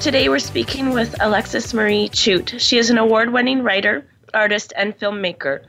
Today 0.00 0.28
we're 0.28 0.38
speaking 0.38 0.90
with 0.90 1.16
Alexis 1.20 1.74
Marie 1.74 2.10
Chute. 2.12 2.54
She 2.58 2.78
is 2.78 2.90
an 2.90 2.98
award 2.98 3.32
winning 3.32 3.62
writer, 3.62 4.06
artist, 4.34 4.72
and 4.76 4.96
filmmaker 4.96 5.64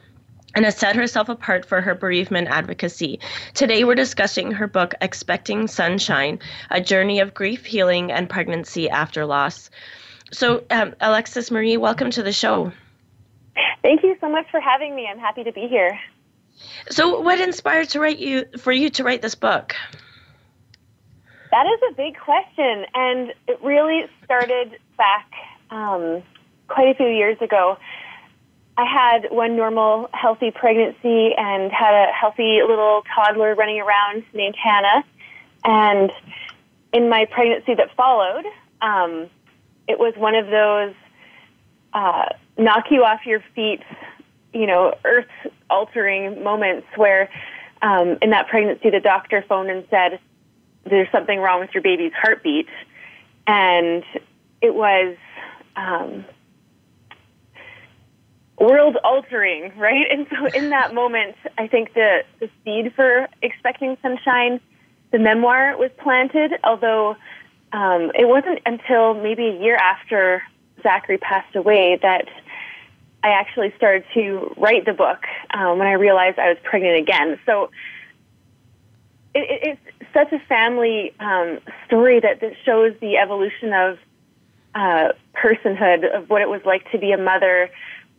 and 0.57 0.65
has 0.65 0.75
set 0.75 0.95
herself 0.95 1.29
apart 1.29 1.65
for 1.65 1.81
her 1.81 1.93
bereavement 1.93 2.47
advocacy. 2.47 3.19
Today 3.53 3.83
we're 3.83 3.95
discussing 3.95 4.51
her 4.51 4.67
book, 4.67 4.95
Expecting 5.01 5.67
Sunshine 5.67 6.39
A 6.71 6.81
Journey 6.81 7.19
of 7.19 7.33
Grief, 7.33 7.65
Healing, 7.65 8.11
and 8.11 8.29
Pregnancy 8.29 8.89
After 8.89 9.25
Loss. 9.25 9.69
So, 10.31 10.63
um, 10.71 10.95
Alexis 10.99 11.51
Marie, 11.51 11.77
welcome 11.77 12.09
to 12.11 12.23
the 12.23 12.33
show. 12.33 12.71
Thank 13.81 14.03
you 14.03 14.17
so 14.19 14.29
much 14.29 14.45
for 14.51 14.59
having 14.59 14.95
me. 14.95 15.07
I'm 15.07 15.19
happy 15.19 15.43
to 15.43 15.51
be 15.51 15.67
here. 15.67 15.99
So, 16.89 17.21
what 17.21 17.39
inspired 17.39 17.89
to 17.89 17.99
write 17.99 18.19
you 18.19 18.45
for 18.57 18.71
you 18.71 18.89
to 18.89 19.03
write 19.03 19.21
this 19.21 19.35
book? 19.35 19.75
That 21.57 21.65
is 21.65 21.79
a 21.89 21.93
big 21.95 22.19
question, 22.19 22.85
and 22.93 23.33
it 23.47 23.59
really 23.63 24.05
started 24.23 24.77
back 24.95 25.27
um, 25.71 26.21
quite 26.67 26.89
a 26.89 26.93
few 26.93 27.07
years 27.07 27.41
ago. 27.41 27.79
I 28.77 28.85
had 28.85 29.31
one 29.31 29.55
normal, 29.55 30.07
healthy 30.13 30.51
pregnancy 30.51 31.33
and 31.35 31.71
had 31.71 32.09
a 32.09 32.11
healthy 32.11 32.59
little 32.61 33.01
toddler 33.15 33.55
running 33.55 33.79
around 33.79 34.23
named 34.35 34.55
Hannah. 34.55 35.03
And 35.65 36.11
in 36.93 37.09
my 37.09 37.25
pregnancy 37.25 37.73
that 37.73 37.89
followed, 37.95 38.45
um, 38.83 39.27
it 39.87 39.97
was 39.97 40.13
one 40.15 40.35
of 40.35 40.45
those 40.45 40.93
uh, 41.91 42.25
knock 42.59 42.91
you 42.91 43.03
off 43.03 43.25
your 43.25 43.43
feet, 43.55 43.81
you 44.53 44.67
know, 44.67 44.93
earth 45.05 45.25
altering 45.71 46.43
moments 46.43 46.85
where 46.97 47.31
um, 47.81 48.19
in 48.21 48.29
that 48.29 48.47
pregnancy 48.47 48.91
the 48.91 48.99
doctor 48.99 49.43
phoned 49.49 49.71
and 49.71 49.87
said, 49.89 50.19
there's 50.89 51.11
something 51.11 51.39
wrong 51.39 51.59
with 51.59 51.71
your 51.73 51.83
baby's 51.83 52.13
heartbeat. 52.13 52.67
And 53.45 54.03
it 54.61 54.73
was 54.73 55.15
um, 55.75 56.25
world 58.59 58.97
altering, 59.03 59.71
right? 59.77 60.05
And 60.11 60.27
so 60.29 60.45
in 60.47 60.69
that 60.71 60.93
moment, 60.93 61.35
I 61.57 61.67
think 61.67 61.93
the, 61.93 62.23
the 62.39 62.49
seed 62.63 62.93
for 62.95 63.27
Expecting 63.41 63.97
Sunshine, 64.01 64.59
the 65.11 65.19
memoir 65.19 65.77
was 65.77 65.91
planted, 65.97 66.53
although 66.63 67.15
um, 67.71 68.11
it 68.15 68.27
wasn't 68.27 68.59
until 68.65 69.13
maybe 69.13 69.47
a 69.47 69.61
year 69.61 69.75
after 69.75 70.41
Zachary 70.83 71.17
passed 71.17 71.55
away 71.55 71.99
that 72.01 72.27
I 73.23 73.29
actually 73.29 73.73
started 73.75 74.05
to 74.13 74.53
write 74.57 74.85
the 74.85 74.93
book 74.93 75.25
um, 75.53 75.79
when 75.79 75.87
I 75.87 75.93
realized 75.93 76.39
I 76.39 76.49
was 76.49 76.57
pregnant 76.63 76.97
again. 76.97 77.39
So 77.45 77.71
it, 79.33 79.77
it's 79.79 79.96
such 80.13 80.31
a 80.31 80.39
family 80.47 81.13
um, 81.19 81.59
story 81.85 82.19
that, 82.19 82.41
that 82.41 82.53
shows 82.65 82.93
the 83.01 83.17
evolution 83.17 83.73
of 83.73 83.97
uh, 84.75 85.13
personhood, 85.33 86.03
of 86.15 86.29
what 86.29 86.41
it 86.41 86.49
was 86.49 86.61
like 86.65 86.89
to 86.91 86.97
be 86.97 87.11
a 87.11 87.17
mother 87.17 87.69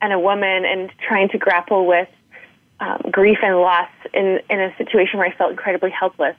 and 0.00 0.12
a 0.12 0.19
woman, 0.19 0.65
and 0.65 0.91
trying 1.06 1.28
to 1.31 1.38
grapple 1.38 1.87
with 1.87 2.09
um, 2.81 3.03
grief 3.10 3.38
and 3.43 3.56
loss 3.56 3.91
in, 4.15 4.41
in 4.49 4.60
a 4.60 4.76
situation 4.76 5.19
where 5.19 5.28
I 5.28 5.34
felt 5.34 5.50
incredibly 5.50 5.91
helpless. 5.91 6.37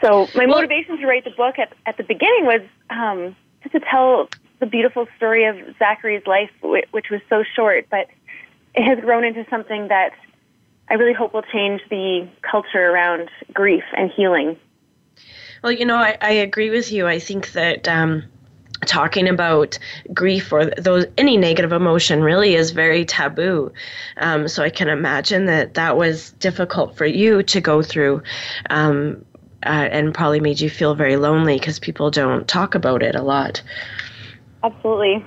So 0.00 0.28
my 0.34 0.46
motivation 0.46 0.98
to 0.98 1.06
write 1.06 1.24
the 1.24 1.30
book 1.30 1.58
at, 1.58 1.72
at 1.86 1.96
the 1.96 2.02
beginning 2.02 2.44
was 2.44 2.60
um, 2.90 3.34
just 3.62 3.72
to 3.72 3.80
tell 3.80 4.28
the 4.58 4.66
beautiful 4.66 5.06
story 5.16 5.44
of 5.44 5.56
Zachary's 5.78 6.26
life, 6.26 6.50
which 6.62 7.06
was 7.10 7.20
so 7.28 7.44
short, 7.54 7.86
but 7.90 8.08
it 8.74 8.82
has 8.82 8.98
grown 9.00 9.24
into 9.24 9.46
something 9.48 9.88
that 9.88 10.12
I 10.88 10.94
really 10.94 11.12
hope 11.12 11.34
will 11.34 11.42
change 11.42 11.80
the 11.90 12.28
culture 12.42 12.90
around 12.90 13.28
grief 13.52 13.84
and 13.96 14.10
healing. 14.10 14.56
Well, 15.62 15.72
you 15.72 15.84
know, 15.84 15.96
I, 15.96 16.16
I 16.20 16.30
agree 16.30 16.70
with 16.70 16.92
you. 16.92 17.06
I 17.06 17.18
think 17.18 17.52
that 17.52 17.88
um, 17.88 18.22
talking 18.84 19.28
about 19.28 19.78
grief 20.12 20.52
or 20.52 20.66
those 20.66 21.06
any 21.18 21.36
negative 21.36 21.72
emotion 21.72 22.22
really 22.22 22.54
is 22.54 22.70
very 22.70 23.04
taboo. 23.04 23.72
Um, 24.18 24.48
so 24.48 24.62
I 24.62 24.70
can 24.70 24.88
imagine 24.88 25.46
that 25.46 25.74
that 25.74 25.96
was 25.96 26.32
difficult 26.32 26.96
for 26.96 27.06
you 27.06 27.42
to 27.44 27.60
go 27.60 27.82
through. 27.82 28.22
Um, 28.70 29.24
uh, 29.64 29.88
and 29.90 30.14
probably 30.14 30.38
made 30.38 30.60
you 30.60 30.70
feel 30.70 30.94
very 30.94 31.16
lonely 31.16 31.58
because 31.58 31.80
people 31.80 32.10
don't 32.10 32.46
talk 32.46 32.76
about 32.76 33.02
it 33.02 33.16
a 33.16 33.22
lot. 33.22 33.62
Absolutely. 34.62 35.24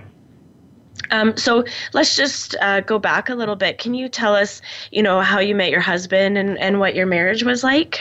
Um, 1.11 1.37
so 1.37 1.63
let's 1.93 2.15
just 2.15 2.55
uh, 2.61 2.81
go 2.81 2.99
back 2.99 3.29
a 3.29 3.35
little 3.35 3.55
bit. 3.55 3.77
Can 3.77 3.93
you 3.93 4.09
tell 4.09 4.35
us, 4.35 4.61
you 4.91 5.01
know, 5.01 5.21
how 5.21 5.39
you 5.39 5.55
met 5.55 5.71
your 5.71 5.81
husband 5.81 6.37
and, 6.37 6.57
and 6.59 6.79
what 6.79 6.95
your 6.95 7.05
marriage 7.05 7.43
was 7.43 7.63
like? 7.63 7.99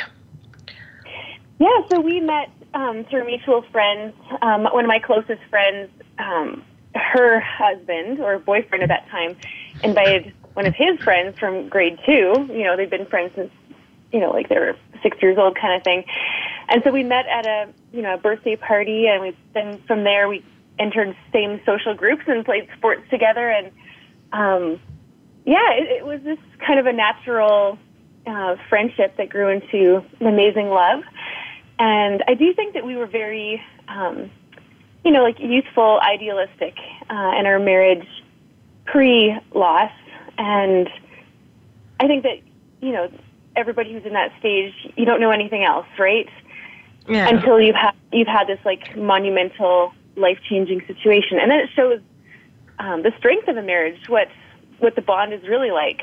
Yeah, 1.58 1.86
so 1.90 2.00
we 2.00 2.20
met 2.20 2.50
um, 2.74 3.04
through 3.04 3.26
mutual 3.26 3.62
friends. 3.72 4.14
Um, 4.42 4.64
one 4.64 4.84
of 4.84 4.88
my 4.88 4.98
closest 4.98 5.42
friends, 5.50 5.90
um, 6.18 6.62
her 6.94 7.40
husband 7.40 8.20
or 8.20 8.38
boyfriend 8.38 8.82
at 8.82 8.88
that 8.88 9.08
time, 9.08 9.36
invited 9.82 10.32
one 10.54 10.66
of 10.66 10.74
his 10.74 10.98
friends 11.00 11.38
from 11.38 11.68
grade 11.68 11.98
two. 12.04 12.46
You 12.50 12.64
know, 12.64 12.76
they've 12.76 12.90
been 12.90 13.06
friends 13.06 13.32
since, 13.34 13.50
you 14.12 14.20
know, 14.20 14.30
like 14.30 14.48
they 14.48 14.58
were 14.58 14.76
six 15.02 15.20
years 15.22 15.38
old 15.38 15.56
kind 15.56 15.74
of 15.74 15.82
thing. 15.82 16.04
And 16.68 16.82
so 16.84 16.90
we 16.90 17.02
met 17.02 17.26
at 17.26 17.46
a, 17.46 17.68
you 17.92 18.02
know, 18.02 18.14
a 18.14 18.18
birthday 18.18 18.56
party, 18.56 19.06
and 19.06 19.22
we 19.22 19.36
then 19.54 19.80
from 19.86 20.04
there 20.04 20.28
we 20.28 20.44
entered 20.78 21.16
same 21.32 21.60
social 21.66 21.94
groups 21.94 22.22
and 22.26 22.44
played 22.44 22.68
sports 22.76 23.02
together. 23.10 23.48
And 23.48 23.72
um, 24.32 24.80
yeah, 25.44 25.72
it, 25.72 25.98
it 25.98 26.06
was 26.06 26.20
this 26.22 26.38
kind 26.64 26.78
of 26.78 26.86
a 26.86 26.92
natural 26.92 27.78
uh, 28.26 28.56
friendship 28.68 29.16
that 29.16 29.28
grew 29.28 29.48
into 29.48 30.04
an 30.20 30.26
amazing 30.26 30.68
love. 30.68 31.02
And 31.78 32.22
I 32.26 32.34
do 32.34 32.52
think 32.54 32.74
that 32.74 32.84
we 32.84 32.96
were 32.96 33.06
very, 33.06 33.62
um, 33.86 34.30
you 35.04 35.10
know, 35.10 35.22
like 35.22 35.38
youthful, 35.38 36.00
idealistic 36.02 36.74
uh, 37.08 37.32
in 37.38 37.46
our 37.46 37.58
marriage 37.58 38.06
pre 38.84 39.38
loss. 39.54 39.92
And 40.36 40.88
I 42.00 42.06
think 42.06 42.24
that, 42.24 42.40
you 42.80 42.92
know, 42.92 43.10
everybody 43.56 43.92
who's 43.92 44.04
in 44.04 44.12
that 44.12 44.32
stage, 44.38 44.72
you 44.96 45.04
don't 45.04 45.20
know 45.20 45.30
anything 45.30 45.64
else, 45.64 45.86
right? 45.98 46.28
Yeah. 47.08 47.28
Until 47.28 47.60
you've 47.60 47.74
had 47.74 47.92
you've 48.12 48.28
had 48.28 48.46
this 48.46 48.58
like 48.64 48.96
monumental, 48.96 49.92
life 50.18 50.38
changing 50.48 50.82
situation, 50.86 51.38
and 51.38 51.50
then 51.50 51.60
it 51.60 51.70
shows 51.74 52.00
um, 52.78 53.02
the 53.02 53.12
strength 53.18 53.48
of 53.48 53.56
a 53.56 53.62
marriage, 53.62 54.08
what 54.08 54.28
what 54.78 54.94
the 54.94 55.02
bond 55.02 55.32
is 55.32 55.42
really 55.48 55.70
like. 55.70 56.02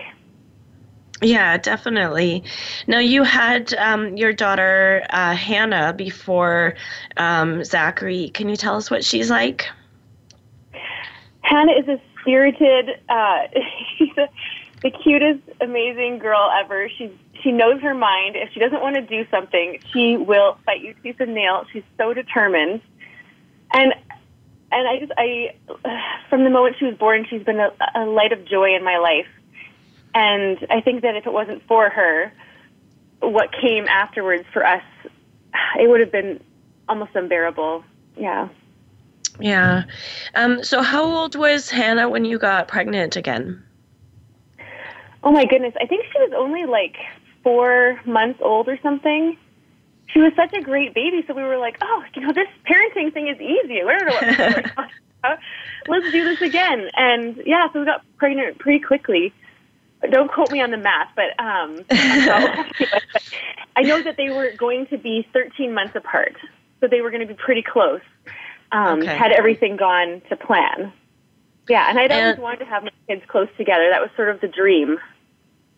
Yeah, 1.21 1.57
definitely. 1.57 2.43
Now, 2.87 2.99
you 2.99 3.23
had 3.23 3.73
um, 3.75 4.17
your 4.17 4.33
daughter 4.33 5.05
uh, 5.09 5.33
Hannah 5.33 5.93
before 5.93 6.75
um, 7.15 7.63
Zachary. 7.63 8.29
Can 8.29 8.49
you 8.49 8.57
tell 8.57 8.75
us 8.75 8.91
what 8.91 9.05
she's 9.05 9.29
like? 9.29 9.65
Hannah 11.41 11.71
is 11.71 11.87
a 11.87 12.01
spirited, 12.19 12.99
uh, 13.07 13.43
she's 13.97 14.17
a, 14.17 14.27
the 14.81 14.91
cutest, 14.91 15.41
amazing 15.61 16.19
girl 16.19 16.51
ever. 16.61 16.89
She's 16.97 17.11
she 17.45 17.51
knows 17.51 17.79
her 17.81 17.93
mind. 17.93 18.35
If 18.35 18.51
she 18.53 18.59
doesn't 18.59 18.81
want 18.81 18.95
to 18.95 19.03
do 19.03 19.25
something, 19.29 19.79
she 19.93 20.17
will 20.17 20.57
fight 20.65 20.81
you 20.81 20.95
tooth 21.03 21.19
and 21.19 21.35
nail. 21.35 21.65
She's 21.71 21.83
so 21.95 22.11
determined, 22.11 22.81
and 23.73 23.93
and 24.71 24.87
I 24.87 24.99
just 24.99 25.11
I 25.17 25.55
from 26.29 26.43
the 26.43 26.49
moment 26.49 26.75
she 26.79 26.85
was 26.85 26.95
born, 26.95 27.25
she's 27.29 27.43
been 27.43 27.59
a, 27.59 27.71
a 27.95 28.05
light 28.05 28.31
of 28.33 28.45
joy 28.45 28.75
in 28.75 28.83
my 28.83 28.97
life 28.97 29.27
And 30.15 30.65
I 30.69 30.79
think 30.81 31.01
that 31.01 31.15
if 31.15 31.27
it 31.27 31.33
wasn't 31.33 31.61
for 31.67 31.89
her, 31.89 32.31
what 33.19 33.49
came 33.51 33.85
afterwards 33.87 34.45
for 34.53 34.65
us, 34.65 34.83
it 35.77 35.89
would 35.89 35.99
have 35.99 36.11
been 36.11 36.41
almost 36.87 37.11
unbearable. 37.15 37.83
Yeah. 38.15 38.47
Yeah. 39.39 39.83
Um, 40.35 40.63
so, 40.63 40.81
how 40.81 41.03
old 41.03 41.35
was 41.35 41.69
Hannah 41.69 42.07
when 42.07 42.23
you 42.23 42.39
got 42.39 42.69
pregnant 42.69 43.17
again? 43.17 43.61
Oh 45.23 45.31
my 45.31 45.45
goodness. 45.45 45.73
I 45.81 45.85
think 45.85 46.05
she 46.05 46.19
was 46.19 46.31
only 46.37 46.65
like 46.65 46.95
four 47.43 47.99
months 48.05 48.39
old 48.41 48.69
or 48.69 48.79
something. 48.81 49.37
She 50.07 50.19
was 50.19 50.31
such 50.35 50.53
a 50.53 50.61
great 50.61 50.93
baby, 50.93 51.23
so 51.27 51.33
we 51.33 51.43
were 51.43 51.57
like, 51.57 51.77
oh, 51.81 52.03
you 52.15 52.21
know, 52.21 52.31
this 52.33 52.47
parenting 52.69 53.13
thing 53.13 53.27
is 53.27 53.39
easy. 53.41 53.83
We 53.83 53.91
don't 53.91 54.05
know 54.05 54.13
what 54.13 54.23
we're 54.23 54.61
talking 54.61 54.91
about. 55.23 55.39
Let's 55.87 56.11
do 56.11 56.23
this 56.23 56.41
again. 56.41 56.89
And 56.95 57.41
yeah, 57.45 57.71
so 57.73 57.79
we 57.79 57.85
got 57.85 58.03
pregnant 58.17 58.59
pretty 58.59 58.79
quickly. 58.83 59.33
Don't 60.11 60.31
quote 60.31 60.51
me 60.51 60.61
on 60.61 60.71
the 60.71 60.77
math, 60.77 61.09
but 61.15 61.37
um, 61.43 61.83
I 63.75 63.81
know 63.81 64.01
that 64.01 64.15
they 64.17 64.29
were 64.29 64.51
going 64.57 64.87
to 64.87 64.97
be 64.97 65.27
13 65.33 65.73
months 65.73 65.95
apart, 65.95 66.35
so 66.79 66.87
they 66.87 67.01
were 67.01 67.09
going 67.09 67.27
to 67.27 67.33
be 67.33 67.33
pretty 67.33 67.63
close. 67.63 68.01
Um, 68.71 69.01
Okay. 69.01 69.15
Had 69.15 69.31
everything 69.31 69.75
gone 69.77 70.21
to 70.29 70.35
plan. 70.35 70.93
Yeah, 71.67 71.89
and 71.89 71.97
I'd 71.97 72.11
always 72.11 72.37
wanted 72.37 72.59
to 72.59 72.65
have 72.65 72.83
my 72.83 72.91
kids 73.07 73.23
close 73.27 73.47
together. 73.57 73.89
That 73.91 74.01
was 74.01 74.11
sort 74.15 74.29
of 74.29 74.39
the 74.41 74.47
dream. 74.47 74.99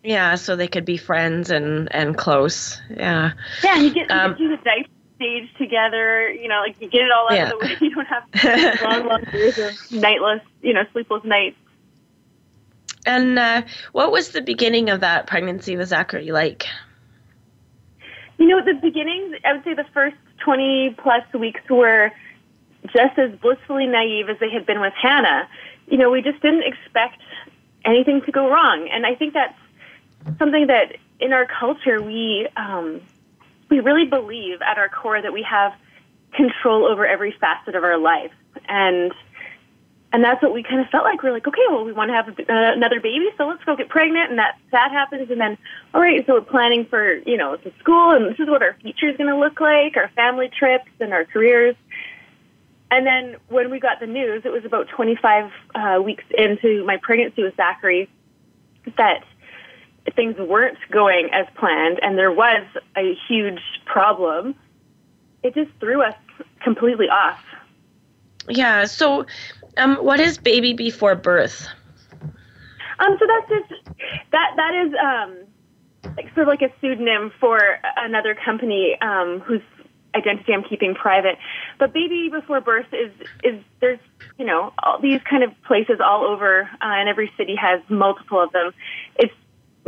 Yeah, 0.04 0.36
so 0.36 0.56
they 0.56 0.68
could 0.68 0.84
be 0.84 0.96
friends 0.96 1.50
and 1.50 1.92
and 1.94 2.16
close. 2.16 2.80
Yeah. 2.90 3.32
Yeah, 3.64 3.76
you 3.78 3.90
get, 3.92 4.08
you 4.08 4.16
Um, 4.16 4.30
get 4.30 4.36
through 4.38 4.56
the 4.56 4.62
diaper 4.64 4.88
stage 5.16 5.48
together. 5.58 6.30
You 6.30 6.48
know, 6.48 6.60
like 6.60 6.80
you 6.80 6.88
get 6.88 7.02
it 7.02 7.10
all 7.10 7.28
out 7.30 7.36
Yeah. 7.36 7.50
of 7.52 7.58
the 7.58 7.66
way. 7.66 7.76
You 7.80 7.94
don't 7.94 8.06
have 8.06 8.80
long, 8.82 9.06
long 9.08 9.24
years 9.32 9.58
of 9.58 9.92
nightless, 9.92 10.40
you 10.62 10.72
know, 10.72 10.84
sleepless 10.92 11.24
nights. 11.24 11.56
And 13.06 13.38
uh, 13.38 13.62
what 13.92 14.12
was 14.12 14.30
the 14.30 14.42
beginning 14.42 14.90
of 14.90 15.00
that 15.00 15.26
pregnancy 15.26 15.76
with 15.76 15.88
Zachary 15.88 16.30
like? 16.30 16.66
You 18.38 18.46
know, 18.46 18.64
the 18.64 18.74
beginning, 18.74 19.34
I 19.44 19.54
would 19.54 19.64
say 19.64 19.74
the 19.74 19.86
first 19.94 20.16
20 20.44 20.94
plus 21.02 21.22
weeks 21.34 21.60
were 21.68 22.12
just 22.84 23.18
as 23.18 23.32
blissfully 23.40 23.86
naive 23.86 24.28
as 24.28 24.36
they 24.38 24.50
had 24.50 24.64
been 24.66 24.80
with 24.80 24.92
Hannah. 25.00 25.48
You 25.88 25.98
know, 25.98 26.10
we 26.10 26.22
just 26.22 26.40
didn't 26.42 26.62
expect 26.62 27.20
anything 27.84 28.20
to 28.26 28.32
go 28.32 28.48
wrong. 28.48 28.88
And 28.92 29.04
I 29.06 29.14
think 29.14 29.34
that's 29.34 29.58
something 30.38 30.66
that 30.68 30.96
in 31.20 31.32
our 31.32 31.46
culture 31.46 32.02
we 32.02 32.48
um, 32.56 33.00
we 33.68 33.80
really 33.80 34.06
believe 34.06 34.62
at 34.62 34.78
our 34.78 34.88
core 34.88 35.20
that 35.20 35.32
we 35.32 35.42
have 35.42 35.74
control 36.32 36.86
over 36.86 37.06
every 37.06 37.32
facet 37.40 37.74
of 37.74 37.84
our 37.84 37.98
life. 37.98 38.32
And 38.68 39.12
and 40.10 40.24
that's 40.24 40.42
what 40.42 40.54
we 40.54 40.62
kind 40.62 40.80
of 40.80 40.88
felt 40.88 41.04
like. 41.04 41.22
We're 41.22 41.32
like, 41.32 41.46
okay, 41.46 41.60
well, 41.68 41.84
we 41.84 41.92
want 41.92 42.08
to 42.08 42.14
have 42.14 42.28
a, 42.28 42.32
uh, 42.32 42.72
another 42.72 42.98
baby, 42.98 43.26
so 43.36 43.46
let's 43.46 43.62
go 43.64 43.76
get 43.76 43.90
pregnant, 43.90 44.30
and 44.30 44.38
that 44.38 44.56
that 44.72 44.90
happens, 44.90 45.30
and 45.30 45.38
then, 45.38 45.58
all 45.92 46.00
right, 46.00 46.24
so 46.26 46.34
we're 46.34 46.40
planning 46.40 46.86
for 46.86 47.16
you 47.26 47.36
know 47.36 47.56
the 47.56 47.72
school, 47.78 48.12
and 48.12 48.24
this 48.24 48.40
is 48.40 48.48
what 48.48 48.62
our 48.62 48.74
future 48.80 49.08
is 49.08 49.18
going 49.18 49.28
to 49.28 49.38
look 49.38 49.60
like, 49.60 49.96
our 49.96 50.08
family 50.16 50.48
trips, 50.48 50.90
and 51.00 51.12
our 51.12 51.24
careers. 51.26 51.76
And 52.90 53.06
then 53.06 53.36
when 53.48 53.70
we 53.70 53.80
got 53.80 54.00
the 54.00 54.06
news, 54.06 54.42
it 54.46 54.48
was 54.50 54.64
about 54.64 54.88
25 54.88 55.52
uh, 55.74 56.00
weeks 56.02 56.24
into 56.30 56.86
my 56.86 56.96
pregnancy 56.96 57.42
with 57.42 57.54
Zachary 57.54 58.08
that 58.96 59.24
things 60.14 60.36
weren't 60.38 60.78
going 60.90 61.28
as 61.32 61.46
planned, 61.56 61.98
and 62.02 62.16
there 62.16 62.32
was 62.32 62.66
a 62.96 63.14
huge 63.28 63.60
problem. 63.86 64.54
It 65.42 65.54
just 65.54 65.70
threw 65.80 66.02
us 66.02 66.14
completely 66.62 67.08
off. 67.08 67.40
Yeah. 68.48 68.84
So, 68.86 69.26
um, 69.76 69.96
what 69.96 70.20
is 70.20 70.38
baby 70.38 70.72
before 70.72 71.14
birth? 71.14 71.68
Um, 73.00 73.16
so 73.18 73.26
that's 73.26 73.48
just 73.48 73.82
that 74.32 74.50
that 74.56 74.74
is 74.74 74.92
um, 75.02 76.14
like 76.16 76.26
sort 76.34 76.48
of 76.48 76.48
like 76.48 76.62
a 76.62 76.72
pseudonym 76.80 77.32
for 77.38 77.60
another 77.96 78.34
company 78.34 78.96
um, 79.00 79.40
whose 79.40 79.62
identity 80.14 80.52
I'm 80.52 80.64
keeping 80.64 80.94
private. 80.94 81.36
But 81.78 81.92
baby 81.92 82.28
before 82.30 82.60
birth 82.60 82.86
is 82.92 83.12
is 83.44 83.62
there's 83.80 84.00
you 84.38 84.44
know 84.44 84.72
all 84.82 85.00
these 85.00 85.20
kind 85.28 85.44
of 85.44 85.50
places 85.62 86.00
all 86.04 86.24
over, 86.24 86.62
uh, 86.62 86.76
and 86.80 87.08
every 87.08 87.30
city 87.36 87.54
has 87.56 87.80
multiple 87.88 88.42
of 88.42 88.52
them. 88.52 88.72
It's 89.16 89.32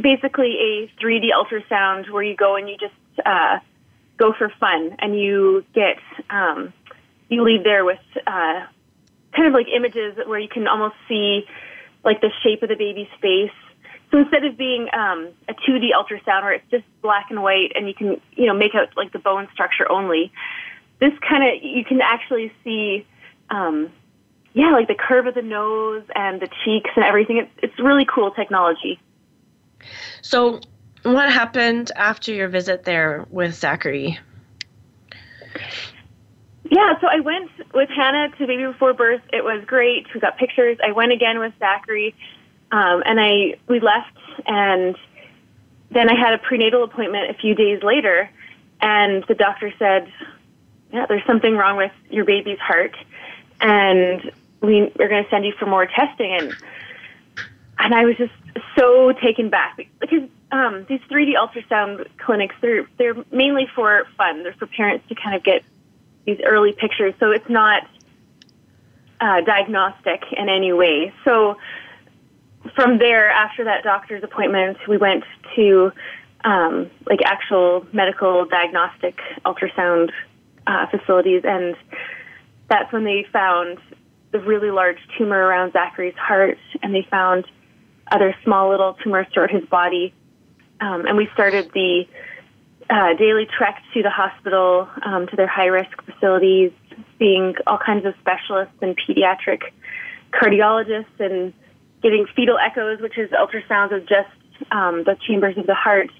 basically 0.01 0.57
a 0.59 1.03
3D 1.03 1.29
ultrasound 1.37 2.11
where 2.11 2.23
you 2.23 2.37
go 2.37 2.57
and 2.57 2.69
you 2.69 2.77
just 2.77 2.95
uh, 3.25 3.59
go 4.17 4.33
for 4.33 4.53
fun, 4.61 4.97
and 4.99 5.19
you 5.19 5.65
get 5.75 5.99
um, 6.29 6.73
you 7.29 7.43
leave 7.43 7.65
there 7.65 7.85
with 7.85 7.99
uh, 8.27 8.67
kind 9.35 9.47
of 9.47 9.53
like 9.53 9.67
images 9.75 10.17
where 10.27 10.39
you 10.39 10.49
can 10.49 10.69
almost 10.69 10.97
see 11.09 11.47
like 12.05 12.21
the 12.21 12.31
shape 12.43 12.63
of 12.63 12.69
the 12.69 12.77
baby's 12.77 13.09
face. 13.21 13.51
So 14.11 14.19
instead 14.19 14.45
of 14.45 14.57
being 14.57 14.89
um, 14.93 15.29
a 15.49 15.55
2D 15.55 15.91
ultrasound 15.95 16.43
where 16.43 16.55
it's 16.55 16.71
just 16.71 16.85
black 17.01 17.27
and 17.31 17.43
white 17.43 17.73
and 17.75 17.87
you 17.87 17.95
can 17.95 18.21
you 18.33 18.47
know 18.47 18.55
make 18.55 18.75
out 18.75 18.89
like 18.97 19.13
the 19.13 19.19
bone 19.19 19.49
structure 19.53 19.91
only, 19.91 20.33
this 21.01 21.13
kind 21.29 21.45
of 21.45 21.63
you 21.63 21.85
can 21.85 22.01
actually 22.01 22.53
see, 22.65 23.07
um, 23.51 23.91
yeah, 24.53 24.73
like 24.73 24.89
the 24.89 24.97
curve 24.97 25.27
of 25.27 25.35
the 25.35 25.43
nose 25.43 26.03
and 26.15 26.41
the 26.41 26.49
cheeks 26.65 26.91
and 26.97 27.05
everything. 27.05 27.39
It's 27.39 27.51
it's 27.63 27.79
really 27.79 28.05
cool 28.05 28.31
technology. 28.33 29.01
So, 30.23 30.61
what 31.03 31.33
happened 31.33 31.93
after 31.97 32.33
your 32.33 32.49
visit 32.49 32.85
there 32.85 33.27
with 33.31 33.55
Zachary? 33.55 34.19
Yeah, 36.71 37.01
so 37.01 37.09
I 37.09 37.19
went 37.19 37.51
with 37.75 37.89
Hannah 37.89 38.29
to 38.37 38.47
baby 38.47 38.65
before 38.65 38.95
birth. 38.95 39.23
It 39.33 39.43
was 39.43 39.65
great. 39.67 40.07
We 40.15 40.21
got 40.21 40.39
pictures. 40.39 40.79
I 40.87 40.93
went 40.93 41.11
again 41.11 41.41
with 41.41 41.53
Zachary, 41.59 42.15
um, 42.71 43.03
and 43.05 43.19
I 43.19 43.59
we 43.67 43.81
left, 43.81 44.17
and 44.47 44.97
then 45.91 46.09
I 46.09 46.15
had 46.15 46.33
a 46.33 46.39
prenatal 46.39 46.85
appointment 46.85 47.29
a 47.29 47.35
few 47.35 47.57
days 47.57 47.83
later, 47.83 48.31
and 48.81 49.25
the 49.27 49.35
doctor 49.35 49.73
said, 49.81 50.13
"Yeah, 50.93 51.07
there's 51.07 51.27
something 51.27 51.57
wrong 51.57 51.77
with 51.77 51.93
your 52.09 52.25
baby's 52.25 52.61
heart, 52.61 52.97
and 53.61 54.31
we 54.61 54.83
are 55.01 55.09
going 55.09 55.25
to 55.25 55.31
send 55.31 55.45
you 55.45 55.53
for 55.59 55.67
more 55.67 55.87
testing." 55.87 56.33
And 56.33 56.57
and 57.81 57.95
I 57.95 58.05
was 58.05 58.17
just 58.17 58.33
so 58.79 59.13
taken 59.13 59.49
back 59.49 59.81
because 60.01 60.29
um, 60.53 60.85
these 60.89 61.01
3D 61.11 61.33
ultrasound 61.35 62.07
clinics 62.19 62.55
they're 62.61 62.87
they're 62.99 63.17
mainly 63.33 63.67
for 63.75 64.07
fun. 64.17 64.43
They're 64.43 64.55
for 64.55 64.67
parents 64.67 65.07
to 65.09 65.15
kind 65.15 65.35
of 65.35 65.43
get 65.43 65.63
these 66.27 66.39
early 66.45 66.73
pictures, 66.73 67.15
so 67.19 67.31
it's 67.31 67.49
not 67.49 67.85
uh, 69.21 69.41
diagnostic 69.43 70.23
in 70.33 70.49
any 70.49 70.73
way. 70.73 71.13
So 71.25 71.57
from 72.75 72.99
there, 72.99 73.31
after 73.31 73.65
that 73.65 73.83
doctor's 73.83 74.23
appointment, 74.23 74.77
we 74.87 74.99
went 74.99 75.25
to 75.57 75.93
um, 76.45 76.91
like 77.07 77.21
actual 77.25 77.87
medical 77.93 78.45
diagnostic 78.45 79.19
ultrasound 79.47 80.11
uh, 80.67 80.87
facilities, 80.89 81.43
and 81.45 81.77
that's 82.69 82.93
when 82.93 83.05
they 83.05 83.27
found 83.33 83.79
the 84.33 84.41
really 84.41 84.71
large 84.71 84.99
tumor 85.17 85.39
around 85.39 85.73
Zachary's 85.73 86.15
heart, 86.17 86.59
and 86.83 86.95
they 86.95 87.07
found 87.11 87.47
other 88.11 88.35
small 88.45 88.71
little 88.71 88.95
tumors 89.03 89.27
throughout 89.33 89.51
his 89.51 89.65
body. 89.67 90.15
Um, 90.81 91.07
and 91.07 91.17
we 91.17 91.29
started 91.33 91.71
the 91.73 92.07
uh, 92.89 93.15
daily 93.15 93.47
trek 93.47 93.83
to 93.95 94.03
the 94.03 94.11
hospital, 94.11 94.89
um, 95.03 95.27
to 95.29 95.37
their 95.37 95.47
high 95.47 95.67
risk 95.67 95.91
facilities, 96.05 96.73
seeing 97.19 97.55
all 97.67 97.79
kinds 97.79 98.05
of 98.05 98.15
specialists 98.21 98.75
and 98.81 98.97
pediatric 98.97 99.63
cardiologists 100.33 101.19
and 101.19 101.53
getting 102.03 102.27
fetal 102.35 102.59
echoes, 102.59 103.01
which 103.01 103.19
is 103.19 103.31
ultrasounds 103.31 103.95
of 103.95 104.07
just 104.07 104.31
um, 104.73 105.05
the 105.05 105.17
chambers 105.27 105.57
of 105.59 105.67
the 105.67 105.75
heart, 105.75 106.11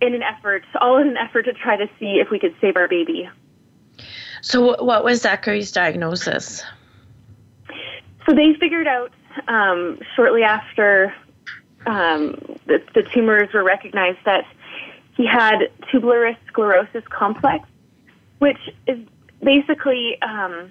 in 0.00 0.14
an 0.14 0.22
effort, 0.22 0.64
all 0.80 0.98
in 0.98 1.08
an 1.08 1.16
effort 1.16 1.42
to 1.42 1.52
try 1.52 1.76
to 1.76 1.86
see 1.98 2.20
if 2.20 2.30
we 2.30 2.38
could 2.38 2.54
save 2.60 2.76
our 2.76 2.88
baby. 2.88 3.28
So, 4.40 4.82
what 4.82 5.04
was 5.04 5.22
Zachary's 5.22 5.72
diagnosis? 5.72 6.64
So 8.28 8.34
they 8.34 8.54
figured 8.60 8.86
out 8.86 9.10
um, 9.46 9.98
shortly 10.16 10.42
after 10.42 11.14
um, 11.86 12.32
the, 12.66 12.82
the 12.94 13.02
tumors 13.14 13.52
were 13.52 13.64
recognized 13.64 14.18
that 14.24 14.44
he 15.16 15.26
had 15.26 15.70
tuberous 15.90 16.36
sclerosis 16.48 17.04
complex, 17.10 17.68
which 18.38 18.58
is 18.86 18.98
basically 19.42 20.20
um, 20.22 20.70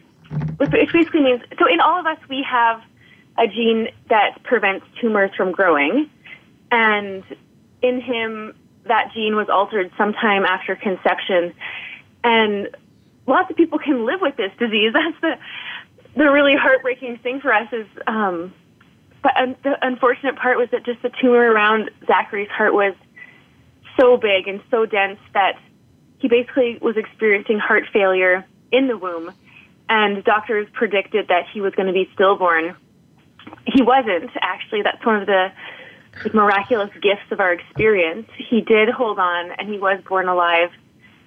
which 0.57 0.71
which 0.71 0.93
basically 0.93 1.21
means 1.21 1.41
so 1.59 1.67
in 1.67 1.79
all 1.79 1.99
of 1.99 2.05
us 2.05 2.17
we 2.29 2.45
have 2.49 2.81
a 3.37 3.47
gene 3.47 3.89
that 4.09 4.41
prevents 4.43 4.85
tumors 4.99 5.31
from 5.35 5.51
growing, 5.51 6.09
and 6.71 7.23
in 7.81 8.01
him 8.01 8.55
that 8.85 9.11
gene 9.13 9.35
was 9.35 9.49
altered 9.49 9.91
sometime 9.97 10.45
after 10.45 10.75
conception, 10.75 11.53
and 12.23 12.69
lots 13.27 13.49
of 13.51 13.57
people 13.57 13.79
can 13.79 14.05
live 14.05 14.21
with 14.21 14.35
this 14.37 14.51
disease. 14.57 14.91
That's 14.93 15.21
the 15.21 15.37
the 16.17 16.31
really 16.31 16.55
heartbreaking 16.55 17.17
thing 17.17 17.39
for 17.41 17.53
us 17.53 17.67
is, 17.71 17.85
um, 18.07 18.53
but 19.21 19.35
un- 19.37 19.55
the 19.63 19.75
unfortunate 19.81 20.35
part 20.35 20.57
was 20.57 20.69
that 20.71 20.85
just 20.85 21.01
the 21.01 21.11
tumor 21.21 21.51
around 21.51 21.91
Zachary's 22.05 22.49
heart 22.49 22.73
was 22.73 22.93
so 23.99 24.17
big 24.17 24.47
and 24.47 24.61
so 24.69 24.85
dense 24.85 25.19
that 25.33 25.59
he 26.19 26.27
basically 26.27 26.77
was 26.81 26.97
experiencing 26.97 27.59
heart 27.59 27.83
failure 27.93 28.45
in 28.71 28.87
the 28.87 28.97
womb, 28.97 29.31
and 29.89 30.23
doctors 30.23 30.67
predicted 30.73 31.27
that 31.29 31.43
he 31.53 31.61
was 31.61 31.73
going 31.75 31.87
to 31.87 31.93
be 31.93 32.09
stillborn. 32.13 32.75
He 33.65 33.81
wasn't 33.81 34.31
actually. 34.41 34.81
That's 34.81 35.05
one 35.05 35.21
of 35.21 35.27
the 35.27 35.51
like, 36.23 36.33
miraculous 36.33 36.89
gifts 37.01 37.31
of 37.31 37.39
our 37.39 37.53
experience, 37.53 38.27
he 38.49 38.61
did 38.61 38.89
hold 38.89 39.19
on 39.19 39.51
and 39.51 39.69
he 39.69 39.77
was 39.77 40.01
born 40.07 40.27
alive 40.27 40.69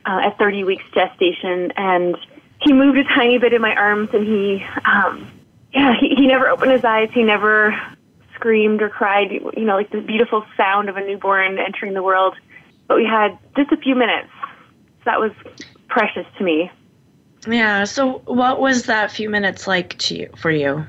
uh, 0.06 0.20
at 0.26 0.38
30 0.38 0.64
weeks 0.64 0.84
gestation. 0.94 1.72
And 1.76 2.16
he 2.62 2.72
moved 2.72 2.98
a 2.98 3.04
tiny 3.04 3.38
bit 3.38 3.52
in 3.52 3.62
my 3.62 3.74
arms 3.74 4.10
and 4.12 4.26
he, 4.26 4.64
um, 4.84 5.30
yeah, 5.72 5.94
he, 5.98 6.14
he 6.14 6.26
never 6.26 6.48
opened 6.48 6.72
his 6.72 6.84
eyes. 6.84 7.08
He 7.12 7.22
never 7.22 7.78
screamed 8.34 8.82
or 8.82 8.88
cried, 8.88 9.30
you 9.30 9.64
know, 9.64 9.74
like 9.74 9.90
the 9.90 10.00
beautiful 10.00 10.44
sound 10.56 10.88
of 10.88 10.96
a 10.96 11.00
newborn 11.00 11.58
entering 11.58 11.94
the 11.94 12.02
world. 12.02 12.34
But 12.88 12.96
we 12.96 13.04
had 13.04 13.38
just 13.56 13.72
a 13.72 13.76
few 13.76 13.94
minutes. 13.94 14.30
So 14.98 15.04
that 15.06 15.20
was 15.20 15.32
precious 15.88 16.26
to 16.38 16.44
me. 16.44 16.70
Yeah. 17.46 17.84
So, 17.84 18.18
what 18.26 18.60
was 18.60 18.84
that 18.84 19.10
few 19.10 19.30
minutes 19.30 19.66
like 19.66 19.96
to 19.98 20.14
you 20.14 20.30
for 20.36 20.50
you? 20.50 20.84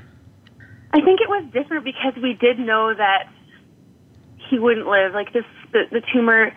I 0.93 0.99
think 0.99 1.21
it 1.21 1.29
was 1.29 1.45
different 1.53 1.85
because 1.85 2.13
we 2.21 2.33
did 2.33 2.59
know 2.59 2.93
that 2.93 3.29
he 4.49 4.59
wouldn't 4.59 4.87
live. 4.87 5.13
Like 5.13 5.31
this, 5.31 5.45
the, 5.71 5.83
the 5.91 6.01
tumor. 6.13 6.53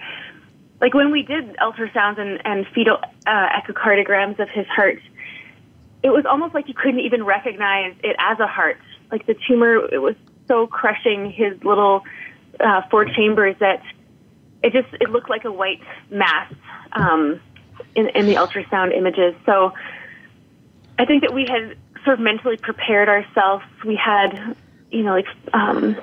Like 0.84 0.92
when 0.92 1.10
we 1.10 1.22
did 1.22 1.56
ultrasounds 1.56 2.18
and, 2.18 2.42
and 2.44 2.66
fetal 2.74 2.98
uh, 3.26 3.48
echocardiograms 3.58 4.38
of 4.38 4.50
his 4.50 4.66
heart, 4.66 4.98
it 6.02 6.10
was 6.10 6.26
almost 6.26 6.52
like 6.52 6.68
you 6.68 6.74
couldn't 6.74 7.00
even 7.00 7.24
recognize 7.24 7.94
it 8.02 8.14
as 8.18 8.38
a 8.38 8.46
heart. 8.46 8.76
Like 9.10 9.24
the 9.24 9.34
tumor, 9.48 9.76
it 9.76 10.02
was 10.02 10.14
so 10.46 10.66
crushing 10.66 11.30
his 11.30 11.54
little 11.64 12.02
uh, 12.60 12.82
four 12.90 13.06
chambers 13.06 13.56
that 13.60 13.82
it 14.62 14.74
just 14.74 14.88
it 15.00 15.08
looked 15.08 15.30
like 15.30 15.46
a 15.46 15.50
white 15.50 15.80
mass 16.10 16.52
um, 16.92 17.40
in, 17.94 18.10
in 18.10 18.26
the 18.26 18.34
ultrasound 18.34 18.94
images. 18.94 19.34
So 19.46 19.72
I 20.98 21.06
think 21.06 21.22
that 21.22 21.32
we 21.32 21.46
had 21.46 21.78
sort 22.04 22.18
of 22.18 22.20
mentally 22.20 22.58
prepared 22.58 23.08
ourselves. 23.08 23.64
We 23.86 23.96
had, 23.96 24.54
you 24.90 25.02
know, 25.02 25.12
like 25.12 25.28
um, 25.54 25.96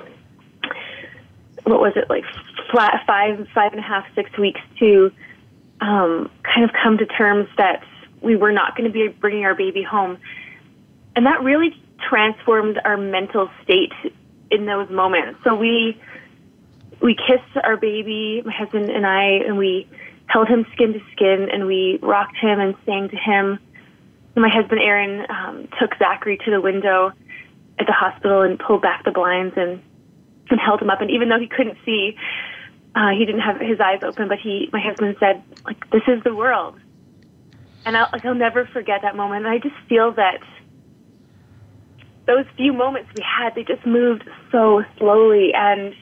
what 1.64 1.80
was 1.80 1.92
it 1.96 2.08
like 2.08 2.24
flat 2.70 3.04
five 3.06 3.46
five 3.54 3.72
and 3.72 3.80
a 3.80 3.86
half 3.86 4.04
six 4.14 4.36
weeks 4.38 4.60
to 4.78 5.12
um, 5.80 6.30
kind 6.42 6.64
of 6.64 6.70
come 6.82 6.98
to 6.98 7.06
terms 7.06 7.48
that 7.56 7.82
we 8.20 8.36
were 8.36 8.52
not 8.52 8.76
going 8.76 8.90
to 8.90 8.92
be 8.92 9.08
bringing 9.08 9.44
our 9.44 9.54
baby 9.54 9.82
home, 9.82 10.18
and 11.16 11.26
that 11.26 11.42
really 11.42 11.76
transformed 12.08 12.80
our 12.84 12.96
mental 12.96 13.50
state 13.62 13.92
in 14.50 14.66
those 14.66 14.88
moments. 14.90 15.40
So 15.44 15.54
we 15.54 16.00
we 17.00 17.14
kissed 17.14 17.56
our 17.64 17.76
baby, 17.76 18.42
my 18.44 18.52
husband 18.52 18.90
and 18.90 19.06
I, 19.06 19.24
and 19.46 19.58
we 19.58 19.88
held 20.26 20.48
him 20.48 20.66
skin 20.72 20.92
to 20.92 21.00
skin, 21.12 21.48
and 21.52 21.66
we 21.66 21.98
rocked 22.00 22.36
him 22.36 22.60
and 22.60 22.74
sang 22.86 23.08
to 23.08 23.16
him. 23.16 23.58
My 24.34 24.48
husband 24.48 24.80
Aaron 24.80 25.26
um, 25.28 25.68
took 25.78 25.96
Zachary 25.98 26.38
to 26.44 26.50
the 26.50 26.60
window 26.60 27.12
at 27.78 27.86
the 27.86 27.92
hospital 27.92 28.42
and 28.42 28.58
pulled 28.58 28.82
back 28.82 29.04
the 29.04 29.10
blinds 29.10 29.54
and 29.56 29.82
and 30.52 30.60
held 30.60 30.80
him 30.80 30.90
up. 30.90 31.00
And 31.00 31.10
even 31.10 31.28
though 31.28 31.40
he 31.40 31.48
couldn't 31.48 31.78
see, 31.84 32.16
uh, 32.94 33.10
he 33.10 33.24
didn't 33.24 33.40
have 33.40 33.60
his 33.60 33.80
eyes 33.80 34.00
open, 34.02 34.28
but 34.28 34.38
he, 34.38 34.68
my 34.72 34.80
husband 34.80 35.16
said, 35.18 35.42
like, 35.64 35.90
this 35.90 36.02
is 36.06 36.22
the 36.22 36.34
world. 36.34 36.78
And 37.84 37.96
I'll, 37.96 38.08
like, 38.12 38.24
I'll 38.24 38.34
never 38.34 38.66
forget 38.66 39.00
that 39.02 39.16
moment. 39.16 39.46
And 39.46 39.54
I 39.54 39.58
just 39.58 39.74
feel 39.88 40.12
that 40.12 40.40
those 42.26 42.44
few 42.56 42.72
moments 42.72 43.10
we 43.16 43.24
had, 43.24 43.54
they 43.54 43.64
just 43.64 43.84
moved 43.84 44.28
so 44.52 44.84
slowly. 44.98 45.52
And 45.54 45.94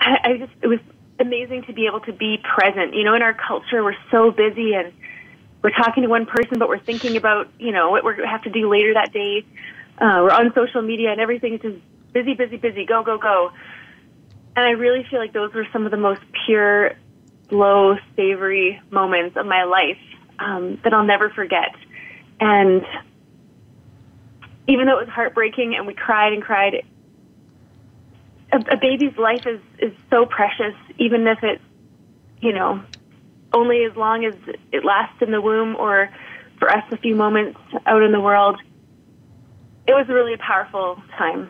I, 0.00 0.18
I 0.24 0.36
just, 0.38 0.52
it 0.62 0.66
was 0.66 0.80
amazing 1.20 1.64
to 1.64 1.72
be 1.72 1.86
able 1.86 2.00
to 2.00 2.12
be 2.12 2.38
present. 2.42 2.94
You 2.94 3.04
know, 3.04 3.14
in 3.14 3.22
our 3.22 3.34
culture, 3.34 3.84
we're 3.84 3.94
so 4.10 4.30
busy 4.30 4.74
and 4.74 4.92
we're 5.62 5.70
talking 5.70 6.02
to 6.02 6.08
one 6.08 6.26
person, 6.26 6.58
but 6.58 6.68
we're 6.68 6.78
thinking 6.78 7.16
about, 7.16 7.48
you 7.58 7.72
know, 7.72 7.90
what 7.90 8.16
to 8.16 8.26
have 8.26 8.42
to 8.44 8.50
do 8.50 8.70
later 8.70 8.94
that 8.94 9.12
day. 9.12 9.44
Uh, 9.98 10.22
we're 10.22 10.30
on 10.30 10.52
social 10.54 10.82
media 10.82 11.10
and 11.10 11.20
everything's 11.20 11.60
just 11.60 11.78
busy, 12.12 12.34
busy, 12.34 12.56
busy, 12.56 12.84
go, 12.84 13.02
go, 13.02 13.18
go. 13.18 13.50
And 14.56 14.66
I 14.66 14.70
really 14.70 15.06
feel 15.10 15.20
like 15.20 15.32
those 15.32 15.52
were 15.54 15.66
some 15.72 15.84
of 15.84 15.90
the 15.90 15.96
most 15.96 16.20
pure, 16.46 16.92
slow, 17.48 17.96
savory 18.16 18.80
moments 18.90 19.36
of 19.36 19.46
my 19.46 19.64
life 19.64 19.98
um, 20.38 20.80
that 20.84 20.92
I'll 20.92 21.06
never 21.06 21.30
forget. 21.30 21.74
And 22.40 22.82
even 24.66 24.86
though 24.86 24.98
it 24.98 25.06
was 25.06 25.08
heartbreaking 25.08 25.74
and 25.76 25.86
we 25.86 25.94
cried 25.94 26.32
and 26.32 26.42
cried, 26.42 26.84
a, 28.52 28.56
a 28.56 28.76
baby's 28.76 29.16
life 29.16 29.46
is, 29.46 29.60
is 29.78 29.92
so 30.10 30.26
precious, 30.26 30.74
even 30.98 31.26
if 31.26 31.38
it's, 31.42 31.62
you 32.40 32.52
know, 32.52 32.82
only 33.52 33.84
as 33.84 33.96
long 33.96 34.24
as 34.24 34.34
it 34.72 34.84
lasts 34.84 35.22
in 35.22 35.30
the 35.30 35.40
womb 35.40 35.76
or 35.76 36.10
for 36.58 36.70
us 36.70 36.84
a 36.90 36.96
few 36.96 37.14
moments 37.14 37.58
out 37.86 38.02
in 38.02 38.12
the 38.12 38.20
world. 38.20 38.60
It 39.86 39.92
was 39.92 40.06
a 40.08 40.12
really 40.12 40.34
a 40.34 40.38
powerful 40.38 41.00
time. 41.16 41.48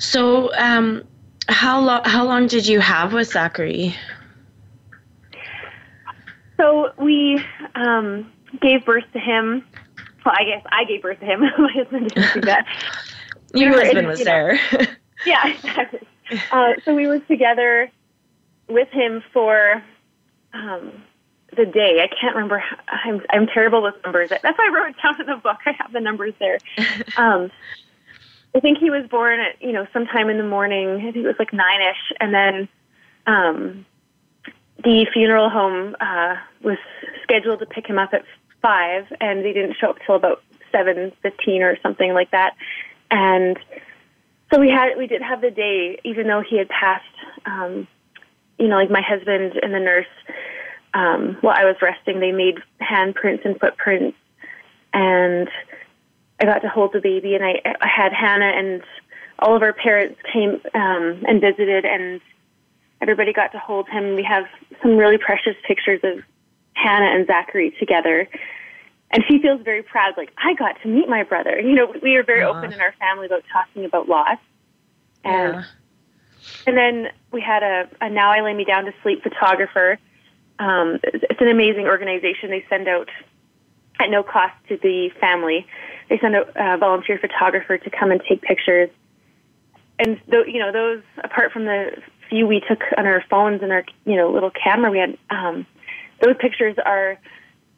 So, 0.00 0.52
um, 0.56 1.04
how 1.48 1.78
long 1.80 2.02
how 2.04 2.24
long 2.24 2.46
did 2.46 2.66
you 2.66 2.80
have 2.80 3.12
with 3.12 3.30
Zachary? 3.30 3.94
So 6.56 6.92
we 6.98 7.42
um, 7.74 8.32
gave 8.60 8.84
birth 8.86 9.04
to 9.12 9.18
him. 9.18 9.64
Well, 10.24 10.34
I 10.38 10.44
guess 10.44 10.62
I 10.72 10.84
gave 10.84 11.02
birth 11.02 11.20
to 11.20 11.26
him. 11.26 11.40
My 11.58 11.72
husband 11.72 12.10
didn't 12.10 12.34
do 12.34 12.40
that. 12.42 12.66
Your 13.54 13.72
we 13.72 13.76
husband 13.76 13.98
in, 13.98 14.06
was 14.06 14.18
you 14.20 14.24
know, 14.24 14.30
there. 14.30 14.60
yeah, 15.26 15.48
exactly. 15.48 16.00
Uh, 16.50 16.72
so 16.84 16.94
we 16.94 17.06
were 17.06 17.18
together 17.20 17.90
with 18.68 18.88
him 18.88 19.22
for 19.34 19.82
um, 20.54 20.92
the 21.56 21.66
day. 21.66 22.00
I 22.02 22.08
can't 22.08 22.34
remember. 22.34 22.58
How, 22.58 22.78
I'm 22.88 23.20
I'm 23.30 23.46
terrible 23.48 23.82
with 23.82 23.96
numbers. 24.02 24.30
That's 24.30 24.56
why 24.56 24.66
I 24.66 24.74
wrote 24.74 24.90
it 24.90 24.96
down 25.02 25.20
in 25.20 25.26
the 25.26 25.36
book. 25.36 25.58
I 25.66 25.72
have 25.72 25.92
the 25.92 26.00
numbers 26.00 26.32
there. 26.38 26.58
Um, 27.18 27.50
I 28.54 28.60
think 28.60 28.78
he 28.78 28.90
was 28.90 29.06
born 29.08 29.40
at 29.40 29.60
you 29.60 29.72
know 29.72 29.86
sometime 29.92 30.28
in 30.28 30.38
the 30.38 30.46
morning. 30.46 30.88
I 30.96 31.12
think 31.12 31.16
it 31.16 31.26
was 31.26 31.38
like 31.38 31.52
nine 31.52 31.80
ish, 31.80 32.16
and 32.20 32.34
then 32.34 32.68
um, 33.26 33.86
the 34.82 35.06
funeral 35.12 35.50
home 35.50 35.96
uh, 36.00 36.36
was 36.62 36.78
scheduled 37.22 37.60
to 37.60 37.66
pick 37.66 37.86
him 37.86 37.98
up 37.98 38.12
at 38.12 38.24
five, 38.62 39.06
and 39.20 39.44
they 39.44 39.52
didn't 39.52 39.76
show 39.80 39.90
up 39.90 39.96
till 40.04 40.16
about 40.16 40.42
seven 40.72 41.12
fifteen 41.22 41.62
or 41.62 41.78
something 41.82 42.12
like 42.12 42.30
that. 42.32 42.56
And 43.10 43.58
so 44.52 44.60
we 44.60 44.68
had 44.68 44.96
we 44.98 45.06
did 45.06 45.22
have 45.22 45.40
the 45.40 45.50
day, 45.50 46.00
even 46.04 46.26
though 46.26 46.42
he 46.42 46.58
had 46.58 46.68
passed. 46.68 47.04
Um, 47.46 47.86
you 48.58 48.68
know, 48.68 48.76
like 48.76 48.90
my 48.90 49.00
husband 49.00 49.54
and 49.62 49.72
the 49.72 49.78
nurse, 49.78 50.06
um, 50.92 51.38
while 51.40 51.56
I 51.56 51.64
was 51.64 51.76
resting, 51.80 52.20
they 52.20 52.30
made 52.30 52.56
handprints 52.78 53.46
and 53.46 53.58
footprints, 53.58 54.18
and 54.92 55.48
I 56.40 56.44
got 56.44 56.62
to 56.62 56.68
hold 56.68 56.92
the 56.92 57.00
baby, 57.00 57.34
and 57.34 57.44
I, 57.44 57.60
I 57.80 57.86
had 57.86 58.12
Hannah 58.12 58.52
and 58.56 58.82
all 59.38 59.56
of 59.56 59.62
our 59.62 59.72
parents 59.72 60.18
came 60.32 60.60
um, 60.74 61.24
and 61.26 61.40
visited, 61.40 61.84
and 61.84 62.20
everybody 63.00 63.32
got 63.32 63.52
to 63.52 63.58
hold 63.58 63.88
him. 63.88 64.14
We 64.14 64.22
have 64.24 64.44
some 64.82 64.96
really 64.96 65.18
precious 65.18 65.56
pictures 65.66 66.00
of 66.02 66.22
Hannah 66.74 67.14
and 67.14 67.26
Zachary 67.26 67.74
together. 67.78 68.28
And 69.10 69.24
she 69.28 69.40
feels 69.40 69.62
very 69.62 69.82
proud, 69.82 70.14
like, 70.16 70.30
I 70.38 70.54
got 70.54 70.80
to 70.82 70.88
meet 70.88 71.08
my 71.08 71.24
brother. 71.24 71.60
You 71.60 71.74
know, 71.74 71.92
we 72.02 72.16
are 72.16 72.22
very 72.22 72.42
uh 72.42 72.50
open 72.50 72.72
in 72.72 72.80
our 72.80 72.92
family 72.92 73.26
about 73.26 73.42
talking 73.52 73.84
about 73.84 74.08
loss. 74.08 74.38
And 75.24 75.54
yeah. 75.54 75.64
and 76.66 76.76
then 76.76 77.08
we 77.32 77.40
had 77.40 77.62
a, 77.62 77.88
a 78.00 78.08
Now 78.08 78.30
I 78.30 78.40
Lay 78.42 78.54
Me 78.54 78.64
Down 78.64 78.84
to 78.84 78.94
Sleep 79.02 79.22
photographer. 79.22 79.98
Um, 80.58 81.00
it's 81.02 81.40
an 81.40 81.48
amazing 81.48 81.86
organization. 81.86 82.50
They 82.50 82.64
send 82.68 82.86
out 82.86 83.08
at 83.98 84.10
no 84.10 84.22
cost 84.22 84.54
to 84.68 84.76
the 84.76 85.10
family 85.20 85.66
they 86.10 86.18
send 86.18 86.34
a 86.34 86.76
volunteer 86.76 87.18
photographer 87.18 87.78
to 87.78 87.88
come 87.88 88.10
and 88.10 88.20
take 88.28 88.42
pictures. 88.42 88.90
And 89.98 90.20
you 90.28 90.58
know, 90.58 90.72
those 90.72 91.02
apart 91.22 91.52
from 91.52 91.64
the 91.64 91.92
few 92.28 92.46
we 92.46 92.60
took 92.68 92.82
on 92.98 93.06
our 93.06 93.24
phones 93.30 93.62
and 93.62 93.72
our 93.72 93.84
you 94.04 94.16
know 94.16 94.30
little 94.30 94.50
camera 94.50 94.90
we 94.90 94.98
had, 94.98 95.16
um, 95.30 95.66
those 96.20 96.34
pictures 96.38 96.76
are 96.84 97.18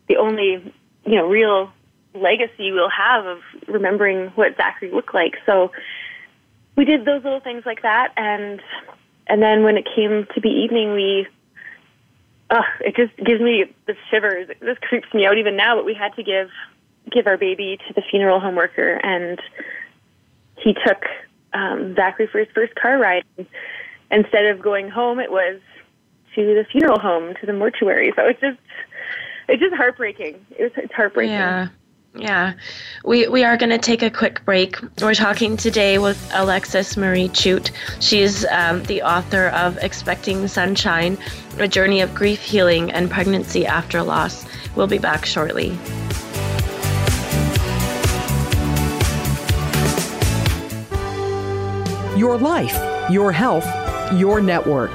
the 0.09 0.17
only 0.17 0.75
you 1.05 1.15
know 1.15 1.29
real 1.29 1.71
legacy 2.15 2.73
we'll 2.73 2.91
have 2.91 3.27
of 3.27 3.39
remembering 3.69 4.29
what 4.29 4.57
Zachary 4.57 4.91
looked 4.91 5.15
like. 5.15 5.35
So 5.45 5.71
we 6.75 6.87
did 6.87 7.05
those 7.05 7.23
little 7.23 7.41
things 7.41 7.65
like 7.67 7.83
that, 7.83 8.12
and 8.17 8.62
and 9.27 9.43
then 9.43 9.62
when 9.62 9.77
it 9.77 9.87
came 9.95 10.27
to 10.35 10.41
be 10.41 10.49
evening, 10.49 10.95
we. 10.95 11.29
Uh, 12.51 12.61
it 12.81 12.95
just 12.95 13.17
gives 13.17 13.41
me 13.41 13.65
the 13.87 13.95
shivers. 14.11 14.47
This 14.61 14.77
creeps 14.83 15.07
me 15.15 15.25
out 15.25 15.39
even 15.39 15.57
now. 15.57 15.75
But 15.75 15.87
we 15.87 15.95
had 15.95 16.15
to 16.17 16.23
give 16.23 16.51
give 17.12 17.26
our 17.26 17.37
baby 17.37 17.78
to 17.88 17.95
the 17.95 18.02
funeral 18.11 18.40
home 18.40 18.54
worker, 18.54 19.00
and 19.02 19.40
he 20.59 20.75
took 20.75 21.04
um, 21.52 21.95
Zachary 21.95 22.26
for 22.26 22.38
his 22.38 22.49
first 22.54 22.75
car 22.75 22.99
ride. 22.99 23.25
Instead 24.11 24.47
of 24.47 24.61
going 24.61 24.88
home, 24.88 25.19
it 25.21 25.31
was 25.31 25.61
to 26.35 26.54
the 26.54 26.64
funeral 26.71 26.99
home, 26.99 27.35
to 27.40 27.47
the 27.47 27.52
mortuary. 27.52 28.12
So 28.16 28.26
it's 28.26 28.40
just, 28.40 28.59
it's 29.49 29.61
just 29.61 29.75
heartbreaking. 29.75 30.45
It 30.59 30.62
was 30.62 30.73
it's 30.76 30.92
heartbreaking. 30.92 31.35
Yeah. 31.35 31.69
Yeah, 32.14 32.52
we, 33.07 33.26
we 33.28 33.42
are 33.42 33.57
going 33.57 33.71
to 33.71 33.78
take 33.78 34.02
a 34.02 34.11
quick 34.11 34.45
break. 34.45 34.76
We're 35.00 35.14
talking 35.14 35.57
today 35.57 35.97
with 35.97 36.31
Alexis 36.35 36.99
Marie 36.99 37.31
Chute. 37.33 37.73
She's 38.00 38.45
um, 38.49 38.83
the 38.83 39.00
author 39.00 39.47
of 39.49 39.78
Expecting 39.78 40.47
Sunshine 40.47 41.16
A 41.57 41.66
Journey 41.66 42.02
of 42.02 42.14
Grief, 42.14 42.42
Healing, 42.42 42.92
and 42.92 43.11
Pregnancy 43.11 43.64
After 43.64 44.02
Loss. 44.02 44.45
We'll 44.76 44.88
be 44.88 44.99
back 44.99 45.25
shortly. 45.25 45.78
Your 52.16 52.37
life, 52.37 52.76
your 53.11 53.33
health, 53.33 53.66
your 54.12 54.40
network. 54.40 54.90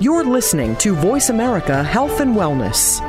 You're 0.00 0.24
listening 0.24 0.76
to 0.76 0.94
Voice 0.94 1.28
America 1.28 1.82
Health 1.82 2.20
and 2.20 2.34
Wellness. 2.34 3.00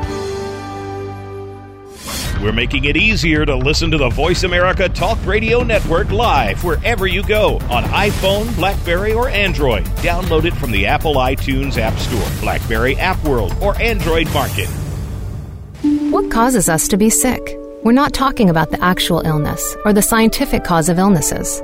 We're 2.41 2.51
making 2.51 2.85
it 2.85 2.95
easier 2.95 3.43
to 3.43 3.55
listen 3.55 3.89
to 3.89 3.97
the 3.97 4.09
Voice 4.09 4.43
America 4.43 4.87
Talk 4.87 5.17
Radio 5.25 5.63
Network 5.63 6.11
live 6.11 6.63
wherever 6.63 7.07
you 7.07 7.23
go 7.23 7.55
on 7.71 7.83
iPhone, 7.85 8.55
Blackberry, 8.55 9.13
or 9.13 9.29
Android. 9.29 9.85
Download 9.97 10.45
it 10.45 10.53
from 10.53 10.71
the 10.71 10.85
Apple 10.85 11.15
iTunes 11.15 11.77
App 11.79 11.97
Store, 11.97 12.41
Blackberry 12.41 12.95
App 12.97 13.21
World, 13.23 13.55
or 13.61 13.75
Android 13.81 14.31
Market. 14.31 14.67
What 16.11 16.29
causes 16.29 16.69
us 16.69 16.87
to 16.89 16.97
be 16.97 17.09
sick? 17.09 17.57
We're 17.83 17.93
not 17.93 18.13
talking 18.13 18.49
about 18.49 18.69
the 18.69 18.83
actual 18.83 19.21
illness 19.21 19.75
or 19.83 19.93
the 19.93 20.01
scientific 20.01 20.63
cause 20.63 20.87
of 20.89 20.99
illnesses. 20.99 21.63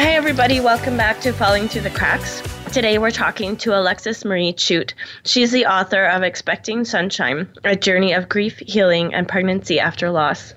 Hi, 0.00 0.10
everybody. 0.10 0.60
Welcome 0.60 0.96
back 0.96 1.20
to 1.22 1.32
Falling 1.32 1.66
Through 1.66 1.80
the 1.80 1.90
Cracks. 1.90 2.40
Today, 2.72 2.98
we're 2.98 3.10
talking 3.10 3.56
to 3.56 3.76
Alexis 3.76 4.24
Marie 4.24 4.54
Chute. 4.56 4.94
She's 5.24 5.50
the 5.50 5.66
author 5.66 6.04
of 6.04 6.22
Expecting 6.22 6.84
Sunshine 6.84 7.48
A 7.64 7.74
Journey 7.74 8.12
of 8.12 8.28
Grief, 8.28 8.58
Healing, 8.60 9.12
and 9.12 9.26
Pregnancy 9.26 9.80
After 9.80 10.08
Loss. 10.08 10.54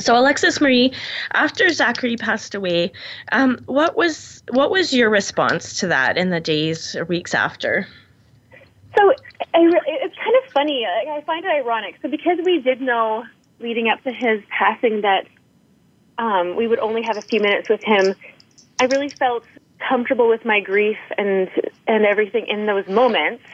So, 0.00 0.16
Alexis 0.16 0.58
Marie, 0.58 0.94
after 1.34 1.68
Zachary 1.68 2.16
passed 2.16 2.54
away, 2.54 2.92
um, 3.30 3.58
what 3.66 3.94
was 3.94 4.42
what 4.48 4.70
was 4.70 4.90
your 4.90 5.10
response 5.10 5.78
to 5.80 5.88
that 5.88 6.16
in 6.16 6.30
the 6.30 6.40
days 6.40 6.96
or 6.96 7.04
weeks 7.04 7.34
after? 7.34 7.86
So 8.96 9.10
I, 9.52 9.70
it's 9.86 10.16
kind 10.16 10.36
of 10.42 10.52
funny. 10.54 10.86
I 10.86 11.20
find 11.26 11.44
it 11.44 11.50
ironic. 11.50 11.96
So 12.00 12.08
because 12.08 12.38
we 12.42 12.62
did 12.62 12.80
know 12.80 13.22
leading 13.60 13.90
up 13.90 14.02
to 14.04 14.12
his 14.12 14.40
passing 14.48 15.02
that 15.02 15.26
um, 16.16 16.56
we 16.56 16.66
would 16.66 16.78
only 16.78 17.02
have 17.02 17.18
a 17.18 17.22
few 17.22 17.40
minutes 17.40 17.68
with 17.68 17.84
him, 17.84 18.14
I 18.80 18.84
really 18.84 19.10
felt 19.10 19.44
comfortable 19.88 20.28
with 20.28 20.44
my 20.44 20.60
grief 20.60 20.98
and 21.16 21.48
and 21.86 22.04
everything 22.04 22.46
in 22.46 22.66
those 22.66 22.86
moments. 22.88 23.44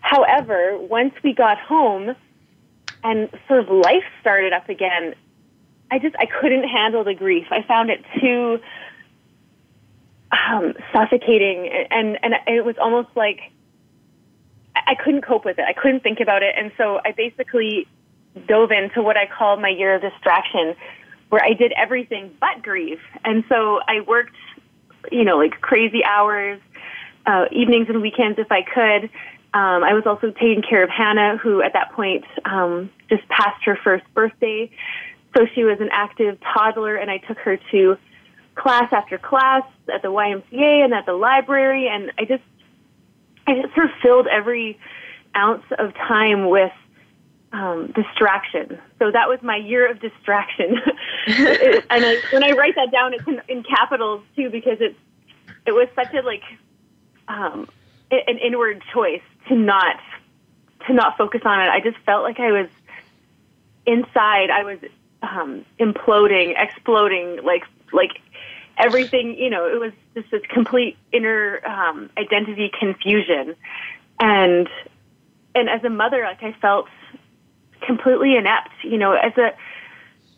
However, 0.00 0.76
once 0.78 1.14
we 1.22 1.32
got 1.32 1.58
home 1.58 2.14
and 3.02 3.30
sort 3.48 3.60
of 3.60 3.68
life 3.68 4.04
started 4.20 4.52
up 4.52 4.68
again, 4.68 5.14
I 5.90 5.98
just 5.98 6.14
I 6.18 6.26
couldn't 6.26 6.68
handle 6.68 7.04
the 7.04 7.14
grief. 7.14 7.46
I 7.50 7.62
found 7.62 7.90
it 7.90 8.04
too 8.20 8.60
um, 10.32 10.74
suffocating, 10.92 11.68
and 11.90 12.18
and 12.22 12.34
it 12.46 12.64
was 12.64 12.76
almost 12.80 13.08
like 13.14 13.40
I 14.76 14.94
couldn't 14.94 15.22
cope 15.22 15.44
with 15.44 15.58
it. 15.58 15.64
I 15.66 15.72
couldn't 15.72 16.02
think 16.02 16.20
about 16.20 16.42
it, 16.42 16.54
and 16.56 16.72
so 16.76 17.00
I 17.04 17.12
basically 17.12 17.86
dove 18.48 18.70
into 18.72 19.02
what 19.02 19.16
I 19.16 19.26
call 19.26 19.56
my 19.56 19.68
year 19.68 19.94
of 19.94 20.02
distraction, 20.02 20.74
where 21.28 21.42
I 21.42 21.52
did 21.52 21.72
everything 21.76 22.34
but 22.40 22.62
grieve. 22.62 23.00
And 23.24 23.44
so 23.48 23.80
I 23.86 24.00
worked, 24.00 24.34
you 25.10 25.24
know, 25.24 25.36
like 25.36 25.60
crazy 25.60 26.04
hours, 26.04 26.60
uh, 27.26 27.46
evenings 27.50 27.88
and 27.88 28.02
weekends 28.02 28.38
if 28.38 28.50
I 28.50 28.62
could. 28.62 29.10
Um, 29.54 29.84
I 29.84 29.94
was 29.94 30.04
also 30.04 30.32
taking 30.32 30.62
care 30.68 30.82
of 30.82 30.90
Hannah, 30.90 31.36
who 31.36 31.62
at 31.62 31.74
that 31.74 31.92
point 31.92 32.24
um, 32.44 32.90
just 33.08 33.26
passed 33.28 33.64
her 33.64 33.78
first 33.84 34.04
birthday. 34.12 34.70
So 35.36 35.46
she 35.54 35.64
was 35.64 35.80
an 35.80 35.90
active 35.92 36.38
toddler, 36.40 36.96
and 36.96 37.10
I 37.10 37.18
took 37.18 37.38
her 37.38 37.58
to 37.70 37.96
class 38.56 38.92
after 38.92 39.18
class 39.18 39.62
at 39.92 40.02
the 40.02 40.08
YMCA 40.08 40.84
and 40.84 40.92
at 40.92 41.06
the 41.06 41.12
library, 41.12 41.88
and 41.88 42.12
I 42.18 42.24
just, 42.24 42.42
I 43.46 43.60
just 43.62 43.74
sort 43.74 43.86
of 43.86 43.92
filled 44.02 44.26
every 44.26 44.78
ounce 45.36 45.64
of 45.78 45.94
time 45.94 46.48
with 46.48 46.72
um, 47.52 47.92
distraction. 47.94 48.78
So 48.98 49.10
that 49.12 49.28
was 49.28 49.38
my 49.42 49.56
year 49.56 49.88
of 49.90 50.00
distraction. 50.00 50.76
it, 51.26 51.84
and 51.90 52.04
I, 52.04 52.20
when 52.32 52.44
I 52.44 52.50
write 52.52 52.74
that 52.76 52.90
down, 52.90 53.14
it's 53.14 53.26
in, 53.26 53.40
in 53.48 53.62
capitals 53.62 54.22
too 54.36 54.50
because 54.50 54.78
it's 54.80 54.98
it 55.66 55.72
was 55.72 55.88
such 55.94 56.12
a 56.14 56.22
like 56.22 56.42
um, 57.28 57.68
an 58.10 58.38
inward 58.38 58.82
choice 58.92 59.22
to 59.48 59.54
not 59.54 59.96
to 60.86 60.92
not 60.92 61.16
focus 61.16 61.42
on 61.44 61.60
it. 61.60 61.68
I 61.68 61.80
just 61.80 61.96
felt 62.04 62.22
like 62.22 62.40
I 62.40 62.52
was 62.52 62.68
inside. 63.86 64.50
I 64.50 64.64
was 64.64 64.78
um, 65.22 65.64
imploding, 65.80 66.54
exploding, 66.56 67.42
like 67.42 67.64
like 67.92 68.20
everything. 68.76 69.36
You 69.38 69.50
know, 69.50 69.66
it 69.66 69.80
was 69.80 69.92
just 70.14 70.30
this 70.30 70.42
complete 70.48 70.96
inner 71.12 71.64
um, 71.66 72.10
identity 72.18 72.70
confusion, 72.78 73.56
and 74.20 74.68
and 75.54 75.68
as 75.68 75.84
a 75.84 75.90
mother, 75.90 76.22
like 76.24 76.42
I 76.42 76.52
felt 76.60 76.88
completely 77.80 78.36
inept. 78.36 78.70
You 78.82 78.98
know, 78.98 79.12
as 79.12 79.36
a 79.38 79.54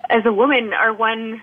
as 0.08 0.24
a 0.24 0.32
woman, 0.32 0.72
our 0.72 0.92
one 0.92 1.42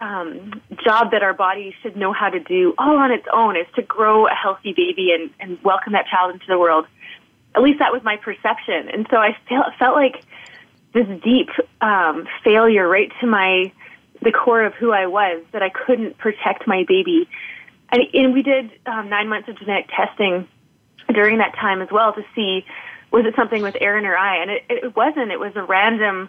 um, 0.00 0.60
job 0.84 1.12
that 1.12 1.22
our 1.22 1.32
body 1.32 1.74
should 1.82 1.96
know 1.96 2.12
how 2.12 2.28
to 2.28 2.40
do 2.40 2.74
all 2.78 2.96
on 2.96 3.10
its 3.10 3.26
own 3.32 3.56
is 3.56 3.66
to 3.76 3.82
grow 3.82 4.26
a 4.26 4.34
healthy 4.34 4.72
baby 4.72 5.12
and, 5.12 5.30
and 5.40 5.62
welcome 5.62 5.92
that 5.92 6.06
child 6.06 6.32
into 6.32 6.46
the 6.48 6.58
world. 6.58 6.86
At 7.54 7.62
least 7.62 7.78
that 7.78 7.92
was 7.92 8.02
my 8.02 8.16
perception, 8.16 8.88
and 8.92 9.06
so 9.10 9.16
I 9.16 9.36
felt 9.48 9.66
felt 9.78 9.94
like 9.94 10.24
this 10.92 11.06
deep 11.22 11.48
um, 11.80 12.26
failure 12.42 12.88
right 12.88 13.12
to 13.20 13.26
my 13.26 13.72
the 14.22 14.32
core 14.32 14.64
of 14.64 14.74
who 14.74 14.92
I 14.92 15.06
was 15.06 15.44
that 15.52 15.62
I 15.62 15.68
couldn't 15.68 16.18
protect 16.18 16.66
my 16.66 16.84
baby. 16.88 17.28
And, 17.90 18.02
and 18.12 18.32
we 18.32 18.42
did 18.42 18.70
um, 18.86 19.08
nine 19.08 19.28
months 19.28 19.48
of 19.48 19.58
genetic 19.58 19.88
testing 19.94 20.48
during 21.12 21.38
that 21.38 21.54
time 21.54 21.82
as 21.82 21.88
well 21.92 22.12
to 22.14 22.24
see 22.34 22.64
was 23.10 23.24
it 23.26 23.36
something 23.36 23.62
with 23.62 23.76
Aaron 23.80 24.06
or 24.06 24.16
I? 24.16 24.42
And 24.42 24.50
it, 24.50 24.64
it 24.68 24.96
wasn't. 24.96 25.30
It 25.30 25.38
was 25.38 25.52
a 25.54 25.62
random 25.62 26.28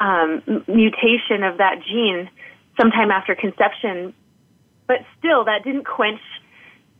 um, 0.00 0.42
mutation 0.66 1.44
of 1.44 1.58
that 1.58 1.82
gene 1.86 2.28
sometime 2.80 3.10
after 3.10 3.34
conception. 3.34 4.14
But 4.86 5.04
still, 5.18 5.44
that 5.44 5.62
didn't 5.62 5.84
quench 5.84 6.20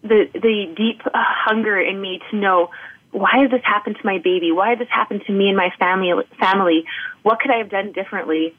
the 0.02 0.28
the 0.32 0.72
deep 0.76 1.00
uh, 1.06 1.10
hunger 1.14 1.80
in 1.80 2.00
me 2.00 2.20
to 2.30 2.36
know 2.36 2.70
why 3.12 3.38
has 3.42 3.50
this 3.50 3.62
happened 3.64 3.96
to 3.96 4.06
my 4.06 4.18
baby? 4.18 4.52
Why 4.52 4.70
has 4.70 4.78
this 4.78 4.88
happened 4.88 5.22
to 5.26 5.32
me 5.32 5.48
and 5.48 5.56
my 5.56 5.70
family? 5.78 6.12
Family, 6.38 6.84
what 7.22 7.40
could 7.40 7.50
I 7.50 7.58
have 7.58 7.70
done 7.70 7.92
differently? 7.92 8.54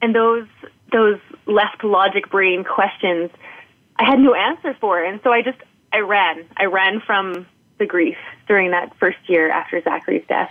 And 0.00 0.14
those 0.14 0.46
those 0.92 1.18
left 1.46 1.82
logic 1.82 2.30
brain 2.30 2.64
questions, 2.64 3.30
I 3.96 4.04
had 4.04 4.18
no 4.18 4.34
answer 4.34 4.76
for, 4.80 5.02
and 5.02 5.20
so 5.24 5.32
I 5.32 5.42
just 5.42 5.58
I 5.92 5.98
ran. 5.98 6.44
I 6.56 6.66
ran 6.66 7.00
from 7.00 7.46
the 7.78 7.86
grief 7.86 8.16
during 8.46 8.70
that 8.70 8.96
first 8.98 9.18
year 9.26 9.50
after 9.50 9.80
Zachary's 9.82 10.24
death. 10.28 10.50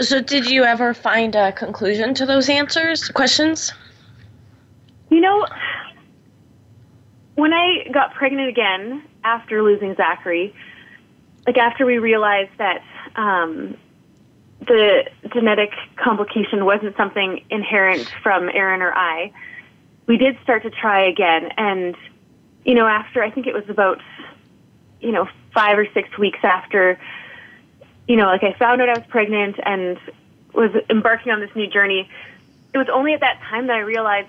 So, 0.00 0.20
did 0.20 0.50
you 0.50 0.64
ever 0.64 0.92
find 0.92 1.34
a 1.34 1.52
conclusion 1.52 2.12
to 2.14 2.26
those 2.26 2.50
answers, 2.50 3.08
questions? 3.08 3.72
You 5.08 5.20
know, 5.20 5.46
when 7.36 7.54
I 7.54 7.88
got 7.92 8.12
pregnant 8.12 8.48
again 8.48 9.02
after 9.24 9.62
losing 9.62 9.94
Zachary, 9.94 10.54
like 11.46 11.56
after 11.56 11.86
we 11.86 11.96
realized 11.98 12.50
that 12.58 12.82
um, 13.14 13.76
the 14.60 15.04
genetic 15.32 15.70
complication 15.96 16.66
wasn't 16.66 16.96
something 16.96 17.42
inherent 17.50 18.12
from 18.22 18.50
Aaron 18.52 18.82
or 18.82 18.92
I, 18.92 19.32
we 20.06 20.18
did 20.18 20.36
start 20.42 20.62
to 20.64 20.70
try 20.70 21.06
again. 21.08 21.50
And, 21.56 21.96
you 22.64 22.74
know, 22.74 22.86
after 22.86 23.22
I 23.22 23.30
think 23.30 23.46
it 23.46 23.54
was 23.54 23.68
about, 23.68 24.00
you 25.00 25.12
know, 25.12 25.28
five 25.54 25.78
or 25.78 25.86
six 25.94 26.18
weeks 26.18 26.40
after, 26.42 26.98
you 28.08 28.16
know, 28.16 28.26
like 28.26 28.42
I 28.42 28.52
found 28.58 28.80
out 28.80 28.88
I 28.88 28.98
was 28.98 29.06
pregnant 29.08 29.56
and 29.64 29.98
was 30.52 30.70
embarking 30.88 31.32
on 31.32 31.40
this 31.40 31.50
new 31.54 31.66
journey, 31.66 32.08
it 32.72 32.78
was 32.78 32.88
only 32.92 33.14
at 33.14 33.20
that 33.20 33.40
time 33.48 33.66
that 33.66 33.76
I 33.76 33.80
realized, 33.80 34.28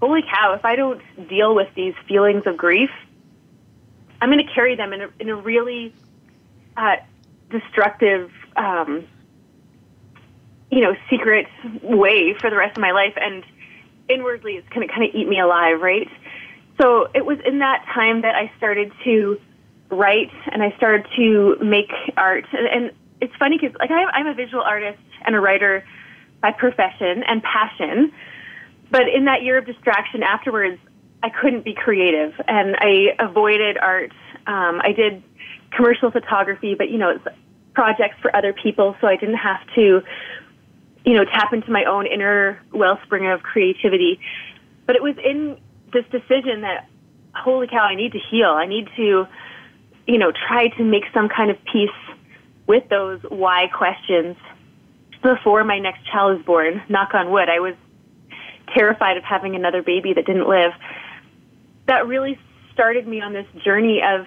holy 0.00 0.22
cow, 0.22 0.54
if 0.54 0.64
I 0.64 0.76
don't 0.76 1.00
deal 1.28 1.54
with 1.54 1.68
these 1.74 1.94
feelings 2.08 2.42
of 2.46 2.56
grief, 2.56 2.90
I'm 4.20 4.30
going 4.30 4.44
to 4.44 4.52
carry 4.52 4.76
them 4.76 4.92
in 4.92 5.02
a, 5.02 5.10
in 5.18 5.28
a 5.28 5.36
really 5.36 5.94
uh, 6.76 6.96
destructive, 7.50 8.30
um, 8.56 9.06
you 10.70 10.80
know, 10.80 10.94
secret 11.08 11.46
way 11.82 12.34
for 12.34 12.50
the 12.50 12.56
rest 12.56 12.76
of 12.76 12.80
my 12.80 12.92
life. 12.92 13.14
And 13.16 13.44
inwardly, 14.08 14.56
it's 14.56 14.68
going 14.68 14.86
to 14.86 14.92
kind 14.92 15.08
of 15.08 15.14
eat 15.14 15.28
me 15.28 15.40
alive, 15.40 15.80
right? 15.80 16.08
So 16.80 17.08
it 17.14 17.24
was 17.24 17.38
in 17.44 17.58
that 17.58 17.84
time 17.94 18.22
that 18.22 18.34
I 18.34 18.50
started 18.56 18.92
to 19.04 19.40
write 19.90 20.30
and 20.50 20.62
I 20.62 20.74
started 20.76 21.06
to 21.16 21.56
make 21.62 21.90
art. 22.16 22.46
And, 22.52 22.92
it's 23.22 23.34
funny 23.38 23.58
because, 23.60 23.76
like, 23.78 23.90
I, 23.90 24.04
I'm 24.04 24.26
a 24.26 24.32
visual 24.32 24.62
artist 24.62 24.98
and 25.26 25.34
a 25.34 25.40
writer 25.40 25.84
by 26.40 26.52
profession 26.52 27.22
and 27.22 27.42
passion. 27.42 28.12
But 28.90 29.08
in 29.14 29.26
that 29.26 29.42
year 29.42 29.58
of 29.58 29.66
distraction 29.66 30.22
afterwards, 30.22 30.80
I 31.22 31.28
couldn't 31.28 31.62
be 31.62 31.74
creative 31.74 32.32
and 32.48 32.76
I 32.78 33.14
avoided 33.18 33.76
art. 33.76 34.12
Um, 34.46 34.80
I 34.82 34.92
did 34.92 35.22
commercial 35.70 36.10
photography, 36.10 36.74
but 36.74 36.88
you 36.88 36.96
know, 36.96 37.10
it's 37.10 37.26
projects 37.74 38.16
for 38.22 38.34
other 38.34 38.52
people, 38.52 38.96
so 39.00 39.06
I 39.06 39.16
didn't 39.16 39.36
have 39.36 39.60
to, 39.74 40.02
you 41.04 41.14
know, 41.14 41.24
tap 41.24 41.52
into 41.52 41.70
my 41.70 41.84
own 41.84 42.06
inner 42.06 42.60
wellspring 42.72 43.26
of 43.30 43.42
creativity. 43.42 44.18
But 44.86 44.96
it 44.96 45.02
was 45.02 45.16
in 45.22 45.58
this 45.92 46.04
decision 46.10 46.62
that, 46.62 46.88
holy 47.34 47.68
cow, 47.68 47.84
I 47.84 47.94
need 47.94 48.12
to 48.12 48.18
heal. 48.30 48.48
I 48.48 48.66
need 48.66 48.88
to, 48.96 49.26
you 50.10 50.18
know, 50.18 50.32
try 50.32 50.66
to 50.68 50.82
make 50.82 51.04
some 51.14 51.28
kind 51.28 51.52
of 51.52 51.56
peace 51.72 51.88
with 52.66 52.88
those 52.88 53.20
why 53.28 53.68
questions 53.68 54.36
before 55.22 55.62
my 55.62 55.78
next 55.78 56.04
child 56.10 56.36
was 56.36 56.44
born. 56.44 56.82
Knock 56.88 57.14
on 57.14 57.30
wood. 57.30 57.48
I 57.48 57.60
was 57.60 57.74
terrified 58.74 59.16
of 59.16 59.22
having 59.22 59.54
another 59.54 59.82
baby 59.82 60.12
that 60.14 60.26
didn't 60.26 60.48
live. 60.48 60.72
That 61.86 62.08
really 62.08 62.38
started 62.72 63.06
me 63.06 63.20
on 63.20 63.32
this 63.32 63.46
journey 63.64 64.00
of 64.02 64.26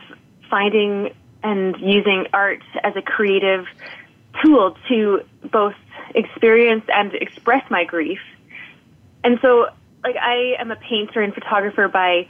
finding 0.50 1.14
and 1.44 1.76
using 1.82 2.28
art 2.32 2.64
as 2.82 2.96
a 2.96 3.02
creative 3.02 3.66
tool 4.42 4.78
to 4.88 5.20
both 5.52 5.76
experience 6.16 6.86
and 6.88 7.14
express 7.14 7.70
my 7.70 7.84
grief. 7.84 8.20
And 9.26 9.38
so, 9.42 9.68
like, 10.02 10.16
I 10.16 10.56
am 10.60 10.72
a 10.72 10.78
painter 10.78 11.22
and 11.22 11.34
photographer 11.34 11.90
by 11.90 12.28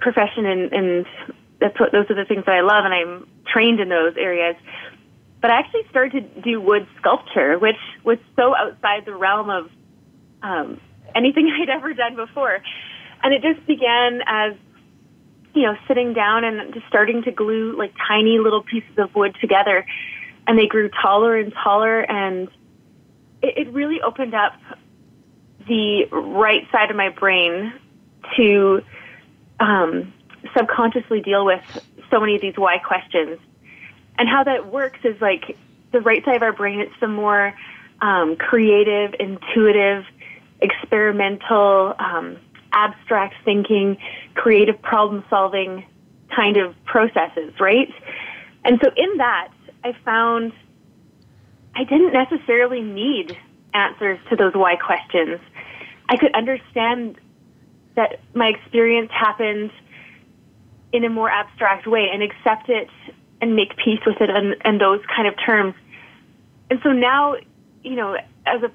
profession, 0.00 0.44
and, 0.46 0.72
and 0.72 1.06
that's 1.62 1.78
what, 1.78 1.92
those 1.92 2.10
are 2.10 2.14
the 2.14 2.24
things 2.24 2.44
that 2.46 2.54
I 2.54 2.60
love, 2.60 2.84
and 2.84 2.92
I'm 2.92 3.26
trained 3.46 3.80
in 3.80 3.88
those 3.88 4.14
areas. 4.16 4.56
But 5.40 5.50
I 5.50 5.58
actually 5.58 5.86
started 5.90 6.34
to 6.34 6.40
do 6.42 6.60
wood 6.60 6.86
sculpture, 6.98 7.58
which 7.58 7.76
was 8.04 8.18
so 8.36 8.54
outside 8.54 9.04
the 9.06 9.14
realm 9.14 9.48
of 9.48 9.70
um, 10.42 10.80
anything 11.14 11.50
I'd 11.60 11.70
ever 11.70 11.94
done 11.94 12.16
before. 12.16 12.60
And 13.22 13.32
it 13.32 13.42
just 13.42 13.64
began 13.66 14.20
as 14.26 14.54
you 15.54 15.62
know, 15.62 15.76
sitting 15.86 16.14
down 16.14 16.44
and 16.44 16.72
just 16.72 16.86
starting 16.86 17.22
to 17.24 17.30
glue 17.30 17.76
like 17.76 17.92
tiny 18.08 18.38
little 18.38 18.62
pieces 18.62 18.98
of 18.98 19.14
wood 19.14 19.36
together. 19.40 19.86
And 20.46 20.58
they 20.58 20.66
grew 20.66 20.88
taller 21.02 21.36
and 21.36 21.52
taller, 21.52 22.00
and 22.00 22.48
it, 23.42 23.66
it 23.66 23.72
really 23.72 24.00
opened 24.00 24.34
up 24.34 24.54
the 25.68 26.06
right 26.10 26.66
side 26.72 26.90
of 26.90 26.96
my 26.96 27.10
brain 27.10 27.72
to 28.36 28.82
um, 29.60 30.12
subconsciously 30.56 31.20
deal 31.20 31.44
with 31.44 31.62
so 32.10 32.20
many 32.20 32.34
of 32.34 32.40
these 32.40 32.56
why 32.56 32.78
questions. 32.78 33.38
And 34.18 34.28
how 34.28 34.44
that 34.44 34.72
works 34.72 35.00
is 35.04 35.20
like 35.20 35.56
the 35.92 36.00
right 36.00 36.24
side 36.24 36.36
of 36.36 36.42
our 36.42 36.52
brain, 36.52 36.80
it's 36.80 36.98
the 37.00 37.08
more 37.08 37.54
um, 38.00 38.36
creative, 38.36 39.14
intuitive, 39.18 40.04
experimental, 40.60 41.94
um, 41.98 42.38
abstract 42.72 43.34
thinking, 43.44 43.98
creative 44.34 44.80
problem 44.82 45.24
solving 45.28 45.84
kind 46.34 46.56
of 46.56 46.74
processes, 46.84 47.52
right? 47.60 47.92
And 48.64 48.80
so 48.82 48.90
in 48.96 49.18
that, 49.18 49.48
I 49.84 49.92
found 50.04 50.52
I 51.74 51.84
didn't 51.84 52.12
necessarily 52.12 52.82
need 52.82 53.36
answers 53.74 54.18
to 54.30 54.36
those 54.36 54.54
why 54.54 54.76
questions. 54.76 55.40
I 56.08 56.16
could 56.16 56.34
understand 56.34 57.16
that 57.96 58.20
my 58.34 58.48
experience 58.48 59.10
happened 59.10 59.70
in 60.92 61.04
a 61.04 61.08
more 61.08 61.30
abstract 61.30 61.86
way 61.86 62.08
and 62.12 62.22
accept 62.22 62.68
it 62.68 62.88
and 63.40 63.56
make 63.56 63.76
peace 63.76 64.00
with 64.06 64.20
it 64.20 64.30
and, 64.30 64.56
and 64.64 64.80
those 64.80 65.00
kind 65.14 65.26
of 65.26 65.34
terms. 65.44 65.74
And 66.70 66.80
so 66.82 66.92
now, 66.92 67.36
you 67.82 67.96
know, 67.96 68.16
as 68.46 68.62
a 68.62 68.70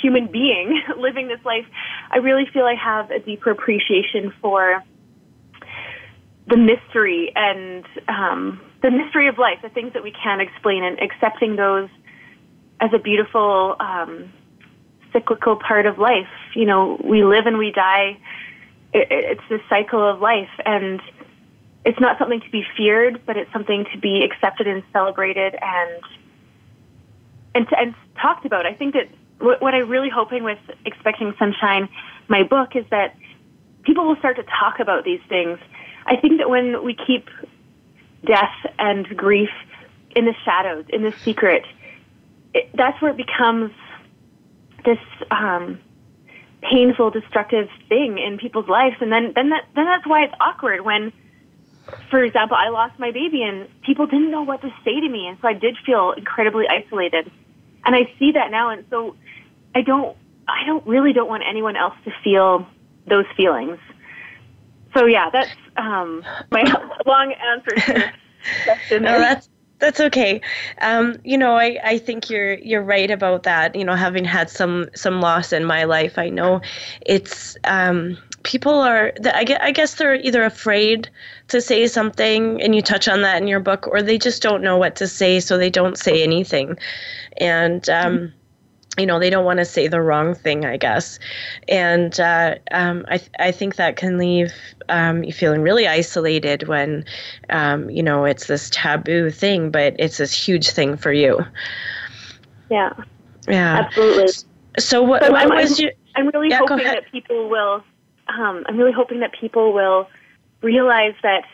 human 0.00 0.26
being 0.26 0.80
living 0.98 1.28
this 1.28 1.44
life, 1.44 1.66
I 2.10 2.18
really 2.18 2.46
feel 2.52 2.64
I 2.64 2.74
have 2.74 3.10
a 3.10 3.18
deeper 3.18 3.50
appreciation 3.50 4.32
for 4.40 4.82
the 6.48 6.56
mystery 6.56 7.32
and 7.34 7.84
um, 8.08 8.60
the 8.82 8.90
mystery 8.90 9.26
of 9.26 9.38
life, 9.38 9.58
the 9.62 9.68
things 9.68 9.92
that 9.94 10.02
we 10.02 10.12
can't 10.12 10.40
explain, 10.40 10.84
and 10.84 11.00
accepting 11.00 11.56
those 11.56 11.88
as 12.80 12.90
a 12.92 12.98
beautiful 12.98 13.74
um, 13.80 14.32
cyclical 15.12 15.56
part 15.56 15.86
of 15.86 15.98
life. 15.98 16.28
You 16.54 16.66
know, 16.66 17.00
we 17.02 17.24
live 17.24 17.46
and 17.46 17.58
we 17.58 17.72
die. 17.72 18.18
It, 18.92 19.08
it's 19.10 19.48
the 19.48 19.58
cycle 19.68 20.08
of 20.08 20.20
life, 20.20 20.50
and 20.64 21.00
it's 21.86 22.00
not 22.00 22.18
something 22.18 22.40
to 22.40 22.50
be 22.50 22.64
feared, 22.76 23.24
but 23.24 23.36
it's 23.36 23.50
something 23.52 23.86
to 23.92 23.98
be 23.98 24.24
accepted 24.24 24.66
and 24.66 24.82
celebrated 24.92 25.54
and 25.62 26.02
and, 27.54 27.66
and 27.78 27.94
talked 28.20 28.44
about. 28.44 28.66
I 28.66 28.74
think 28.74 28.92
that 28.94 29.08
what, 29.38 29.62
what 29.62 29.72
I'm 29.74 29.88
really 29.88 30.10
hoping 30.10 30.44
with 30.44 30.58
Expecting 30.84 31.32
Sunshine, 31.38 31.88
my 32.28 32.42
book, 32.42 32.76
is 32.76 32.84
that 32.90 33.16
people 33.84 34.06
will 34.06 34.16
start 34.16 34.36
to 34.36 34.42
talk 34.42 34.80
about 34.80 35.04
these 35.04 35.20
things. 35.28 35.58
I 36.04 36.16
think 36.16 36.38
that 36.38 36.50
when 36.50 36.84
we 36.84 36.94
keep 36.94 37.30
death 38.24 38.54
and 38.78 39.06
grief 39.16 39.50
in 40.14 40.26
the 40.26 40.34
shadows, 40.44 40.84
in 40.90 41.02
the 41.02 41.12
secret, 41.24 41.64
it, 42.52 42.68
that's 42.74 43.00
where 43.00 43.12
it 43.12 43.16
becomes 43.16 43.70
this 44.84 44.98
um, 45.30 45.78
painful, 46.62 47.10
destructive 47.10 47.68
thing 47.88 48.18
in 48.18 48.38
people's 48.38 48.68
lives, 48.68 48.96
and 49.00 49.12
then 49.12 49.32
then 49.34 49.50
that 49.50 49.64
then 49.74 49.84
that's 49.84 50.06
why 50.06 50.24
it's 50.24 50.34
awkward 50.40 50.80
when, 50.82 51.12
for 52.10 52.22
example, 52.22 52.56
I 52.56 52.68
lost 52.68 52.98
my 52.98 53.10
baby 53.10 53.42
and 53.42 53.68
people 53.82 54.06
didn't 54.06 54.30
know 54.30 54.42
what 54.42 54.60
to 54.62 54.68
say 54.84 55.00
to 55.00 55.08
me, 55.08 55.26
and 55.26 55.38
so 55.40 55.48
I 55.48 55.52
did 55.52 55.76
feel 55.84 56.12
incredibly 56.12 56.66
isolated, 56.68 57.30
and 57.84 57.94
I 57.94 58.10
see 58.18 58.32
that 58.32 58.50
now, 58.50 58.70
and 58.70 58.84
so 58.90 59.16
I 59.74 59.82
don't 59.82 60.16
I 60.48 60.64
don't 60.66 60.86
really 60.86 61.12
don't 61.12 61.28
want 61.28 61.42
anyone 61.48 61.76
else 61.76 61.94
to 62.04 62.12
feel 62.22 62.66
those 63.06 63.26
feelings. 63.36 63.78
So 64.94 65.06
yeah, 65.06 65.30
that's 65.30 65.50
um, 65.76 66.24
my 66.50 66.62
long 67.06 67.32
answer 67.32 67.70
to 67.70 67.98
your 67.98 68.12
question. 68.64 69.02
no, 69.02 69.18
that's 69.18 69.48
that's 69.78 70.00
okay. 70.00 70.40
Um, 70.80 71.16
you 71.24 71.36
know, 71.36 71.56
I, 71.56 71.78
I 71.84 71.98
think 71.98 72.30
you're 72.30 72.54
you're 72.54 72.82
right 72.82 73.10
about 73.10 73.42
that. 73.42 73.74
You 73.74 73.84
know, 73.84 73.94
having 73.94 74.24
had 74.24 74.48
some 74.48 74.88
some 74.94 75.20
loss 75.20 75.52
in 75.52 75.64
my 75.64 75.84
life, 75.84 76.18
I 76.18 76.30
know 76.30 76.60
it's 77.04 77.56
um, 77.64 78.16
people 78.46 78.74
are. 78.74 79.12
I 79.34 79.72
guess, 79.72 79.96
they're 79.96 80.14
either 80.14 80.44
afraid 80.44 81.10
to 81.48 81.60
say 81.60 81.86
something, 81.88 82.62
and 82.62 82.74
you 82.74 82.80
touch 82.80 83.08
on 83.08 83.20
that 83.22 83.42
in 83.42 83.48
your 83.48 83.60
book, 83.60 83.86
or 83.88 84.00
they 84.00 84.16
just 84.16 84.40
don't 84.40 84.62
know 84.62 84.78
what 84.78 84.96
to 84.96 85.08
say, 85.08 85.40
so 85.40 85.58
they 85.58 85.68
don't 85.68 85.98
say 85.98 86.22
anything. 86.22 86.78
And 87.38 87.86
um, 87.90 88.16
mm-hmm 88.16 88.38
you 88.98 89.04
know 89.04 89.18
they 89.18 89.28
don't 89.30 89.44
want 89.44 89.58
to 89.58 89.64
say 89.64 89.88
the 89.88 90.00
wrong 90.00 90.34
thing 90.34 90.64
i 90.64 90.78
guess. 90.78 91.18
And 91.68 92.18
uh, 92.18 92.54
um, 92.70 93.04
I, 93.08 93.18
th- 93.18 93.30
I 93.38 93.52
think 93.52 93.76
that 93.76 93.96
can 93.96 94.16
leave 94.16 94.52
um, 94.88 95.22
you 95.22 95.34
feeling 95.34 95.60
really 95.60 95.86
isolated 95.86 96.66
when 96.66 97.04
um, 97.50 97.90
you 97.90 98.02
know 98.02 98.24
it's 98.24 98.46
this 98.46 98.70
taboo 98.70 99.30
thing 99.30 99.70
but 99.70 99.94
it's 99.98 100.16
this 100.16 100.32
huge 100.32 100.70
thing 100.70 100.96
for 100.96 101.12
you. 101.12 101.44
Yeah. 102.70 102.92
Yeah. 103.46 103.84
Absolutely. 103.84 104.32
So 104.78 105.02
what, 105.02 105.22
what 105.30 105.34
I'm, 105.34 105.50
was 105.50 105.78
I'm, 105.78 105.84
your 105.84 105.92
i'm 106.16 106.28
really 106.28 106.48
yeah, 106.50 106.58
hoping 106.58 106.78
that 106.78 107.10
people 107.10 107.50
will 107.50 107.82
um, 108.28 108.64
i'm 108.66 108.76
really 108.76 108.92
hoping 108.92 109.20
that 109.20 109.32
people 109.32 109.72
will 109.72 110.08
realize 110.62 111.14
that 111.22 111.44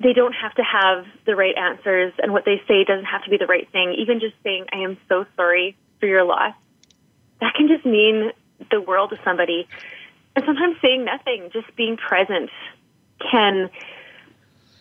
they 0.00 0.12
don't 0.12 0.34
have 0.34 0.54
to 0.54 0.62
have 0.62 1.06
the 1.26 1.36
right 1.36 1.56
answers 1.56 2.12
and 2.22 2.32
what 2.32 2.44
they 2.44 2.60
say 2.66 2.84
doesn't 2.84 3.04
have 3.04 3.22
to 3.24 3.30
be 3.30 3.36
the 3.36 3.46
right 3.46 3.70
thing 3.70 3.94
even 3.98 4.20
just 4.20 4.34
saying 4.42 4.66
i 4.72 4.78
am 4.78 4.96
so 5.08 5.24
sorry 5.36 5.76
for 6.00 6.06
your 6.06 6.24
loss 6.24 6.54
that 7.40 7.54
can 7.54 7.68
just 7.68 7.84
mean 7.84 8.30
the 8.70 8.80
world 8.80 9.10
to 9.10 9.18
somebody. 9.24 9.66
And 10.36 10.44
sometimes 10.44 10.76
saying 10.80 11.04
nothing, 11.04 11.50
just 11.52 11.74
being 11.76 11.96
present, 11.96 12.50
can, 13.30 13.68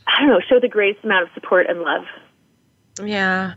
I 0.08 0.21
don't 0.21 0.30
know, 0.30 0.39
show 0.47 0.60
the 0.60 0.69
greatest 0.69 1.04
amount 1.04 1.27
of 1.27 1.34
support 1.34 1.67
and 1.67 1.82
love. 1.82 2.06
Yeah. 3.04 3.54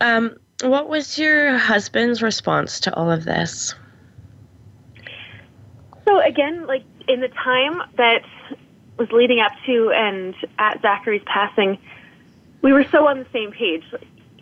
Um, 0.00 0.36
what 0.62 0.88
was 0.88 1.18
your 1.18 1.56
husband's 1.56 2.22
response 2.22 2.80
to 2.80 2.94
all 2.94 3.10
of 3.10 3.24
this? 3.24 3.74
So 6.08 6.22
again, 6.22 6.66
like 6.66 6.84
in 7.06 7.20
the 7.20 7.28
time 7.28 7.82
that 7.98 8.24
was 8.96 9.10
leading 9.12 9.40
up 9.40 9.52
to 9.66 9.92
and 9.94 10.34
at 10.58 10.80
Zachary's 10.80 11.22
passing, 11.26 11.76
we 12.62 12.72
were 12.72 12.84
so 12.84 13.06
on 13.06 13.18
the 13.18 13.26
same 13.30 13.52
page 13.52 13.84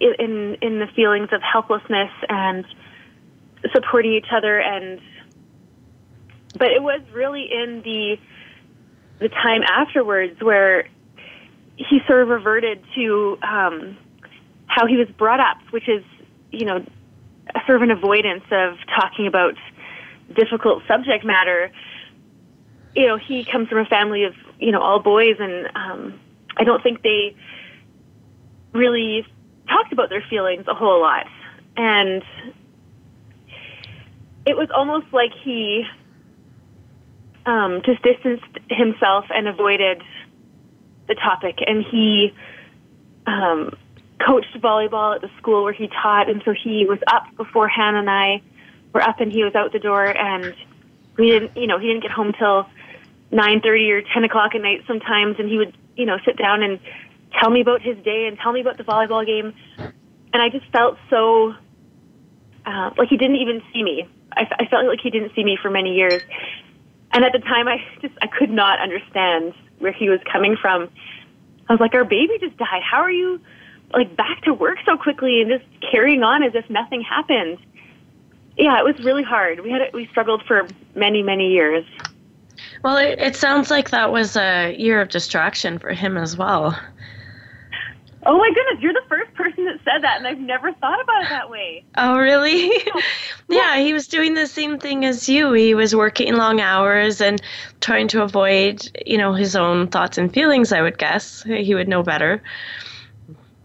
in 0.00 0.56
in 0.62 0.78
the 0.78 0.86
feelings 0.94 1.30
of 1.32 1.42
helplessness 1.42 2.10
and 2.28 2.64
supporting 3.72 4.12
each 4.12 4.28
other 4.30 4.60
and 4.60 5.00
but 6.56 6.70
it 6.70 6.82
was 6.82 7.00
really 7.12 7.50
in 7.50 7.82
the 7.82 8.16
the 9.18 9.28
time 9.28 9.62
afterwards 9.62 10.40
where 10.40 10.88
he 11.76 12.00
sort 12.06 12.22
of 12.22 12.28
reverted 12.28 12.82
to 12.94 13.38
um, 13.42 13.96
how 14.66 14.86
he 14.86 14.96
was 14.96 15.08
brought 15.18 15.40
up, 15.40 15.58
which 15.70 15.88
is 15.88 16.04
you 16.52 16.64
know 16.64 16.84
a 17.54 17.60
sort 17.66 17.76
of 17.76 17.82
an 17.82 17.90
avoidance 17.90 18.44
of 18.50 18.76
talking 18.94 19.26
about 19.26 19.54
difficult 20.34 20.82
subject 20.88 21.24
matter. 21.24 21.70
You 22.94 23.06
know, 23.06 23.16
he 23.18 23.44
comes 23.44 23.68
from 23.68 23.78
a 23.78 23.84
family 23.84 24.24
of 24.24 24.34
you 24.58 24.72
know 24.72 24.80
all 24.80 25.00
boys, 25.00 25.36
and 25.38 25.68
um, 25.74 26.20
I 26.56 26.64
don't 26.64 26.82
think 26.82 27.02
they 27.02 27.36
really 28.72 29.26
talked 29.68 29.92
about 29.92 30.08
their 30.08 30.24
feelings 30.28 30.64
a 30.68 30.74
whole 30.74 31.00
lot, 31.00 31.26
and 31.76 32.22
it 34.46 34.56
was 34.56 34.68
almost 34.74 35.06
like 35.12 35.32
he 35.44 35.84
um, 37.46 37.82
just 37.84 38.02
distanced 38.02 38.44
himself 38.70 39.24
and 39.30 39.48
avoided 39.48 40.02
the 41.08 41.14
topic. 41.14 41.58
And 41.66 41.84
he 41.84 42.32
um, 43.26 43.76
coached 44.24 44.56
volleyball 44.60 45.16
at 45.16 45.20
the 45.20 45.30
school 45.38 45.64
where 45.64 45.72
he 45.72 45.88
taught, 45.88 46.28
and 46.28 46.42
so 46.44 46.52
he 46.52 46.86
was 46.86 46.98
up 47.06 47.24
before 47.36 47.68
Hannah 47.68 48.00
and 48.00 48.10
I 48.10 48.42
were 48.96 49.02
up, 49.02 49.20
and 49.20 49.30
he 49.30 49.44
was 49.44 49.54
out 49.54 49.72
the 49.72 49.78
door, 49.78 50.04
and 50.04 50.54
we 51.18 51.30
didn't, 51.30 51.56
you 51.56 51.66
know, 51.66 51.78
he 51.78 51.86
didn't 51.86 52.02
get 52.02 52.10
home 52.10 52.32
till 52.38 52.66
nine 53.30 53.60
thirty 53.60 53.90
or 53.92 54.00
ten 54.00 54.24
o'clock 54.24 54.54
at 54.54 54.62
night 54.62 54.82
sometimes, 54.86 55.36
and 55.38 55.48
he 55.48 55.58
would, 55.58 55.76
you 55.96 56.06
know, 56.06 56.16
sit 56.24 56.36
down 56.38 56.62
and 56.62 56.80
tell 57.38 57.50
me 57.50 57.60
about 57.60 57.82
his 57.82 57.96
day 57.98 58.26
and 58.26 58.38
tell 58.38 58.52
me 58.52 58.60
about 58.60 58.78
the 58.78 58.84
volleyball 58.84 59.24
game, 59.24 59.52
and 60.32 60.42
I 60.42 60.48
just 60.48 60.64
felt 60.72 60.96
so 61.10 61.54
uh, 62.64 62.90
like 62.96 63.08
he 63.08 63.18
didn't 63.18 63.36
even 63.36 63.62
see 63.72 63.82
me. 63.82 64.08
I, 64.32 64.42
I 64.58 64.66
felt 64.66 64.86
like 64.86 65.00
he 65.02 65.10
didn't 65.10 65.34
see 65.34 65.44
me 65.44 65.58
for 65.60 65.70
many 65.70 65.94
years, 65.94 66.22
and 67.12 67.22
at 67.22 67.32
the 67.32 67.40
time, 67.40 67.68
I 67.68 67.76
just 68.00 68.14
I 68.22 68.28
could 68.28 68.50
not 68.50 68.80
understand 68.80 69.52
where 69.78 69.92
he 69.92 70.08
was 70.08 70.20
coming 70.30 70.56
from. 70.56 70.88
I 71.68 71.72
was 71.72 71.80
like, 71.80 71.94
our 71.94 72.04
baby 72.04 72.34
just 72.40 72.56
died. 72.56 72.82
How 72.82 73.02
are 73.02 73.10
you 73.10 73.40
like 73.92 74.16
back 74.16 74.42
to 74.44 74.54
work 74.54 74.78
so 74.86 74.96
quickly 74.96 75.42
and 75.42 75.50
just 75.50 75.64
carrying 75.92 76.22
on 76.22 76.42
as 76.42 76.54
if 76.54 76.68
nothing 76.70 77.02
happened? 77.02 77.58
Yeah, 78.56 78.78
it 78.78 78.84
was 78.84 78.98
really 79.04 79.22
hard. 79.22 79.60
We 79.60 79.70
had 79.70 79.82
we 79.92 80.06
struggled 80.08 80.42
for 80.46 80.66
many 80.94 81.22
many 81.22 81.50
years. 81.50 81.84
Well, 82.82 82.96
it, 82.96 83.18
it 83.18 83.36
sounds 83.36 83.70
like 83.70 83.90
that 83.90 84.12
was 84.12 84.36
a 84.36 84.74
year 84.76 85.00
of 85.00 85.08
distraction 85.08 85.78
for 85.78 85.92
him 85.92 86.16
as 86.16 86.36
well. 86.36 86.78
Oh 88.28 88.38
my 88.38 88.50
goodness, 88.52 88.82
you're 88.82 88.92
the 88.92 89.04
first 89.08 89.32
person 89.34 89.66
that 89.66 89.78
said 89.84 90.02
that, 90.02 90.16
and 90.18 90.26
I've 90.26 90.38
never 90.38 90.72
thought 90.72 91.00
about 91.00 91.22
it 91.22 91.28
that 91.28 91.48
way. 91.48 91.84
Oh, 91.96 92.18
really? 92.18 92.72
yeah, 93.48 93.78
he 93.78 93.92
was 93.92 94.08
doing 94.08 94.34
the 94.34 94.48
same 94.48 94.80
thing 94.80 95.04
as 95.04 95.28
you. 95.28 95.52
He 95.52 95.74
was 95.74 95.94
working 95.94 96.34
long 96.34 96.60
hours 96.60 97.20
and 97.20 97.40
trying 97.80 98.08
to 98.08 98.22
avoid, 98.22 98.90
you 99.06 99.16
know, 99.16 99.32
his 99.32 99.54
own 99.54 99.86
thoughts 99.86 100.18
and 100.18 100.32
feelings, 100.32 100.72
I 100.72 100.82
would 100.82 100.98
guess. 100.98 101.44
He 101.44 101.72
would 101.76 101.86
know 101.86 102.02
better. 102.02 102.42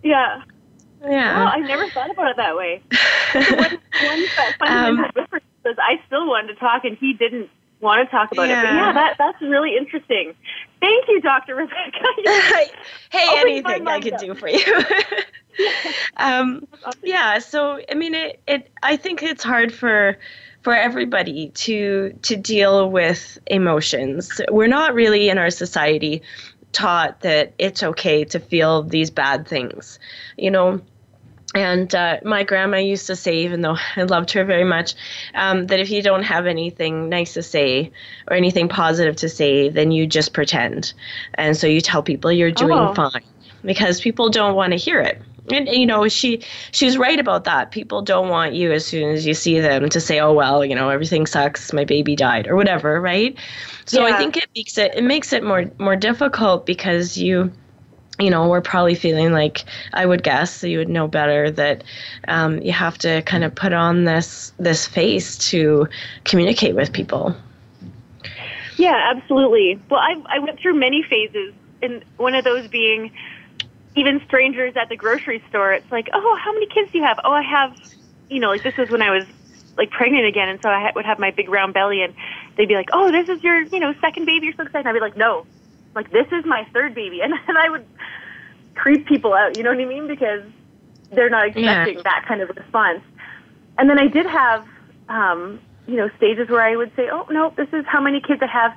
Yeah. 0.04 0.43
Yeah. 1.04 1.38
Well, 1.38 1.48
I 1.54 1.58
never 1.60 1.90
thought 1.90 2.12
about 2.12 2.32
it 2.32 2.38
that 2.38 2.56
way. 2.56 2.82
one, 3.34 3.80
one 4.04 4.28
funny 4.60 4.72
um, 4.72 5.06
is 5.66 5.78
I 5.80 6.02
still 6.08 6.28
wanted 6.28 6.54
to 6.54 6.56
talk, 6.60 6.86
and 6.86 6.98
he 6.98 7.14
didn't 7.14 7.50
want 7.80 8.08
to 8.08 8.12
talk 8.12 8.32
about 8.32 8.50
yeah. 8.50 8.62
it. 8.62 8.64
But 8.64 8.74
yeah, 8.74 8.94
that 8.94 9.16
that's 9.18 9.42
really 9.42 9.76
interesting. 9.78 10.36
Thank 10.80 11.08
you, 11.08 11.22
Dr. 11.22 11.56
Rebecca. 11.56 12.06
hey, 13.12 13.28
anything 13.38 13.88
I 13.88 14.00
can 14.00 14.18
do 14.18 14.36
for 14.36 14.48
you. 14.48 14.84
um, 16.18 16.68
yeah, 17.04 17.40
so 17.40 17.80
I 17.90 17.94
mean, 17.96 18.14
it, 18.14 18.40
it. 18.48 18.72
I 18.84 18.96
think 18.96 19.24
it's 19.24 19.44
hard 19.44 19.74
for 19.74 20.18
for 20.62 20.76
everybody 20.76 21.50
to 21.50 22.18
to 22.22 22.36
deal 22.36 22.90
with 22.90 23.40
emotions. 23.48 24.40
We're 24.50 24.68
not 24.68 24.94
really 24.94 25.30
in 25.30 25.38
our 25.38 25.50
society 25.50 26.22
taught 26.72 27.20
that 27.22 27.54
it's 27.58 27.84
okay 27.84 28.24
to 28.24 28.40
feel 28.40 28.84
these 28.84 29.10
bad 29.10 29.48
things. 29.48 30.00
You 30.38 30.52
know, 30.52 30.82
and 31.54 31.94
uh, 31.94 32.18
my 32.24 32.44
grandma 32.44 32.78
used 32.78 33.08
to 33.08 33.16
say, 33.16 33.40
even 33.40 33.62
though 33.62 33.78
I 33.96 34.04
loved 34.04 34.32
her 34.32 34.46
very 34.46 34.64
much, 34.64 34.96
um, 35.34 35.68
that 35.68 35.80
if 35.80 35.90
you 35.90 36.02
don't 36.02 36.24
have 36.24 36.48
anything 36.48 37.10
nice 37.10 37.34
to 37.34 37.44
say 37.44 37.92
or 38.30 38.36
anything 38.36 38.70
positive 38.70 39.18
to 39.18 39.30
say, 39.30 39.68
then 39.70 39.92
you 39.92 40.08
just 40.08 40.34
pretend. 40.34 40.94
And 41.34 41.58
so 41.58 41.68
you 41.68 41.82
tell 41.82 42.04
people 42.04 42.32
you're 42.32 42.52
doing 42.52 42.80
oh. 42.80 42.94
fine 42.94 43.24
because 43.64 44.00
people 44.00 44.30
don't 44.30 44.56
want 44.56 44.72
to 44.72 44.78
hear 44.78 45.02
it. 45.02 45.22
And 45.50 45.68
you 45.68 45.86
know, 45.86 46.08
she 46.08 46.42
she's 46.72 46.98
right 46.98 47.20
about 47.20 47.44
that. 47.46 47.72
People 47.72 48.02
don't 48.02 48.30
want 48.30 48.54
you 48.54 48.72
as 48.72 48.86
soon 48.86 49.12
as 49.12 49.26
you 49.26 49.34
see 49.34 49.60
them 49.60 49.90
to 49.90 50.00
say, 50.00 50.20
"Oh 50.20 50.32
well, 50.34 50.64
you 50.64 50.76
know, 50.76 50.90
everything 50.90 51.26
sucks. 51.26 51.74
My 51.74 51.84
baby 51.84 52.16
died," 52.16 52.48
or 52.48 52.56
whatever, 52.56 53.02
right? 53.02 53.36
So 53.86 54.06
yeah. 54.06 54.14
I 54.14 54.18
think 54.20 54.38
it 54.38 54.48
makes 54.56 54.78
it 54.78 54.94
it 54.96 55.04
makes 55.04 55.34
it 55.34 55.44
more 55.44 55.66
more 55.80 55.96
difficult 55.96 56.68
because 56.68 57.18
you 57.18 57.52
you 58.21 58.29
know, 58.29 58.47
we're 58.47 58.62
probably 58.62 58.95
feeling 58.95 59.31
like 59.34 59.65
I 59.93 60.05
would 60.05 60.23
guess 60.23 60.53
so 60.53 60.67
you 60.67 60.77
would 60.77 60.89
know 60.89 61.07
better 61.07 61.51
that 61.51 61.84
um, 62.27 62.62
you 62.62 62.71
have 62.71 62.97
to 62.99 63.21
kind 63.23 63.43
of 63.43 63.53
put 63.55 63.73
on 63.73 64.05
this 64.05 64.53
this 64.57 64.86
face 64.88 65.38
to 65.49 65.88
communicate 66.23 66.75
with 66.75 66.93
people. 66.93 67.36
Yeah, 68.77 69.13
absolutely. 69.15 69.79
Well, 69.89 69.99
I 69.99 70.21
I 70.27 70.39
went 70.39 70.60
through 70.60 70.75
many 70.75 71.03
phases, 71.03 71.53
and 71.81 72.03
one 72.17 72.36
of 72.36 72.43
those 72.43 72.67
being 72.67 73.12
even 73.95 74.21
strangers 74.25 74.75
at 74.75 74.89
the 74.89 74.95
grocery 74.95 75.43
store. 75.49 75.73
It's 75.73 75.91
like, 75.91 76.10
oh, 76.13 76.38
how 76.41 76.53
many 76.53 76.67
kids 76.67 76.91
do 76.91 76.99
you 76.99 77.03
have? 77.03 77.19
Oh, 77.23 77.31
I 77.31 77.41
have, 77.41 77.75
you 78.29 78.39
know, 78.39 78.49
like 78.49 78.63
this 78.63 78.77
was 78.77 78.89
when 78.89 79.01
I 79.01 79.10
was 79.10 79.25
like 79.77 79.91
pregnant 79.91 80.25
again, 80.25 80.49
and 80.49 80.62
so 80.62 80.69
I 80.69 80.91
would 80.95 81.05
have 81.05 81.19
my 81.19 81.31
big 81.31 81.49
round 81.49 81.73
belly, 81.73 82.01
and 82.01 82.13
they'd 82.55 82.67
be 82.67 82.75
like, 82.75 82.89
oh, 82.93 83.12
this 83.12 83.29
is 83.29 83.43
your, 83.43 83.62
you 83.62 83.79
know, 83.79 83.93
second 84.01 84.25
baby. 84.25 84.47
You're 84.47 84.55
so 84.55 84.63
excited. 84.63 84.88
And 84.88 84.89
I'd 84.89 84.93
be 84.93 84.99
like, 84.99 85.17
no, 85.17 85.45
like 85.95 86.12
this 86.12 86.27
is 86.31 86.45
my 86.45 86.65
third 86.73 86.95
baby, 86.95 87.21
and 87.23 87.34
then 87.47 87.57
I 87.57 87.69
would 87.69 87.86
creep 88.75 89.07
people 89.07 89.34
out. 89.34 89.57
You 89.57 89.63
know 89.63 89.71
what 89.71 89.79
I 89.79 89.86
mean? 89.86 90.07
Because 90.07 90.43
they're 91.12 91.29
not 91.29 91.47
expecting 91.47 91.95
yeah. 91.97 92.03
that 92.03 92.25
kind 92.27 92.41
of 92.41 92.49
response. 92.49 93.01
And 93.77 93.89
then 93.89 93.99
I 93.99 94.07
did 94.07 94.25
have, 94.25 94.65
um, 95.10 95.60
you 95.88 95.95
know, 95.95 96.10
stages 96.17 96.49
where 96.49 96.62
I 96.62 96.75
would 96.75 96.91
say, 96.95 97.10
oh 97.12 97.27
no, 97.29 97.53
this 97.57 97.67
is 97.73 97.86
how 97.88 98.01
many 98.01 98.21
kids 98.21 98.41
I 98.41 98.47
have. 98.47 98.73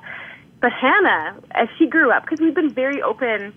But 0.61 0.71
Hannah, 0.71 1.35
as 1.51 1.67
she 1.77 1.87
grew 1.87 2.11
up, 2.11 2.23
because 2.23 2.39
we've 2.39 2.55
been 2.55 2.71
very 2.71 3.01
open 3.01 3.53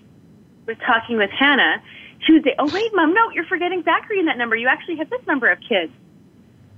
with 0.65 0.77
talking 0.85 1.17
with 1.17 1.31
Hannah, 1.31 1.81
she 2.25 2.33
would 2.33 2.43
say, 2.43 2.53
"Oh 2.59 2.69
wait, 2.71 2.93
mom, 2.93 3.13
no, 3.13 3.29
you're 3.31 3.45
forgetting 3.45 3.83
Zachary 3.83 4.19
in 4.19 4.25
that 4.25 4.37
number. 4.37 4.55
You 4.55 4.67
actually 4.67 4.97
have 4.97 5.09
this 5.09 5.25
number 5.25 5.49
of 5.49 5.59
kids." 5.61 5.91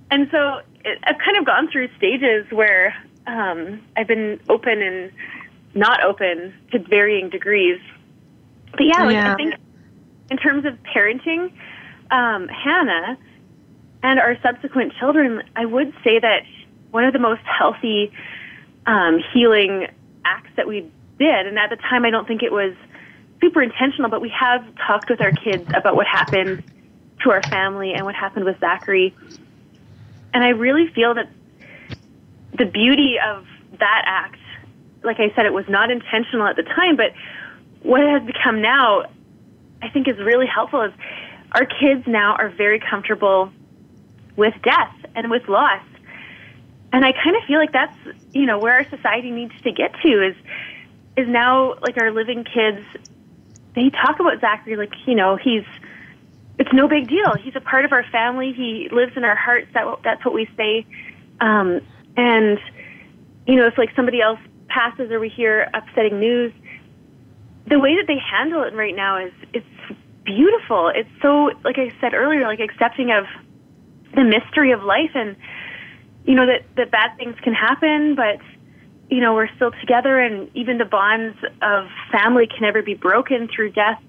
And 0.09 0.29
so 0.31 0.61
it, 0.85 0.99
I've 1.03 1.17
kind 1.17 1.37
of 1.37 1.45
gone 1.45 1.69
through 1.71 1.89
stages 1.97 2.45
where 2.51 2.95
um, 3.27 3.81
I've 3.97 4.07
been 4.07 4.39
open 4.49 4.81
and 4.81 5.11
not 5.73 6.03
open 6.03 6.53
to 6.71 6.79
varying 6.79 7.29
degrees. 7.29 7.79
But 8.71 8.85
yeah, 8.85 9.03
like, 9.03 9.13
yeah. 9.13 9.33
I 9.33 9.35
think 9.35 9.55
in 10.29 10.37
terms 10.37 10.65
of 10.65 10.77
parenting, 10.83 11.51
um, 12.09 12.47
Hannah 12.47 13.17
and 14.03 14.19
our 14.19 14.37
subsequent 14.41 14.93
children, 14.99 15.43
I 15.55 15.65
would 15.65 15.93
say 16.03 16.19
that 16.19 16.43
one 16.91 17.05
of 17.05 17.13
the 17.13 17.19
most 17.19 17.41
healthy 17.43 18.11
um, 18.85 19.21
healing 19.33 19.87
acts 20.25 20.49
that 20.55 20.67
we 20.67 20.89
did, 21.19 21.47
and 21.47 21.57
at 21.57 21.69
the 21.69 21.75
time 21.77 22.05
I 22.05 22.09
don't 22.09 22.27
think 22.27 22.43
it 22.43 22.51
was 22.51 22.73
super 23.39 23.61
intentional, 23.61 24.09
but 24.09 24.21
we 24.21 24.29
have 24.29 24.63
talked 24.87 25.09
with 25.09 25.21
our 25.21 25.31
kids 25.31 25.69
about 25.73 25.95
what 25.95 26.07
happened 26.07 26.63
to 27.23 27.31
our 27.31 27.41
family 27.43 27.93
and 27.93 28.05
what 28.05 28.15
happened 28.15 28.45
with 28.45 28.59
Zachary. 28.59 29.15
And 30.33 30.43
I 30.43 30.49
really 30.49 30.87
feel 30.93 31.13
that 31.15 31.29
the 32.57 32.65
beauty 32.65 33.17
of 33.19 33.45
that 33.79 34.03
act 34.05 34.37
like 35.03 35.19
I 35.19 35.33
said, 35.35 35.45
it 35.45 35.53
was 35.53 35.65
not 35.67 35.91
intentional 35.91 36.47
at 36.47 36.55
the 36.55 36.63
time, 36.63 36.95
but 36.95 37.13
what 37.83 38.01
it 38.01 38.09
has 38.09 38.23
become 38.23 38.61
now, 38.61 39.05
I 39.81 39.89
think 39.89 40.07
is 40.07 40.17
really 40.17 40.47
helpful 40.47 40.81
is 40.81 40.93
our 41.51 41.65
kids 41.65 42.07
now 42.07 42.35
are 42.35 42.49
very 42.49 42.79
comfortable 42.79 43.51
with 44.35 44.53
death 44.63 44.95
and 45.15 45.29
with 45.29 45.47
loss. 45.47 45.83
And 46.93 47.05
I 47.05 47.11
kind 47.11 47.35
of 47.35 47.43
feel 47.47 47.59
like 47.59 47.71
that's, 47.71 47.97
you 48.31 48.45
know, 48.45 48.59
where 48.59 48.73
our 48.73 48.89
society 48.89 49.31
needs 49.31 49.53
to 49.63 49.71
get 49.71 49.93
to 50.03 50.27
is 50.27 50.35
is 51.17 51.27
now 51.27 51.75
like 51.81 51.97
our 51.97 52.11
living 52.11 52.45
kids 52.45 52.79
they 53.75 53.89
talk 53.89 54.19
about 54.19 54.39
Zachary 54.41 54.75
like, 54.75 54.93
you 55.05 55.15
know, 55.15 55.37
he's 55.37 55.63
it's 56.59 56.71
no 56.73 56.87
big 56.87 57.07
deal. 57.07 57.33
He's 57.41 57.55
a 57.55 57.61
part 57.61 57.85
of 57.85 57.91
our 57.91 58.03
family. 58.11 58.53
He 58.53 58.89
lives 58.91 59.13
in 59.15 59.23
our 59.23 59.35
hearts. 59.35 59.67
That 59.73 59.85
that's 60.03 60.23
what 60.23 60.33
we 60.33 60.47
say. 60.57 60.85
Um, 61.39 61.81
and 62.17 62.59
you 63.47 63.55
know, 63.55 63.67
if 63.67 63.77
like 63.77 63.89
somebody 63.95 64.21
else 64.21 64.39
passes 64.67 65.11
or 65.11 65.19
we 65.19 65.29
hear 65.29 65.69
upsetting 65.73 66.19
news, 66.19 66.53
the 67.67 67.79
way 67.79 67.95
that 67.95 68.05
they 68.07 68.17
handle 68.19 68.63
it 68.63 68.73
right 68.73 68.95
now 68.95 69.23
is 69.25 69.31
it's 69.53 69.65
beautiful. 70.23 70.91
It's 70.93 71.09
so, 71.21 71.51
like 71.63 71.77
I 71.77 71.91
said 71.99 72.13
earlier, 72.13 72.43
like 72.43 72.59
accepting 72.59 73.11
of 73.11 73.25
the 74.15 74.23
mystery 74.23 74.71
of 74.71 74.83
life 74.83 75.11
and 75.15 75.35
you 76.25 76.35
know 76.35 76.45
that 76.45 76.63
that 76.77 76.91
bad 76.91 77.17
things 77.17 77.35
can 77.43 77.53
happen, 77.53 78.15
but 78.15 78.39
you 79.09 79.21
know 79.21 79.33
we're 79.33 79.53
still 79.55 79.71
together, 79.71 80.19
and 80.19 80.49
even 80.55 80.77
the 80.77 80.85
bonds 80.85 81.37
of 81.61 81.87
family 82.11 82.47
can 82.47 82.61
never 82.61 82.81
be 82.81 82.93
broken 82.93 83.47
through 83.53 83.71
death. 83.71 84.01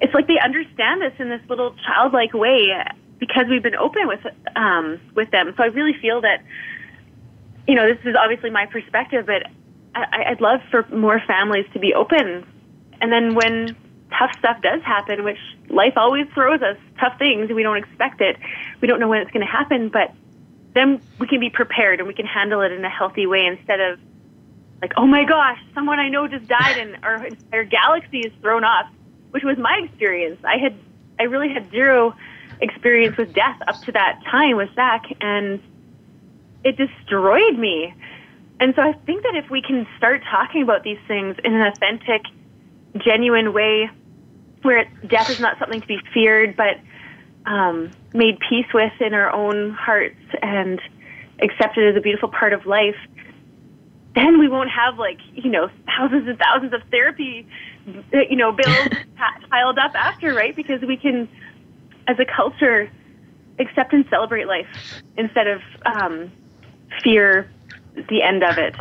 It's 0.00 0.14
like 0.14 0.26
they 0.26 0.38
understand 0.38 1.00
this 1.00 1.12
in 1.18 1.28
this 1.28 1.40
little 1.48 1.74
childlike 1.86 2.34
way 2.34 2.72
because 3.18 3.46
we've 3.48 3.62
been 3.62 3.76
open 3.76 4.06
with 4.06 4.20
um, 4.56 5.00
with 5.14 5.30
them. 5.30 5.54
So 5.56 5.62
I 5.62 5.66
really 5.66 5.94
feel 6.00 6.20
that 6.20 6.44
you 7.66 7.74
know 7.74 7.86
this 7.86 7.98
is 8.04 8.14
obviously 8.14 8.50
my 8.50 8.66
perspective, 8.66 9.26
but 9.26 9.44
I, 9.94 10.24
I'd 10.30 10.40
love 10.40 10.60
for 10.70 10.86
more 10.94 11.22
families 11.26 11.64
to 11.72 11.78
be 11.78 11.94
open. 11.94 12.46
And 13.00 13.12
then 13.12 13.34
when 13.34 13.76
tough 14.16 14.36
stuff 14.38 14.60
does 14.62 14.82
happen, 14.82 15.24
which 15.24 15.38
life 15.68 15.94
always 15.96 16.26
throws 16.34 16.62
us 16.62 16.76
tough 16.98 17.18
things, 17.18 17.50
we 17.50 17.62
don't 17.62 17.76
expect 17.76 18.20
it. 18.20 18.36
We 18.80 18.88
don't 18.88 19.00
know 19.00 19.08
when 19.08 19.20
it's 19.20 19.30
going 19.30 19.46
to 19.46 19.52
happen, 19.52 19.88
but 19.88 20.12
then 20.74 21.00
we 21.18 21.26
can 21.26 21.40
be 21.40 21.50
prepared 21.50 22.00
and 22.00 22.08
we 22.08 22.14
can 22.14 22.26
handle 22.26 22.60
it 22.60 22.72
in 22.72 22.84
a 22.84 22.90
healthy 22.90 23.26
way 23.26 23.46
instead 23.46 23.80
of 23.80 23.98
like, 24.80 24.92
oh 24.96 25.06
my 25.06 25.24
gosh, 25.24 25.58
someone 25.74 25.98
I 25.98 26.08
know 26.08 26.28
just 26.28 26.46
died 26.46 26.78
and 26.78 27.04
our 27.04 27.26
entire 27.26 27.64
galaxy 27.64 28.20
is 28.20 28.32
thrown 28.40 28.64
off, 28.64 28.86
which 29.30 29.42
was 29.42 29.58
my 29.58 29.80
experience. 29.84 30.40
I 30.44 30.56
had, 30.56 30.74
I 31.18 31.24
really 31.24 31.52
had 31.52 31.70
zero 31.70 32.14
experience 32.60 33.16
with 33.16 33.34
death 33.34 33.58
up 33.66 33.80
to 33.82 33.92
that 33.92 34.20
time 34.30 34.56
with 34.56 34.72
Zach, 34.74 35.04
and 35.20 35.60
it 36.64 36.76
destroyed 36.76 37.58
me. 37.58 37.94
And 38.60 38.74
so 38.74 38.82
I 38.82 38.92
think 38.92 39.22
that 39.22 39.36
if 39.36 39.50
we 39.50 39.62
can 39.62 39.86
start 39.96 40.22
talking 40.30 40.62
about 40.62 40.82
these 40.82 40.98
things 41.06 41.36
in 41.44 41.54
an 41.54 41.62
authentic, 41.62 42.22
genuine 43.04 43.52
way, 43.52 43.90
where 44.62 44.84
death 45.06 45.30
is 45.30 45.40
not 45.40 45.58
something 45.58 45.80
to 45.80 45.86
be 45.86 45.98
feared, 46.12 46.56
but 46.56 46.78
um, 47.46 47.90
made 48.12 48.38
peace 48.48 48.66
with 48.74 48.92
in 49.00 49.14
our 49.14 49.32
own 49.32 49.70
hearts 49.70 50.16
and 50.42 50.80
accepted 51.40 51.88
as 51.88 51.96
a 51.96 52.00
beautiful 52.00 52.28
part 52.28 52.52
of 52.52 52.66
life, 52.66 52.96
then 54.14 54.38
we 54.38 54.48
won't 54.48 54.70
have 54.70 54.98
like 54.98 55.18
you 55.32 55.50
know 55.50 55.68
thousands 55.86 56.28
and 56.28 56.38
thousands 56.38 56.72
of 56.72 56.82
therapy, 56.90 57.46
you 58.12 58.36
know, 58.36 58.52
bills 58.52 58.88
piled 59.50 59.78
up 59.78 59.94
after, 59.94 60.34
right? 60.34 60.54
Because 60.54 60.80
we 60.82 60.96
can, 60.96 61.28
as 62.06 62.18
a 62.18 62.24
culture, 62.24 62.90
accept 63.58 63.92
and 63.92 64.04
celebrate 64.10 64.46
life 64.46 64.66
instead 65.16 65.46
of 65.46 65.60
um, 65.86 66.30
fear 67.02 67.50
the 68.08 68.22
end 68.22 68.42
of 68.42 68.58
it. 68.58 68.74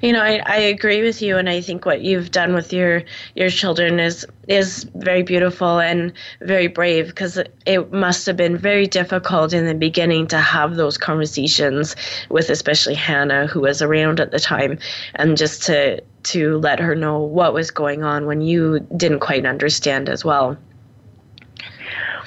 You 0.00 0.12
know, 0.12 0.22
I, 0.22 0.40
I 0.46 0.56
agree 0.58 1.02
with 1.02 1.20
you, 1.20 1.38
and 1.38 1.48
I 1.48 1.60
think 1.60 1.84
what 1.84 2.02
you've 2.02 2.30
done 2.30 2.54
with 2.54 2.72
your 2.72 3.02
your 3.34 3.50
children 3.50 3.98
is 3.98 4.24
is 4.46 4.84
very 4.94 5.24
beautiful 5.24 5.80
and 5.80 6.12
very 6.40 6.68
brave 6.68 7.08
because 7.08 7.40
it 7.66 7.92
must 7.92 8.24
have 8.26 8.36
been 8.36 8.56
very 8.56 8.86
difficult 8.86 9.52
in 9.52 9.66
the 9.66 9.74
beginning 9.74 10.28
to 10.28 10.38
have 10.38 10.76
those 10.76 10.96
conversations 10.96 11.96
with 12.30 12.48
especially 12.48 12.94
Hannah, 12.94 13.48
who 13.48 13.60
was 13.60 13.82
around 13.82 14.20
at 14.20 14.30
the 14.30 14.38
time, 14.38 14.78
and 15.16 15.36
just 15.36 15.64
to 15.64 16.00
to 16.24 16.58
let 16.58 16.78
her 16.78 16.94
know 16.94 17.18
what 17.18 17.52
was 17.52 17.70
going 17.72 18.04
on 18.04 18.26
when 18.26 18.40
you 18.40 18.80
didn't 18.96 19.20
quite 19.20 19.46
understand 19.46 20.08
as 20.08 20.24
well. 20.24 20.56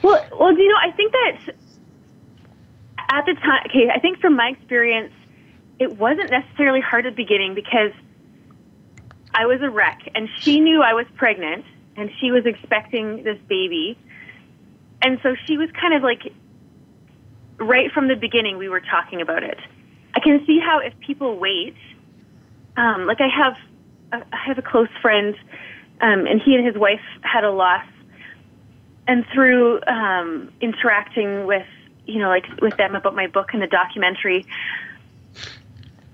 Well, 0.03 0.25
well, 0.37 0.57
you 0.57 0.67
know, 0.67 0.77
I 0.81 0.91
think 0.91 1.11
that 1.13 1.55
at 3.11 3.25
the 3.25 3.33
time, 3.35 3.63
okay, 3.69 3.89
I 3.93 3.99
think 3.99 4.19
from 4.19 4.35
my 4.35 4.49
experience 4.49 5.13
it 5.81 5.97
wasn't 5.97 6.29
necessarily 6.29 6.79
hard 6.79 7.07
at 7.07 7.13
the 7.13 7.23
beginning 7.23 7.55
because 7.55 7.91
I 9.33 9.47
was 9.47 9.61
a 9.63 9.69
wreck 9.71 10.07
and 10.13 10.29
she 10.39 10.59
knew 10.59 10.83
I 10.83 10.93
was 10.93 11.07
pregnant 11.15 11.65
and 11.97 12.11
she 12.19 12.29
was 12.29 12.45
expecting 12.45 13.23
this 13.23 13.39
baby. 13.49 13.97
And 15.01 15.19
so 15.23 15.35
she 15.47 15.57
was 15.57 15.69
kind 15.71 15.95
of 15.95 16.03
like, 16.03 16.31
right 17.57 17.91
from 17.91 18.09
the 18.09 18.15
beginning, 18.15 18.59
we 18.59 18.69
were 18.69 18.79
talking 18.79 19.21
about 19.21 19.41
it. 19.41 19.57
I 20.13 20.19
can 20.19 20.45
see 20.45 20.59
how 20.59 20.81
if 20.81 20.93
people 20.99 21.39
wait, 21.39 21.75
um, 22.77 23.07
like 23.07 23.19
I 23.19 23.27
have, 23.27 23.55
I 24.13 24.37
have 24.45 24.59
a 24.59 24.61
close 24.61 24.89
friend, 25.01 25.33
um, 25.99 26.27
and 26.27 26.39
he 26.39 26.53
and 26.53 26.63
his 26.63 26.75
wife 26.77 27.01
had 27.23 27.43
a 27.43 27.49
loss, 27.49 27.85
and 29.07 29.25
through 29.33 29.81
um, 29.87 30.51
interacting 30.61 31.47
with, 31.47 31.65
you 32.05 32.19
know, 32.19 32.29
like 32.29 32.45
with 32.61 32.77
them 32.77 32.93
about 32.93 33.15
my 33.15 33.25
book 33.25 33.49
and 33.53 33.63
the 33.63 33.67
documentary, 33.67 34.45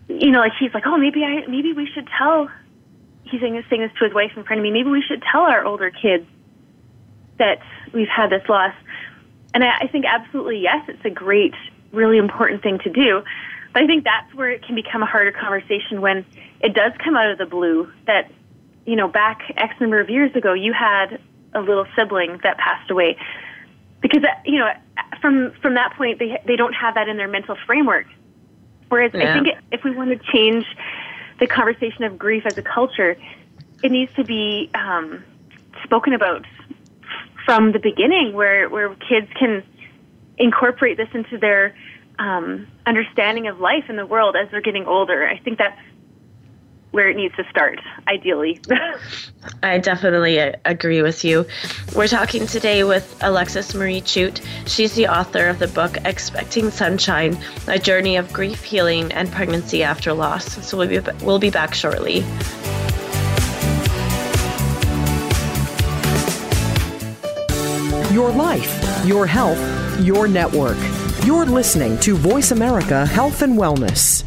you 0.08 0.32
know, 0.32 0.40
like 0.40 0.54
he's 0.60 0.74
like, 0.74 0.84
oh, 0.86 0.98
maybe 0.98 1.24
I, 1.24 1.46
maybe 1.48 1.74
we 1.74 1.88
should 1.94 2.08
tell. 2.18 2.50
He's 3.24 3.42
saying 3.42 3.56
this, 3.56 3.66
saying 3.70 3.82
this 3.82 3.92
to 4.00 4.06
his 4.06 4.14
wife 4.14 4.32
in 4.36 4.44
front 4.44 4.60
of 4.60 4.64
me. 4.64 4.72
Maybe 4.72 4.90
we 4.90 5.02
should 5.02 5.22
tell 5.32 5.42
our 5.42 5.66
older 5.66 5.92
kids 5.92 6.26
that 7.40 7.60
we've 7.94 8.08
had 8.08 8.30
this 8.30 8.48
loss. 8.48 8.74
And 9.54 9.64
I, 9.64 9.80
I 9.82 9.88
think 9.88 10.06
absolutely 10.06 10.60
yes, 10.60 10.86
it's 10.88 11.04
a 11.04 11.10
great, 11.10 11.54
really 11.92 12.18
important 12.18 12.64
thing 12.64 12.80
to 12.80 12.90
do. 12.90 13.24
But 13.74 13.84
I 13.84 13.88
think 13.88 14.06
that's 14.06 14.34
where 14.34 14.50
it 14.50 14.66
can 14.66 14.76
become 14.76 15.04
a 15.04 15.06
harder 15.06 15.32
conversation 15.32 16.02
when 16.02 16.26
it 16.62 16.74
does 16.74 16.94
come 17.04 17.16
out 17.16 17.30
of 17.30 17.38
the 17.38 17.46
blue. 17.46 17.92
That 18.06 18.32
you 18.86 18.96
know, 18.96 19.08
back 19.10 19.42
X 19.58 19.76
number 19.82 20.00
of 20.00 20.10
years 20.10 20.34
ago, 20.36 20.54
you 20.54 20.74
had 20.74 21.20
a 21.54 21.60
little 21.60 21.86
sibling 21.96 22.40
that 22.44 22.58
passed 22.58 22.90
away 22.90 23.18
because 24.02 24.24
uh, 24.24 24.28
you 24.46 24.60
know 24.60 24.72
from 25.22 25.52
from 25.62 25.74
that 25.74 25.94
point 25.98 26.20
they 26.20 26.42
they 26.46 26.56
don't 26.56 26.74
have 26.74 26.96
that 26.96 27.08
in 27.08 27.18
their 27.18 27.28
mental 27.28 27.58
framework 27.66 28.06
Whereas 28.90 29.12
yeah. 29.14 29.32
I 29.32 29.34
think 29.34 29.48
if 29.72 29.84
we 29.84 29.92
want 29.92 30.10
to 30.10 30.32
change 30.32 30.66
the 31.40 31.48
conversation 31.48 32.04
of 32.04 32.18
grief 32.18 32.46
as 32.46 32.58
a 32.58 32.62
culture, 32.62 33.18
it 33.84 33.92
needs 33.92 34.14
to 34.16 34.24
be 34.24 34.70
um, 34.74 35.24
spoken 35.84 36.14
about 36.14 36.46
from 37.46 37.72
the 37.72 37.80
beginning, 37.80 38.34
where 38.34 38.70
where 38.70 38.94
kids 38.96 39.28
can 39.38 39.64
incorporate 40.38 40.98
this 40.98 41.10
into 41.14 41.38
their 41.38 41.76
um, 42.20 42.68
understanding 42.86 43.48
of 43.48 43.60
life 43.60 43.86
in 43.90 43.96
the 43.96 44.06
world 44.06 44.36
as 44.36 44.50
they're 44.52 44.62
getting 44.62 44.86
older. 44.86 45.28
I 45.28 45.38
think 45.38 45.58
that's 45.58 45.80
where 46.98 47.10
it 47.10 47.16
needs 47.16 47.36
to 47.36 47.44
start, 47.48 47.80
ideally. 48.08 48.60
I 49.62 49.78
definitely 49.78 50.42
uh, 50.42 50.54
agree 50.66 51.04
with 51.04 51.24
you. 51.24 51.46
We're 51.96 52.08
talking 52.08 52.48
today 52.48 52.84
with 52.84 53.16
Alexis 53.22 53.76
Marie 53.76 54.02
Chute. 54.04 54.42
She's 54.66 54.96
the 54.96 55.08
author 55.08 55.48
of 55.48 55.60
the 55.60 55.68
book 55.68 55.98
Expecting 56.06 56.72
Sunshine 56.72 57.38
A 57.68 57.78
Journey 57.78 58.18
of 58.18 58.34
Grief, 58.34 58.64
Healing, 58.64 59.12
and 59.12 59.32
Pregnancy 59.32 59.84
After 59.84 60.12
Loss. 60.12 60.66
So 60.68 60.76
we'll 60.76 60.88
be, 60.88 61.00
we'll 61.24 61.38
be 61.38 61.52
back 61.52 61.76
shortly. 61.76 62.22
Your 68.12 68.32
life, 68.32 69.06
your 69.06 69.28
health, 69.28 69.60
your 70.00 70.28
network. 70.28 70.78
You're 71.24 71.46
listening 71.46 72.00
to 72.00 72.16
Voice 72.16 72.50
America 72.50 73.06
Health 73.06 73.44
and 73.44 73.56
Wellness. 73.56 74.27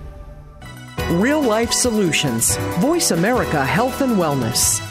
Real 1.11 1.41
life 1.41 1.73
solutions. 1.73 2.55
Voice 2.79 3.11
America 3.11 3.65
Health 3.65 3.99
and 3.99 4.13
Wellness. 4.13 4.90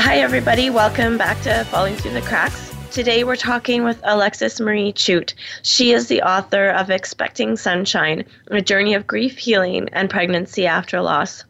Hi, 0.00 0.18
everybody. 0.18 0.70
Welcome 0.70 1.18
back 1.18 1.42
to 1.42 1.64
Falling 1.64 1.96
Through 1.96 2.12
the 2.12 2.22
Cracks. 2.22 2.72
Today 2.92 3.24
we're 3.24 3.34
talking 3.34 3.82
with 3.82 4.00
Alexis 4.04 4.60
Marie 4.60 4.94
Chute. 4.96 5.34
She 5.64 5.90
is 5.90 6.06
the 6.06 6.22
author 6.22 6.68
of 6.68 6.88
Expecting 6.88 7.56
Sunshine, 7.56 8.24
a 8.46 8.62
journey 8.62 8.94
of 8.94 9.08
grief, 9.08 9.36
healing, 9.36 9.88
and 9.92 10.08
pregnancy 10.08 10.68
after 10.68 11.00
loss. 11.00 11.44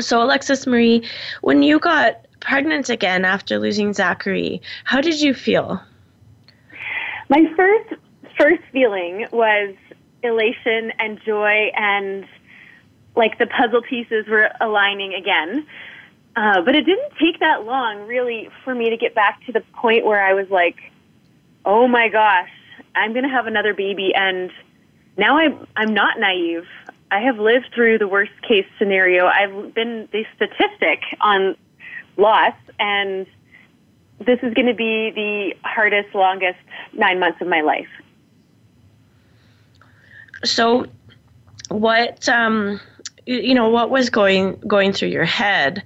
So, 0.00 0.22
Alexis 0.22 0.66
Marie, 0.66 1.06
when 1.42 1.62
you 1.62 1.78
got 1.78 2.26
pregnant 2.40 2.88
again 2.88 3.26
after 3.26 3.58
losing 3.58 3.92
Zachary, 3.92 4.62
how 4.84 5.02
did 5.02 5.20
you 5.20 5.34
feel? 5.34 5.78
My 7.28 7.44
first 7.54 8.00
first 8.40 8.62
feeling 8.72 9.26
was 9.30 9.74
elation 10.22 10.90
and 10.98 11.20
joy 11.24 11.70
and 11.76 12.24
like 13.14 13.38
the 13.38 13.46
puzzle 13.46 13.82
pieces 13.82 14.26
were 14.26 14.48
aligning 14.62 15.12
again. 15.12 15.66
Uh, 16.38 16.62
but 16.62 16.76
it 16.76 16.86
didn't 16.86 17.10
take 17.18 17.40
that 17.40 17.64
long, 17.64 18.06
really, 18.06 18.48
for 18.62 18.72
me 18.72 18.90
to 18.90 18.96
get 18.96 19.12
back 19.12 19.44
to 19.44 19.50
the 19.50 19.60
point 19.74 20.06
where 20.06 20.24
I 20.24 20.34
was 20.34 20.48
like, 20.50 20.76
"Oh 21.64 21.88
my 21.88 22.08
gosh, 22.08 22.48
I'm 22.94 23.12
going 23.12 23.24
to 23.24 23.28
have 23.28 23.48
another 23.48 23.74
baby," 23.74 24.12
and 24.14 24.52
now 25.16 25.36
I'm 25.36 25.66
I'm 25.74 25.92
not 25.92 26.20
naive. 26.20 26.64
I 27.10 27.18
have 27.22 27.40
lived 27.40 27.70
through 27.74 27.98
the 27.98 28.06
worst 28.06 28.30
case 28.46 28.66
scenario. 28.78 29.26
I've 29.26 29.74
been 29.74 30.08
the 30.12 30.24
statistic 30.36 31.00
on 31.20 31.56
loss, 32.16 32.54
and 32.78 33.26
this 34.20 34.38
is 34.44 34.54
going 34.54 34.68
to 34.68 34.74
be 34.74 35.10
the 35.10 35.56
hardest, 35.68 36.14
longest 36.14 36.60
nine 36.92 37.18
months 37.18 37.40
of 37.40 37.48
my 37.48 37.62
life. 37.62 37.88
So, 40.44 40.86
what 41.68 42.28
um, 42.28 42.80
you 43.26 43.54
know, 43.54 43.70
what 43.70 43.90
was 43.90 44.08
going 44.08 44.54
going 44.68 44.92
through 44.92 45.08
your 45.08 45.24
head 45.24 45.82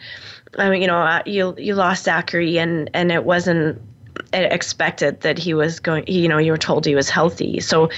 I 0.59 0.69
mean, 0.71 0.83
you 0.83 0.87
know, 0.87 0.99
uh, 0.99 1.23
you 1.27 1.55
you 1.59 1.75
lost 1.75 2.05
Zachary, 2.05 2.59
and 2.59 2.91
and 2.95 3.11
it 3.11 3.25
wasn't 3.25 3.81
expected 4.33 5.21
that 5.23 5.39
he 5.39 5.55
was 5.55 5.81
going. 5.81 6.05
You 6.07 6.29
know, 6.29 6.39
you 6.39 6.53
were 6.53 6.59
told 6.59 6.85
he 6.85 6.95
was 6.95 7.09
healthy. 7.09 7.61
So, 7.61 7.91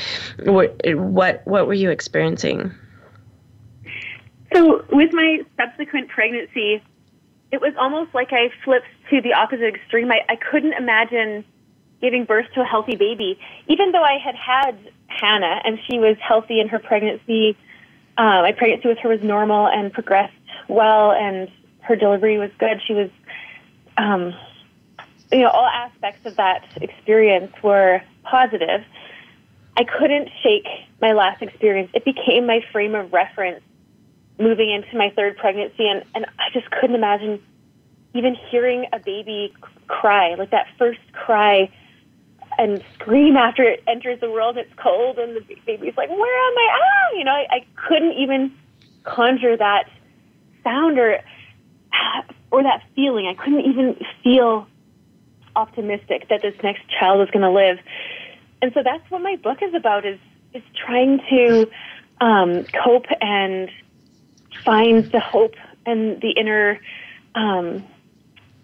what 0.44 0.80
what 0.94 1.42
what 1.46 1.66
were 1.66 1.74
you 1.74 1.90
experiencing? 1.90 2.72
So, 4.54 4.84
with 4.92 5.12
my 5.12 5.40
subsequent 5.56 6.08
pregnancy, 6.08 6.82
it 7.50 7.60
was 7.60 7.72
almost 7.78 8.14
like 8.14 8.32
I 8.32 8.50
flipped 8.64 8.86
to 9.10 9.20
the 9.20 9.32
opposite 9.32 9.74
extreme. 9.74 10.12
I, 10.12 10.20
I 10.28 10.36
couldn't 10.36 10.74
imagine 10.74 11.44
giving 12.00 12.24
birth 12.24 12.46
to 12.54 12.60
a 12.60 12.64
healthy 12.64 12.96
baby, 12.96 13.38
even 13.66 13.92
though 13.92 14.02
I 14.02 14.18
had 14.18 14.34
had 14.34 14.78
Hannah 15.08 15.60
and 15.64 15.78
she 15.88 15.98
was 15.98 16.16
healthy 16.20 16.60
in 16.60 16.68
her 16.68 16.78
pregnancy. 16.78 17.56
Uh, 18.16 18.42
my 18.42 18.52
pregnancy 18.52 18.88
with 18.88 18.98
her 18.98 19.08
was 19.08 19.22
normal 19.22 19.66
and 19.66 19.92
progressed 19.92 20.34
well, 20.68 21.12
and 21.12 21.50
her 21.84 21.96
delivery 21.96 22.38
was 22.38 22.50
good. 22.58 22.80
She 22.86 22.94
was, 22.94 23.10
um, 23.96 24.34
you 25.30 25.40
know, 25.40 25.50
all 25.50 25.66
aspects 25.66 26.26
of 26.26 26.36
that 26.36 26.64
experience 26.80 27.52
were 27.62 28.02
positive. 28.22 28.84
I 29.76 29.84
couldn't 29.84 30.28
shake 30.42 30.66
my 31.00 31.12
last 31.12 31.42
experience. 31.42 31.90
It 31.94 32.04
became 32.04 32.46
my 32.46 32.60
frame 32.72 32.94
of 32.94 33.12
reference 33.12 33.62
moving 34.38 34.70
into 34.70 34.96
my 34.96 35.10
third 35.14 35.36
pregnancy, 35.36 35.88
and, 35.88 36.04
and 36.14 36.26
I 36.38 36.50
just 36.52 36.70
couldn't 36.70 36.96
imagine 36.96 37.40
even 38.14 38.36
hearing 38.50 38.86
a 38.92 38.98
baby 38.98 39.52
cry, 39.86 40.34
like 40.34 40.50
that 40.50 40.66
first 40.78 41.00
cry 41.12 41.70
and 42.56 42.82
scream 42.94 43.36
after 43.36 43.64
it 43.64 43.82
enters 43.86 44.20
the 44.20 44.30
world. 44.30 44.56
It's 44.56 44.72
cold, 44.76 45.18
and 45.18 45.36
the 45.36 45.56
baby's 45.66 45.96
like, 45.96 46.08
"Where 46.08 46.48
am 46.48 46.58
I?" 46.58 46.68
Ah, 46.72 47.16
you 47.16 47.24
know, 47.24 47.32
I, 47.32 47.46
I 47.50 47.66
couldn't 47.88 48.12
even 48.12 48.52
conjure 49.02 49.56
that 49.56 49.88
sound 50.62 50.98
or 50.98 51.20
or 52.50 52.62
that 52.62 52.82
feeling. 52.94 53.26
I 53.26 53.34
couldn't 53.34 53.66
even 53.66 53.96
feel 54.22 54.66
optimistic 55.56 56.28
that 56.28 56.42
this 56.42 56.54
next 56.62 56.82
child 56.88 57.18
was 57.18 57.30
going 57.30 57.42
to 57.42 57.50
live. 57.50 57.78
And 58.62 58.72
so 58.74 58.82
that's 58.82 59.08
what 59.10 59.22
my 59.22 59.36
book 59.36 59.58
is 59.62 59.74
about 59.74 60.06
is 60.06 60.18
is 60.52 60.62
trying 60.74 61.20
to 61.30 61.68
um, 62.20 62.64
cope 62.84 63.06
and 63.20 63.68
find 64.64 65.04
the 65.10 65.20
hope 65.20 65.54
and 65.84 66.20
the 66.20 66.30
inner 66.30 66.80
um, 67.34 67.84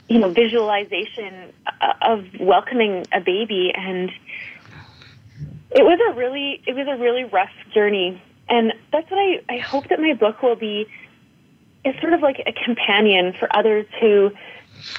you 0.09 0.19
know 0.19 0.31
visualization 0.31 1.53
of 2.03 2.25
welcoming 2.41 3.05
a 3.13 3.21
baby 3.21 3.73
and 3.75 4.11
it 5.71 5.85
was 5.85 5.99
a 6.11 6.19
really 6.19 6.63
it 6.67 6.75
was 6.75 6.87
a 6.89 7.01
really 7.01 7.25
rough 7.25 7.51
journey 7.73 8.21
and 8.49 8.73
that's 8.93 9.09
what 9.11 9.19
I, 9.19 9.41
I 9.49 9.59
hope 9.59 9.89
that 9.89 10.01
my 10.01 10.15
book 10.15 10.43
will 10.43 10.57
be 10.57 10.89
is 11.85 11.95
sort 12.01 12.13
of 12.13 12.21
like 12.21 12.43
a 12.47 12.53
companion 12.65 13.35
for 13.39 13.49
others 13.57 13.87
who 14.01 14.31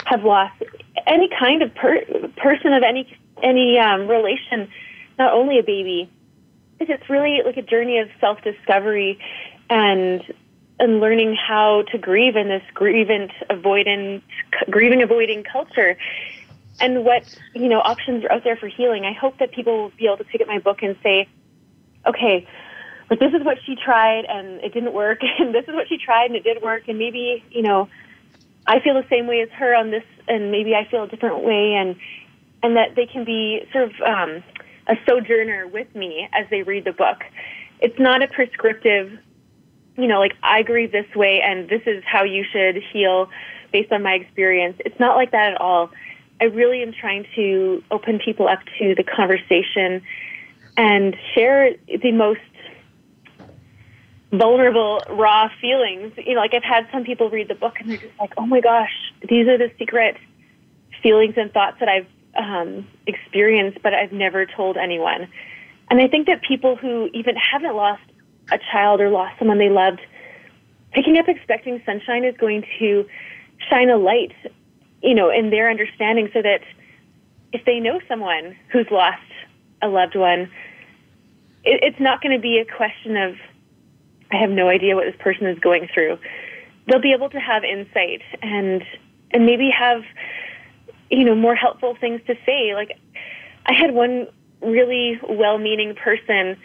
have 0.06 0.24
lost 0.24 0.62
any 1.08 1.30
kind 1.40 1.62
of 1.62 1.74
per- 1.76 2.06
person 2.38 2.74
of 2.74 2.84
any 2.84 3.18
any 3.44 3.80
um, 3.80 4.08
relation, 4.08 4.68
not 5.18 5.34
only 5.34 5.58
a 5.60 5.64
baby. 5.64 6.10
It's 6.80 7.10
really 7.10 7.42
like 7.46 7.58
a 7.58 7.62
journey 7.62 8.00
of 8.00 8.10
self 8.20 8.42
discovery 8.44 9.20
and 9.70 10.22
and 10.80 11.00
learning 11.00 11.36
how 11.36 11.84
to 11.92 11.98
grieve 11.98 12.36
in 12.36 12.48
this 12.48 12.64
grievant 12.74 13.32
avoidant 13.50 14.22
grieving 14.70 15.04
avoiding 15.04 15.44
culture 15.44 15.96
and 16.80 17.06
what 17.06 17.24
you 17.54 17.70
know 17.70 17.80
options 17.80 18.26
are 18.26 18.32
out 18.32 18.44
there 18.44 18.56
for 18.56 18.68
healing. 18.68 19.06
I 19.06 19.14
hope 19.14 19.38
that 19.38 19.52
people 19.52 19.78
will 19.78 19.92
be 19.92 20.06
able 20.06 20.18
to 20.18 20.24
pick 20.24 20.42
up 20.42 20.48
my 20.48 20.60
book 20.60 20.82
and 20.82 20.96
say, 21.04 21.28
okay, 22.08 22.48
but 23.12 23.20
this 23.20 23.34
is 23.34 23.44
what 23.44 23.58
she 23.66 23.76
tried 23.76 24.24
and 24.24 24.64
it 24.64 24.74
didn't 24.74 24.94
work 24.94 25.20
and 25.40 25.54
this 25.54 25.66
is 25.68 25.76
what 25.76 25.90
she 25.90 25.98
tried 25.98 26.28
and 26.28 26.36
it 26.38 26.44
did 26.46 26.64
work 26.64 26.84
and 26.88 26.98
maybe 26.98 27.44
you 27.52 27.62
know 27.62 27.90
i 28.66 28.80
feel 28.80 28.94
the 28.94 29.06
same 29.10 29.28
way 29.28 29.42
as 29.42 29.50
her 29.50 29.76
on 29.76 29.92
this 29.92 30.06
and 30.30 30.50
maybe 30.50 30.74
i 30.74 30.88
feel 30.90 31.04
a 31.04 31.08
different 31.10 31.44
way 31.44 31.74
and 31.74 31.98
and 32.64 32.78
that 32.78 32.96
they 32.96 33.06
can 33.06 33.26
be 33.26 33.68
sort 33.74 33.86
of 33.86 33.92
um, 34.02 34.44
a 34.88 34.96
sojourner 35.06 35.68
with 35.68 35.94
me 35.96 36.30
as 36.32 36.46
they 36.52 36.62
read 36.62 36.86
the 36.86 36.92
book. 36.92 37.24
It's 37.80 37.98
not 38.00 38.24
a 38.24 38.28
prescriptive 38.28 39.12
you 39.98 40.08
know 40.08 40.20
like 40.20 40.34
i 40.42 40.62
grieve 40.64 40.94
this 40.94 41.14
way 41.16 41.42
and 41.44 41.68
this 41.68 41.82
is 41.86 42.02
how 42.06 42.24
you 42.24 42.46
should 42.50 42.82
heal 42.94 43.30
based 43.74 43.92
on 43.92 44.04
my 44.04 44.14
experience. 44.14 44.78
It's 44.86 45.00
not 45.00 45.16
like 45.16 45.32
that 45.32 45.54
at 45.54 45.62
all. 45.62 45.90
I 46.40 46.46
really 46.46 46.82
am 46.82 46.94
trying 46.94 47.26
to 47.36 47.84
open 47.92 48.20
people 48.20 48.48
up 48.48 48.60
to 48.80 48.96
the 48.96 49.04
conversation 49.04 50.02
and 50.78 51.16
share 51.34 51.76
the 51.88 52.12
most 52.12 52.40
vulnerable, 54.32 55.02
raw 55.10 55.50
feelings. 55.60 56.14
You 56.18 56.36
know, 56.36 56.42
like 56.42 56.54
I've 56.54 56.64
had 56.64 56.88
some 56.92 57.04
people 57.04 57.30
read 57.30 57.48
the 57.48 57.56
book 57.56 57.76
and 57.80 57.90
they're 57.90 57.98
just 57.98 58.20
like, 58.20 58.34
oh 58.38 58.46
my 58.46 58.62
gosh, 58.62 58.92
these 59.28 59.48
are 59.48 59.58
the 59.58 59.72
secret 59.78 60.18
feelings 61.04 61.34
and 61.38 61.52
thoughts 61.52 61.78
that 61.80 61.90
I've 61.90 62.08
um, 62.38 62.88
experienced, 63.08 63.80
but 63.84 63.94
I've 63.94 64.12
never 64.12 64.46
told 64.46 64.78
anyone. 64.78 65.28
And 65.90 66.00
I 66.00 66.08
think 66.08 66.28
that 66.28 66.42
people 66.42 66.76
who 66.76 67.10
even 67.14 67.36
haven't 67.36 67.76
lost 67.76 68.04
a 68.52 68.60
child 68.72 69.02
or 69.02 69.10
lost 69.10 69.38
someone 69.40 69.58
they 69.58 69.70
loved, 69.70 70.00
picking 70.92 71.18
up 71.18 71.28
Expecting 71.28 71.82
Sunshine 71.86 72.24
is 72.24 72.36
going 72.38 72.64
to 72.80 73.06
shine 73.70 73.90
a 73.90 73.98
light, 73.98 74.34
you 75.02 75.14
know, 75.14 75.30
in 75.30 75.50
their 75.50 75.70
understanding 75.70 76.30
so 76.34 76.42
that 76.42 76.62
if 77.52 77.66
they 77.66 77.80
know 77.80 78.00
someone 78.08 78.56
who's 78.72 78.88
lost 78.90 79.20
a 79.82 79.88
loved 79.88 80.16
one, 80.16 80.50
it, 81.64 81.80
it's 81.84 82.00
not 82.00 82.22
going 82.22 82.36
to 82.36 82.42
be 82.42 82.60
a 82.60 82.66
question 82.66 83.18
of 83.18 83.36
I 84.32 84.38
have 84.38 84.50
no 84.50 84.70
idea 84.70 84.96
what 84.96 85.06
this 85.06 85.20
person 85.20 85.46
is 85.48 85.60
going 85.60 85.88
through. 85.94 86.18
They'll 86.88 87.02
be 87.02 87.14
able 87.14 87.30
to 87.30 87.40
have 87.40 87.64
insight 87.64 88.22
and 88.42 88.84
and 89.32 89.46
maybe 89.46 89.70
have 89.70 90.04
you 91.10 91.26
know 91.26 91.36
more 91.36 91.56
helpful 91.56 91.96
things 92.00 92.22
to 92.28 92.36
say. 92.46 92.74
Like 92.74 92.98
I 93.66 93.74
had 93.74 93.94
one 93.94 94.28
really 94.62 95.20
well-meaning 95.28 95.96
person 95.96 96.58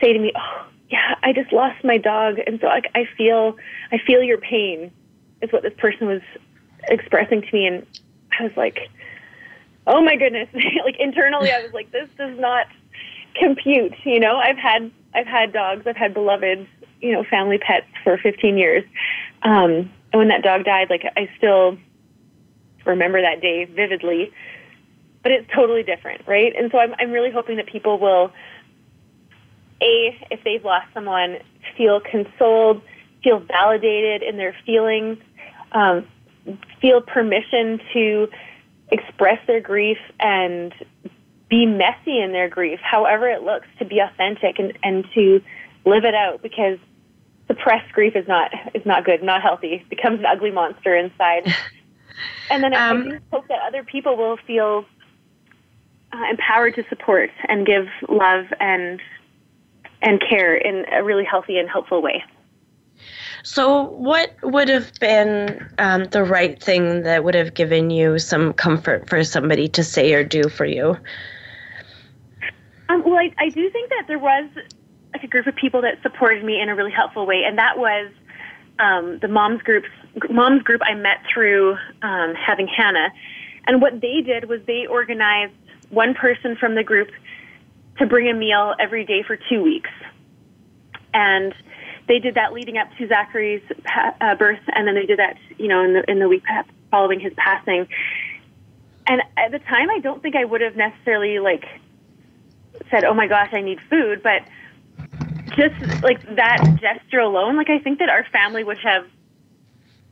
say 0.00 0.12
to 0.12 0.18
me, 0.18 0.32
"Oh, 0.34 0.66
yeah, 0.90 1.14
I 1.22 1.32
just 1.32 1.52
lost 1.52 1.84
my 1.84 1.98
dog, 1.98 2.38
and 2.46 2.60
so 2.60 2.68
I, 2.68 2.82
I 2.94 3.04
feel 3.16 3.56
I 3.92 3.98
feel 3.98 4.22
your 4.22 4.38
pain." 4.38 4.90
Is 5.42 5.52
what 5.52 5.62
this 5.62 5.74
person 5.76 6.06
was 6.06 6.22
expressing 6.88 7.42
to 7.42 7.48
me, 7.52 7.66
and 7.66 7.86
I 8.38 8.44
was 8.44 8.56
like, 8.56 8.78
"Oh 9.86 10.02
my 10.02 10.16
goodness!" 10.16 10.48
like 10.84 10.96
internally, 10.98 11.52
I 11.52 11.62
was 11.62 11.72
like, 11.72 11.92
"This 11.92 12.08
does 12.16 12.38
not 12.38 12.66
compute." 13.34 13.94
You 14.04 14.20
know, 14.20 14.36
I've 14.36 14.56
had 14.56 14.90
I've 15.14 15.26
had 15.26 15.52
dogs, 15.52 15.86
I've 15.86 15.96
had 15.96 16.14
beloveds, 16.14 16.66
you 17.00 17.12
know 17.12 17.24
family 17.24 17.58
pets 17.58 17.86
for 18.02 18.18
15 18.18 18.56
years. 18.56 18.84
Um, 19.42 19.90
and 20.12 20.18
when 20.18 20.28
that 20.28 20.42
dog 20.42 20.64
died, 20.64 20.88
like 20.90 21.04
I 21.16 21.28
still 21.36 21.78
remember 22.84 23.20
that 23.20 23.40
day 23.40 23.64
vividly. 23.64 24.32
But 25.22 25.32
it's 25.32 25.48
totally 25.54 25.82
different, 25.82 26.26
right? 26.26 26.52
And 26.56 26.70
so 26.70 26.78
I'm 26.78 26.94
I'm 26.98 27.10
really 27.10 27.30
hoping 27.30 27.56
that 27.56 27.66
people 27.66 27.98
will 27.98 28.32
a 29.80 30.18
if 30.30 30.40
they've 30.44 30.64
lost 30.64 30.86
someone, 30.94 31.38
feel 31.76 32.00
consoled, 32.00 32.82
feel 33.22 33.40
validated 33.40 34.22
in 34.22 34.36
their 34.36 34.54
feelings, 34.66 35.18
um, 35.72 36.06
feel 36.80 37.00
permission 37.00 37.80
to 37.92 38.28
express 38.90 39.38
their 39.46 39.60
grief 39.60 39.98
and 40.20 40.74
be 41.48 41.66
messy 41.66 42.20
in 42.20 42.32
their 42.32 42.48
grief, 42.48 42.80
however 42.82 43.28
it 43.28 43.42
looks, 43.42 43.66
to 43.78 43.84
be 43.84 43.98
authentic 43.98 44.58
and, 44.58 44.76
and 44.82 45.04
to 45.14 45.40
live 45.84 46.04
it 46.04 46.14
out 46.14 46.42
because 46.42 46.78
suppressed 47.46 47.92
grief 47.92 48.16
is 48.16 48.26
not 48.26 48.50
is 48.74 48.84
not 48.86 49.04
good, 49.04 49.22
not 49.22 49.42
healthy. 49.42 49.74
It 49.74 49.88
becomes 49.88 50.20
an 50.20 50.26
ugly 50.26 50.50
monster 50.50 50.96
inside. 50.96 51.52
and 52.50 52.62
then 52.62 52.74
um, 52.74 53.12
I 53.12 53.36
hope 53.36 53.48
that 53.48 53.58
other 53.66 53.84
people 53.84 54.16
will 54.16 54.36
feel 54.46 54.84
uh, 56.12 56.30
empowered 56.30 56.74
to 56.76 56.84
support 56.88 57.30
and 57.48 57.66
give 57.66 57.86
love 58.08 58.46
and 58.60 59.00
and 60.02 60.22
care 60.28 60.54
in 60.54 60.84
a 60.92 61.02
really 61.02 61.24
healthy 61.24 61.58
and 61.58 61.68
helpful 61.68 62.02
way. 62.02 62.22
So, 63.42 63.82
what 63.90 64.34
would 64.42 64.68
have 64.68 64.92
been 65.00 65.66
um, 65.78 66.04
the 66.04 66.24
right 66.24 66.62
thing 66.62 67.02
that 67.02 67.24
would 67.24 67.34
have 67.34 67.52
given 67.52 67.90
you 67.90 68.18
some 68.18 68.54
comfort 68.54 69.08
for 69.08 69.22
somebody 69.22 69.68
to 69.68 69.84
say 69.84 70.14
or 70.14 70.24
do 70.24 70.48
for 70.48 70.64
you? 70.64 70.96
Um, 72.88 73.02
well, 73.04 73.16
I, 73.16 73.34
I 73.38 73.48
do 73.50 73.68
think 73.70 73.90
that 73.90 74.04
there 74.06 74.18
was 74.18 74.48
like 75.14 75.24
a 75.24 75.28
group 75.28 75.46
of 75.46 75.54
people 75.54 75.82
that 75.82 76.02
supported 76.02 76.44
me 76.44 76.60
in 76.60 76.68
a 76.68 76.74
really 76.74 76.90
helpful 76.90 77.24
way, 77.24 77.44
and 77.46 77.58
that 77.58 77.78
was 77.78 78.10
um, 78.78 79.18
the 79.20 79.28
moms 79.28 79.62
groups 79.62 79.88
moms 80.28 80.62
group 80.62 80.80
I 80.84 80.94
met 80.94 81.18
through 81.32 81.76
um, 82.02 82.34
having 82.34 82.66
Hannah. 82.66 83.10
And 83.66 83.80
what 83.80 84.00
they 84.00 84.20
did 84.20 84.48
was 84.48 84.60
they 84.66 84.86
organized 84.86 85.54
one 85.90 86.14
person 86.14 86.56
from 86.56 86.74
the 86.74 86.82
group 86.82 87.10
to 87.98 88.06
bring 88.06 88.28
a 88.28 88.34
meal 88.34 88.74
every 88.78 89.04
day 89.04 89.22
for 89.22 89.38
two 89.48 89.62
weeks, 89.62 89.90
and 91.12 91.54
they 92.08 92.18
did 92.18 92.34
that 92.34 92.52
leading 92.52 92.76
up 92.76 92.88
to 92.98 93.08
Zachary's 93.08 93.62
uh, 94.20 94.34
birth, 94.34 94.60
and 94.74 94.86
then 94.86 94.94
they 94.94 95.06
did 95.06 95.18
that, 95.18 95.36
you 95.56 95.68
know, 95.68 95.82
in 95.84 95.94
the 95.94 96.10
in 96.10 96.18
the 96.18 96.28
week 96.28 96.42
following 96.90 97.20
his 97.20 97.32
passing. 97.36 97.86
And 99.06 99.22
at 99.36 99.52
the 99.52 99.58
time, 99.60 99.90
I 99.90 100.00
don't 100.00 100.22
think 100.22 100.34
I 100.34 100.44
would 100.44 100.60
have 100.60 100.76
necessarily 100.76 101.38
like 101.38 101.64
said, 102.90 103.04
"Oh 103.04 103.14
my 103.14 103.28
gosh, 103.28 103.50
I 103.52 103.60
need 103.60 103.78
food," 103.88 104.22
but 104.22 104.42
just 105.56 106.02
like 106.02 106.22
that 106.36 106.58
gesture 106.80 107.20
alone, 107.20 107.56
like 107.56 107.70
I 107.70 107.78
think 107.78 107.98
that 107.98 108.08
our 108.08 108.24
family 108.32 108.64
would 108.64 108.78
have 108.78 109.06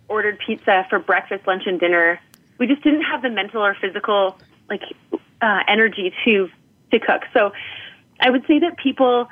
ordered 0.08 0.38
pizza 0.44 0.86
for 0.90 0.98
breakfast, 0.98 1.46
lunch, 1.46 1.62
and 1.66 1.80
dinner. 1.80 2.20
We 2.58 2.66
just 2.66 2.82
didn't 2.82 3.02
have 3.02 3.22
the 3.22 3.30
mental 3.30 3.62
or 3.64 3.76
physical 3.80 4.38
like 4.68 4.82
uh, 5.40 5.60
energy 5.68 6.12
to 6.24 6.48
to 6.90 6.98
cook. 6.98 7.22
So 7.32 7.52
I 8.20 8.30
would 8.30 8.46
say 8.46 8.58
that 8.60 8.76
people 8.76 9.28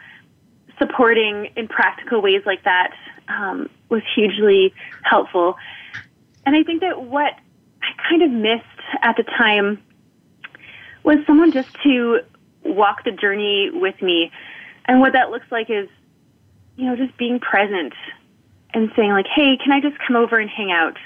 supporting 0.79 1.51
in 1.57 1.69
practical 1.69 2.23
ways 2.23 2.43
like 2.47 2.65
that 2.65 2.93
um, 3.29 3.69
was 3.89 4.03
hugely 4.15 4.73
helpful. 5.03 5.57
And 6.47 6.57
I 6.57 6.63
think 6.63 6.81
that 6.81 7.03
what 7.03 7.35
I 7.83 8.09
kind 8.09 8.23
of 8.23 8.31
missed 8.31 8.65
at 9.03 9.17
the 9.17 9.23
time 9.23 9.83
was 11.05 11.19
someone 11.27 11.53
just 11.53 11.69
to 11.83 12.21
walk 12.65 13.05
the 13.05 13.13
journey 13.13 13.71
with 13.73 14.01
me. 14.03 14.33
And 14.87 15.01
what 15.01 15.13
that 15.13 15.31
looks 15.31 15.47
like 15.51 15.71
is, 15.71 15.89
you 16.77 16.87
know, 16.87 16.97
just 16.97 17.17
being 17.17 17.41
present 17.41 17.93
and 18.73 18.91
saying, 18.97 19.11
like, 19.11 19.27
hey, 19.35 19.57
can 19.57 19.73
I 19.73 19.81
just 19.81 19.97
come 20.07 20.17
over 20.17 20.39
and 20.39 20.49
hang 20.49 20.71
out? 20.71 20.97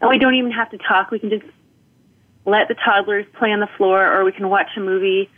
And 0.00 0.08
we 0.10 0.18
don't 0.18 0.34
even 0.34 0.52
have 0.52 0.70
to 0.70 0.78
talk. 0.78 1.10
We 1.10 1.18
can 1.18 1.30
just 1.30 1.44
let 2.44 2.68
the 2.68 2.74
toddlers 2.74 3.26
play 3.34 3.52
on 3.52 3.60
the 3.60 3.68
floor, 3.76 4.06
or 4.06 4.24
we 4.24 4.32
can 4.32 4.48
watch 4.48 4.70
a 4.76 4.80
movie, 4.80 5.28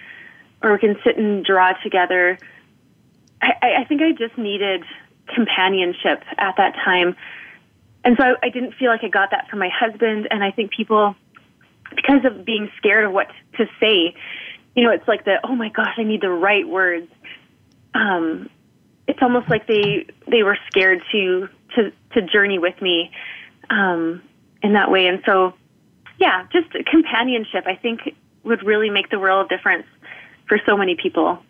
or 0.62 0.72
we 0.72 0.78
can 0.78 0.96
sit 1.04 1.16
and 1.16 1.44
draw 1.44 1.72
together 1.82 2.38
I, 3.42 3.80
I 3.80 3.84
think 3.84 4.02
I 4.02 4.12
just 4.12 4.36
needed 4.36 4.84
companionship 5.34 6.22
at 6.38 6.56
that 6.56 6.74
time. 6.84 7.16
And 8.04 8.16
so 8.18 8.24
I, 8.24 8.46
I 8.46 8.48
didn't 8.50 8.74
feel 8.74 8.90
like 8.90 9.04
I 9.04 9.08
got 9.08 9.30
that 9.30 9.48
from 9.48 9.58
my 9.58 9.70
husband. 9.70 10.28
And 10.30 10.42
I 10.42 10.50
think 10.50 10.72
people, 10.72 11.14
because 11.94 12.24
of 12.24 12.44
being 12.44 12.70
scared 12.76 13.04
of 13.04 13.12
what 13.12 13.28
to 13.56 13.66
say, 13.80 14.14
you 14.74 14.84
know, 14.84 14.90
it's 14.90 15.06
like 15.08 15.24
the, 15.24 15.36
oh 15.44 15.54
my 15.54 15.68
gosh, 15.68 15.94
I 15.96 16.02
need 16.02 16.20
the 16.20 16.30
right 16.30 16.66
words. 16.66 17.10
Um, 17.94 18.48
it's 19.10 19.22
almost 19.22 19.50
like 19.50 19.66
they, 19.66 20.06
they 20.28 20.42
were 20.44 20.56
scared 20.68 21.02
to, 21.10 21.48
to, 21.74 21.92
to 22.12 22.22
journey 22.22 22.58
with 22.58 22.80
me, 22.80 23.10
um, 23.68 24.22
in 24.62 24.74
that 24.74 24.90
way. 24.90 25.06
And 25.06 25.20
so, 25.26 25.54
yeah, 26.18 26.46
just 26.52 26.70
companionship, 26.86 27.64
I 27.66 27.74
think 27.74 28.14
would 28.44 28.62
really 28.62 28.88
make 28.88 29.10
the 29.10 29.18
world 29.18 29.48
difference 29.48 29.86
for 30.46 30.58
so 30.64 30.76
many 30.76 30.94
people. 30.94 31.42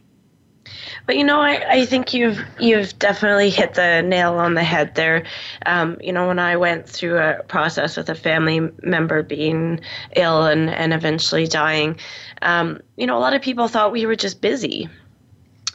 But 1.07 1.17
you 1.17 1.25
know, 1.25 1.41
I, 1.41 1.81
I 1.81 1.87
think 1.87 2.15
you've 2.15 2.39
you've 2.59 2.99
definitely 2.99 3.51
hit 3.51 3.75
the 3.75 4.03
nail 4.03 4.35
on 4.35 4.55
the 4.55 4.63
head 4.63 4.95
there. 4.95 5.25
Um, 5.67 5.97
you 6.01 6.13
know, 6.13 6.29
when 6.29 6.39
I 6.39 6.57
went 6.57 6.89
through 6.89 7.19
a 7.19 7.43
process 7.49 7.97
with 7.97 8.11
a 8.11 8.15
family 8.15 8.61
member 8.83 9.23
being 9.23 9.81
ill 10.15 10.45
and, 10.45 10.71
and 10.71 10.93
eventually 10.93 11.47
dying, 11.47 11.99
um, 12.43 12.81
you 12.97 13.07
know, 13.07 13.17
a 13.17 13.21
lot 13.21 13.35
of 13.35 13.43
people 13.43 13.69
thought 13.69 13.93
we 13.93 14.07
were 14.07 14.17
just 14.17 14.41
busy. 14.41 14.89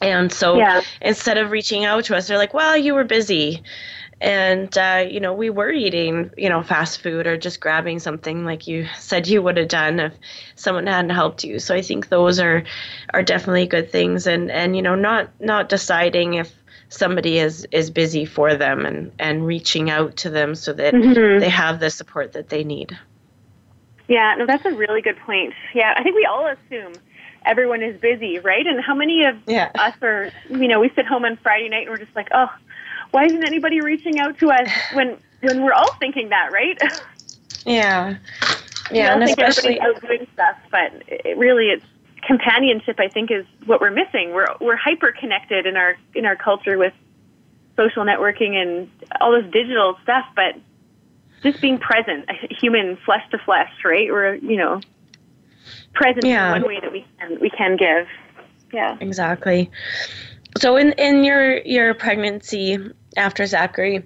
And 0.06 0.32
so 0.32 0.58
yeah. 0.58 0.82
instead 1.02 1.38
of 1.38 1.52
reaching 1.52 1.84
out 1.84 2.06
to 2.06 2.16
us, 2.16 2.28
they're 2.28 2.38
like, 2.38 2.54
well, 2.54 2.78
you 2.78 2.94
were 2.94 3.04
busy. 3.04 3.64
And 4.22 4.76
uh, 4.78 5.06
you 5.10 5.20
know 5.20 5.34
we 5.34 5.50
were 5.50 5.72
eating 5.72 6.32
you 6.38 6.48
know 6.48 6.64
fast 6.64 7.02
food 7.02 7.28
or 7.28 7.36
just 7.36 7.60
grabbing 7.60 8.00
something 8.00 8.46
like 8.46 8.66
you 8.66 8.88
said 8.98 9.28
you 9.28 9.42
would 9.42 9.58
have 9.58 9.68
done 9.68 10.00
if 10.00 10.14
someone 10.56 10.88
hadn't 10.88 11.10
helped 11.10 11.44
you. 11.44 11.60
So 11.60 11.76
i 11.76 11.82
think 11.82 12.08
those 12.08 12.40
are 12.40 12.64
are 13.14 13.24
definitely 13.24 13.68
good 13.68 13.92
things. 13.92 14.26
And 14.26 14.50
and 14.50 14.74
you 14.74 14.82
know 14.82 14.96
not 14.96 15.30
not 15.42 15.68
deciding 15.68 16.36
if 16.36 16.50
somebody 16.88 17.40
is 17.40 17.68
is 17.72 17.92
busy 17.92 18.24
for 18.24 18.56
them 18.56 18.86
and 18.86 19.12
and 19.20 19.46
reaching 19.46 19.90
out 19.90 20.16
to 20.18 20.30
them 20.30 20.56
so 20.56 20.72
that 20.72 20.94
mm-hmm. 20.94 21.40
they 21.42 21.50
have 21.50 21.82
the 21.82 21.90
support 21.90 22.32
that 22.32 22.48
they 22.48 22.64
need. 22.64 22.98
Yeah 24.08 24.36
no 24.38 24.46
that's 24.46 24.66
a 24.66 24.72
really 24.72 25.02
good 25.02 25.18
point. 25.26 25.54
Yeah 25.74 25.94
i 25.98 26.04
think 26.04 26.16
we 26.16 26.26
all 26.26 26.48
assume 26.48 26.94
everyone 27.46 27.82
is 27.82 28.00
busy 28.00 28.40
right 28.40 28.68
and 28.68 28.84
how 28.84 28.96
many 28.96 29.24
of 29.24 29.38
yeah. 29.48 29.72
us 29.76 29.96
are 30.02 30.32
you 30.50 30.68
know 30.68 30.80
we 30.80 30.90
sit 30.96 31.06
home 31.06 31.26
on 31.26 31.38
friday 31.38 31.70
night 31.70 31.82
and 31.82 31.90
we're 31.90 31.98
just 31.98 32.16
like 32.16 32.28
oh 32.34 32.50
why 33.12 33.26
isn't 33.26 33.46
anybody 33.46 33.80
reaching 33.80 34.20
out 34.20 34.38
to 34.40 34.52
us 34.52 34.70
when 34.94 35.18
when 35.42 35.64
we're 35.64 35.74
all 35.74 35.94
thinking 36.00 36.30
that, 36.30 36.52
right? 36.52 36.78
Yeah, 37.68 38.18
yeah, 38.92 39.16
and 39.16 39.24
especially 39.24 39.80
out 39.80 40.00
doing 40.00 40.28
stuff, 40.34 40.56
but 40.70 41.02
it 41.08 41.36
really 41.36 41.70
it's 41.70 41.86
companionship. 42.22 43.00
I 43.00 43.08
think 43.08 43.32
is 43.32 43.44
what 43.66 43.82
we're 43.82 43.90
missing. 43.90 44.34
We're 44.34 44.46
we're 44.62 44.76
hyper 44.76 45.12
connected 45.12 45.66
in 45.66 45.76
our 45.76 45.98
in 46.14 46.28
our 46.28 46.36
culture 46.36 46.78
with 46.78 46.94
social 47.76 48.06
networking 48.06 48.54
and 48.54 48.88
all 49.20 49.32
this 49.32 49.52
digital 49.52 49.98
stuff, 50.04 50.26
but 50.36 50.60
just 51.42 51.60
being 51.60 51.80
present, 51.80 52.30
human, 52.52 52.98
flesh 52.98 53.28
to 53.32 53.40
flesh, 53.40 53.74
right? 53.84 54.12
We're 54.12 54.36
you 54.36 54.58
know 54.58 54.82
present 55.96 56.26
yeah. 56.26 56.56
in 56.56 56.62
one 56.62 56.70
way 56.70 56.80
that 56.82 56.92
we 56.92 57.06
can 57.20 57.40
we 57.40 57.50
can 57.50 57.78
give. 57.78 58.08
Yeah, 58.72 58.98
exactly. 59.00 59.72
So 60.58 60.78
in 60.78 60.92
in 60.94 61.24
your 61.24 61.58
your 61.60 61.94
pregnancy 61.94 62.78
after 63.18 63.46
Zachary, 63.46 64.04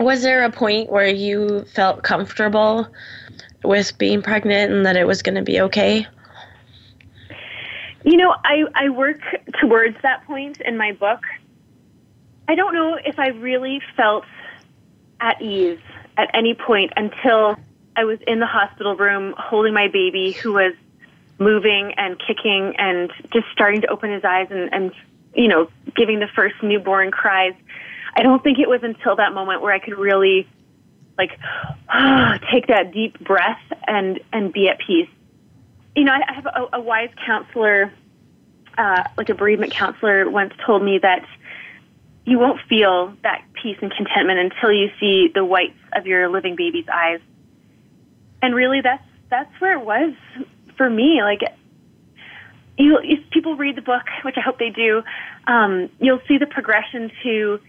was 0.00 0.22
there 0.22 0.44
a 0.44 0.50
point 0.50 0.90
where 0.90 1.08
you 1.08 1.64
felt 1.74 2.02
comfortable 2.02 2.88
with 3.64 3.96
being 3.98 4.22
pregnant 4.22 4.72
and 4.72 4.86
that 4.86 4.96
it 4.96 5.06
was 5.06 5.22
going 5.22 5.36
to 5.36 5.42
be 5.42 5.60
okay? 5.60 6.06
You 8.04 8.16
know, 8.16 8.34
I 8.44 8.64
I 8.74 8.88
work 8.90 9.20
towards 9.60 9.96
that 10.02 10.24
point 10.26 10.60
in 10.60 10.76
my 10.76 10.92
book. 10.92 11.20
I 12.48 12.54
don't 12.54 12.74
know 12.74 12.98
if 13.04 13.18
I 13.18 13.28
really 13.28 13.80
felt 13.96 14.24
at 15.20 15.40
ease 15.40 15.78
at 16.16 16.30
any 16.34 16.54
point 16.54 16.92
until 16.96 17.56
I 17.96 18.04
was 18.04 18.18
in 18.26 18.40
the 18.40 18.46
hospital 18.46 18.96
room 18.96 19.34
holding 19.38 19.72
my 19.72 19.88
baby 19.88 20.32
who 20.32 20.52
was 20.54 20.74
moving 21.42 21.94
and 21.96 22.18
kicking 22.18 22.74
and 22.78 23.10
just 23.32 23.46
starting 23.52 23.80
to 23.82 23.88
open 23.88 24.12
his 24.12 24.24
eyes 24.24 24.48
and, 24.50 24.72
and 24.72 24.92
you 25.34 25.48
know, 25.48 25.68
giving 25.96 26.20
the 26.20 26.28
first 26.34 26.54
newborn 26.62 27.10
cries. 27.10 27.54
I 28.14 28.22
don't 28.22 28.42
think 28.42 28.58
it 28.58 28.68
was 28.68 28.82
until 28.82 29.16
that 29.16 29.32
moment 29.32 29.62
where 29.62 29.72
I 29.72 29.78
could 29.78 29.98
really 29.98 30.46
like 31.18 31.30
take 32.52 32.66
that 32.68 32.92
deep 32.92 33.18
breath 33.20 33.60
and 33.86 34.20
and 34.32 34.52
be 34.52 34.68
at 34.68 34.78
peace. 34.78 35.08
You 35.96 36.04
know, 36.04 36.12
I 36.12 36.32
have 36.32 36.46
a, 36.46 36.76
a 36.76 36.80
wise 36.80 37.10
counselor, 37.26 37.92
uh, 38.78 39.04
like 39.16 39.28
a 39.28 39.34
bereavement 39.34 39.72
counselor, 39.72 40.28
once 40.28 40.54
told 40.64 40.82
me 40.82 40.98
that 41.02 41.26
you 42.24 42.38
won't 42.38 42.60
feel 42.68 43.14
that 43.22 43.42
peace 43.60 43.76
and 43.82 43.92
contentment 43.92 44.38
until 44.38 44.72
you 44.72 44.90
see 45.00 45.28
the 45.34 45.44
whites 45.44 45.78
of 45.94 46.06
your 46.06 46.28
living 46.28 46.56
baby's 46.56 46.86
eyes. 46.92 47.20
And 48.40 48.54
really, 48.54 48.80
that's 48.80 49.04
that's 49.28 49.52
where 49.60 49.78
it 49.78 49.84
was 49.84 50.14
for 50.76 50.88
me. 50.88 51.22
Like 51.22 51.40
you, 52.78 52.98
if 53.02 53.30
people 53.30 53.56
read 53.56 53.76
the 53.76 53.82
book, 53.82 54.02
which 54.24 54.36
I 54.36 54.40
hope 54.40 54.58
they 54.58 54.70
do, 54.70 55.02
um, 55.46 55.90
you'll 56.00 56.22
see 56.26 56.38
the 56.38 56.46
progression 56.46 57.10
to, 57.22 57.60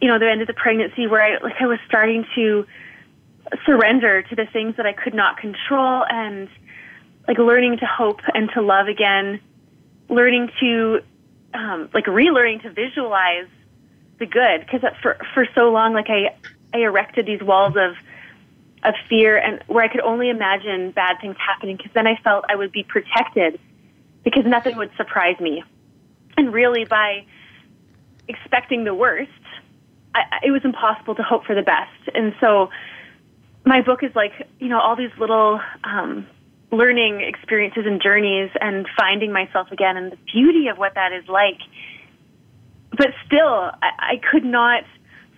you 0.00 0.08
know, 0.08 0.18
the 0.18 0.30
end 0.30 0.40
of 0.40 0.46
the 0.46 0.54
pregnancy 0.54 1.06
where 1.06 1.22
I 1.22 1.42
like 1.42 1.54
I 1.60 1.66
was 1.66 1.78
starting 1.86 2.24
to 2.34 2.66
surrender 3.64 4.22
to 4.22 4.36
the 4.36 4.46
things 4.46 4.76
that 4.76 4.86
I 4.86 4.92
could 4.92 5.14
not 5.14 5.38
control 5.38 6.04
and 6.08 6.48
like 7.26 7.38
learning 7.38 7.78
to 7.78 7.86
hope 7.86 8.20
and 8.34 8.50
to 8.54 8.62
love 8.62 8.88
again, 8.88 9.40
learning 10.08 10.50
to 10.60 11.00
um, 11.54 11.88
like 11.92 12.04
relearning 12.04 12.62
to 12.62 12.70
visualize 12.70 13.48
the 14.18 14.26
good 14.26 14.60
because 14.60 14.82
for 15.02 15.16
for 15.34 15.46
so 15.54 15.70
long, 15.70 15.94
like 15.94 16.08
I 16.08 16.34
I 16.72 16.78
erected 16.78 17.26
these 17.26 17.42
walls 17.42 17.74
of 17.76 17.96
of 18.82 18.94
fear 19.08 19.36
and 19.36 19.62
where 19.66 19.84
I 19.84 19.88
could 19.88 20.00
only 20.00 20.30
imagine 20.30 20.92
bad 20.92 21.16
things 21.20 21.36
happening 21.38 21.76
because 21.76 21.92
then 21.94 22.06
I 22.06 22.16
felt 22.22 22.44
I 22.48 22.56
would 22.56 22.72
be 22.72 22.82
protected 22.82 23.60
because 24.24 24.44
nothing 24.46 24.76
would 24.76 24.90
surprise 24.96 25.38
me. 25.40 25.62
And 26.36 26.52
really, 26.52 26.84
by 26.84 27.24
expecting 28.28 28.84
the 28.84 28.94
worst, 28.94 29.30
I, 30.14 30.22
it 30.42 30.50
was 30.50 30.62
impossible 30.64 31.14
to 31.16 31.22
hope 31.22 31.44
for 31.44 31.54
the 31.54 31.62
best. 31.62 32.14
And 32.14 32.34
so, 32.40 32.70
my 33.64 33.82
book 33.82 34.02
is 34.02 34.14
like 34.14 34.32
you 34.58 34.68
know 34.68 34.80
all 34.80 34.96
these 34.96 35.10
little 35.18 35.60
um, 35.84 36.26
learning 36.72 37.20
experiences 37.20 37.84
and 37.86 38.00
journeys, 38.00 38.50
and 38.60 38.86
finding 38.98 39.32
myself 39.32 39.70
again, 39.70 39.96
and 39.96 40.12
the 40.12 40.18
beauty 40.32 40.68
of 40.68 40.78
what 40.78 40.94
that 40.94 41.12
is 41.12 41.28
like. 41.28 41.58
But 42.96 43.08
still, 43.26 43.70
I, 43.82 43.90
I 43.98 44.20
could 44.30 44.44
not 44.44 44.84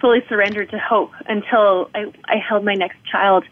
fully 0.02 0.20
surrendered 0.28 0.68
to 0.70 0.78
hope 0.78 1.12
until 1.26 1.88
I, 1.94 2.12
I 2.26 2.36
held 2.36 2.64
my 2.64 2.74
next 2.74 2.98
child, 3.10 3.44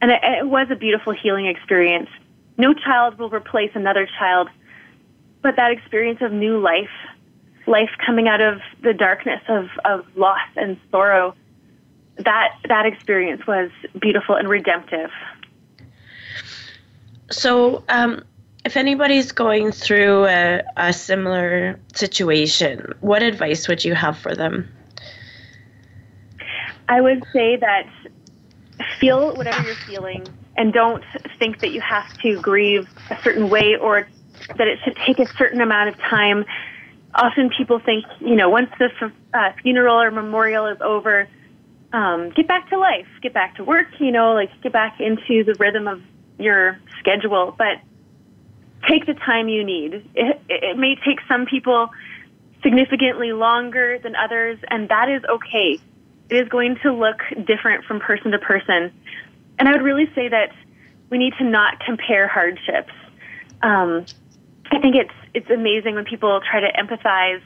and 0.00 0.10
it, 0.10 0.20
it 0.22 0.46
was 0.46 0.68
a 0.70 0.76
beautiful 0.76 1.12
healing 1.12 1.46
experience. 1.46 2.08
No 2.56 2.72
child 2.72 3.18
will 3.18 3.28
replace 3.28 3.72
another 3.74 4.08
child, 4.18 4.48
but 5.42 5.56
that 5.56 5.72
experience 5.72 6.20
of 6.22 6.32
new 6.32 6.58
life 6.58 6.88
life 7.66 7.90
coming 8.04 8.28
out 8.28 8.40
of 8.40 8.60
the 8.82 8.92
darkness 8.92 9.40
of, 9.48 9.68
of 9.84 10.04
loss 10.16 10.40
and 10.56 10.76
sorrow, 10.90 11.34
that 12.18 12.56
that 12.68 12.86
experience 12.86 13.46
was 13.46 13.70
beautiful 14.00 14.34
and 14.34 14.48
redemptive. 14.48 15.10
So, 17.30 17.84
um, 17.88 18.24
if 18.64 18.76
anybody's 18.76 19.32
going 19.32 19.72
through 19.72 20.26
a, 20.26 20.62
a 20.76 20.92
similar 20.92 21.80
situation, 21.94 22.92
what 23.00 23.22
advice 23.22 23.66
would 23.68 23.84
you 23.84 23.94
have 23.94 24.18
for 24.18 24.34
them? 24.34 24.68
I 26.88 27.00
would 27.00 27.24
say 27.32 27.56
that 27.56 27.88
feel 29.00 29.34
whatever 29.34 29.62
you're 29.62 29.74
feeling 29.74 30.26
and 30.56 30.72
don't 30.72 31.04
think 31.38 31.60
that 31.60 31.72
you 31.72 31.80
have 31.80 32.06
to 32.22 32.40
grieve 32.40 32.88
a 33.10 33.16
certain 33.22 33.48
way 33.48 33.76
or 33.76 34.08
that 34.48 34.66
it 34.68 34.78
should 34.84 34.96
take 35.06 35.18
a 35.18 35.26
certain 35.36 35.60
amount 35.60 35.88
of 35.88 35.98
time 35.98 36.44
often 37.14 37.50
people 37.56 37.78
think, 37.78 38.04
you 38.20 38.34
know, 38.34 38.48
once 38.48 38.70
the 38.78 38.88
uh, 39.34 39.52
funeral 39.62 40.00
or 40.00 40.10
memorial 40.10 40.66
is 40.66 40.78
over, 40.80 41.28
um, 41.92 42.30
get 42.30 42.48
back 42.48 42.70
to 42.70 42.78
life, 42.78 43.06
get 43.20 43.34
back 43.34 43.56
to 43.56 43.64
work, 43.64 43.88
you 43.98 44.10
know, 44.10 44.32
like 44.32 44.50
get 44.62 44.72
back 44.72 45.00
into 45.00 45.44
the 45.44 45.54
rhythm 45.58 45.86
of 45.86 46.00
your 46.38 46.78
schedule. 46.98 47.54
But 47.56 47.80
take 48.88 49.06
the 49.06 49.14
time 49.14 49.48
you 49.48 49.64
need. 49.64 49.94
It, 50.14 50.40
it 50.48 50.78
may 50.78 50.96
take 51.04 51.18
some 51.28 51.46
people 51.46 51.90
significantly 52.62 53.32
longer 53.32 53.98
than 53.98 54.16
others, 54.16 54.58
and 54.68 54.88
that 54.88 55.08
is 55.08 55.22
okay. 55.28 55.78
It 56.32 56.36
is 56.36 56.48
going 56.48 56.78
to 56.82 56.94
look 56.94 57.18
different 57.46 57.84
from 57.84 58.00
person 58.00 58.30
to 58.30 58.38
person. 58.38 58.90
And 59.58 59.68
I 59.68 59.72
would 59.72 59.82
really 59.82 60.06
say 60.14 60.28
that 60.28 60.50
we 61.10 61.18
need 61.18 61.34
to 61.36 61.44
not 61.44 61.78
compare 61.80 62.26
hardships. 62.26 62.94
Um, 63.60 64.06
I 64.70 64.80
think 64.80 64.96
it's 64.96 65.12
it's 65.34 65.50
amazing 65.50 65.94
when 65.94 66.06
people 66.06 66.40
try 66.40 66.60
to 66.60 66.72
empathize, 66.72 67.42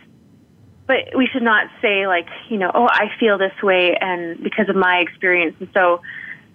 but 0.87 1.17
we 1.17 1.27
should 1.27 1.43
not 1.43 1.67
say 1.83 2.07
like, 2.07 2.29
you 2.49 2.59
know, 2.59 2.71
oh, 2.73 2.87
I 2.89 3.11
feel 3.19 3.39
this 3.39 3.61
way 3.61 3.97
and 4.01 4.41
because 4.41 4.69
of 4.69 4.77
my 4.77 4.99
experience, 4.99 5.57
and 5.59 5.69
so 5.75 6.01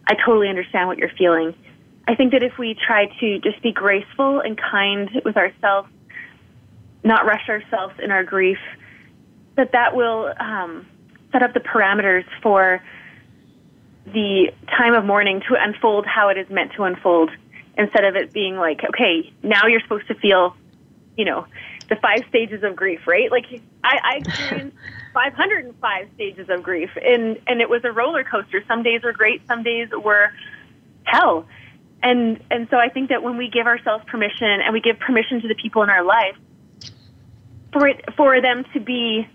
I 0.08 0.16
totally 0.26 0.48
understand 0.48 0.88
what 0.88 0.98
you're 1.00 1.12
feeling. 1.18 1.54
I 2.08 2.16
think 2.16 2.32
that 2.32 2.44
if 2.44 2.58
we 2.58 2.76
try 2.76 3.08
to 3.20 3.40
just 3.40 3.62
be 3.62 3.74
graceful 3.74 4.40
and 4.40 4.58
kind 4.58 5.10
with 5.26 5.36
ourselves, 5.36 5.90
not 7.04 7.26
rush 7.26 7.50
ourselves 7.50 7.96
in 8.02 8.10
our 8.10 8.24
grief, 8.24 8.60
that 9.58 9.74
that 9.74 9.98
will 9.98 10.34
um, 10.40 10.88
set 11.32 11.44
up 11.44 11.54
the 11.54 11.60
parameters 11.60 12.26
for 12.42 12.82
the 14.06 14.52
time 14.78 14.94
of 14.94 15.06
mourning 15.06 15.42
to 15.48 15.56
unfold 15.58 16.06
how 16.06 16.30
it 16.30 16.38
is 16.38 16.50
meant 16.50 16.74
to 16.74 16.84
unfold 16.84 17.30
instead 17.78 18.04
of 18.04 18.16
it 18.16 18.34
being 18.34 18.58
like, 18.58 18.82
okay, 18.84 19.32
now 19.44 19.68
you're 19.68 19.82
supposed 19.82 20.08
to 20.08 20.16
feel 20.16 20.56
you 21.18 21.26
know, 21.26 21.46
the 21.90 21.96
five 21.98 22.22
stages 22.30 22.64
of 22.64 22.76
grief, 22.76 23.06
right? 23.06 23.30
Like 23.32 23.46
I, 23.84 24.00
I 24.04 24.18
experienced 24.18 24.78
505 25.14 26.08
stages 26.16 26.50
of 26.50 26.64
grief, 26.64 26.90
and 26.96 27.38
and 27.48 27.62
it 27.62 27.70
was 27.70 27.84
a 27.84 27.92
roller 27.92 28.24
coaster. 28.24 28.64
Some 28.68 28.84
days 28.84 29.04
were 29.04 29.14
great, 29.14 29.46
some 29.48 29.64
days 29.64 29.90
were 29.92 30.32
hell, 31.04 31.46
and 32.02 32.42
and 32.50 32.68
so 32.70 32.78
I 32.78 32.90
think 32.90 33.10
that 33.10 33.24
when 33.24 33.38
we 33.38 33.50
give 33.50 33.68
ourselves 33.68 34.04
permission 34.08 34.48
and 34.48 34.74
we 34.74 34.82
give 34.82 35.00
permission 35.00 35.42
to 35.42 35.48
the 35.48 35.56
people 35.56 35.84
in 35.84 35.90
our 35.90 36.04
life 36.04 36.36
for 37.74 37.88
it 37.88 38.04
for 38.16 38.42
them 38.42 38.66
to 38.74 38.80
be 38.80 39.28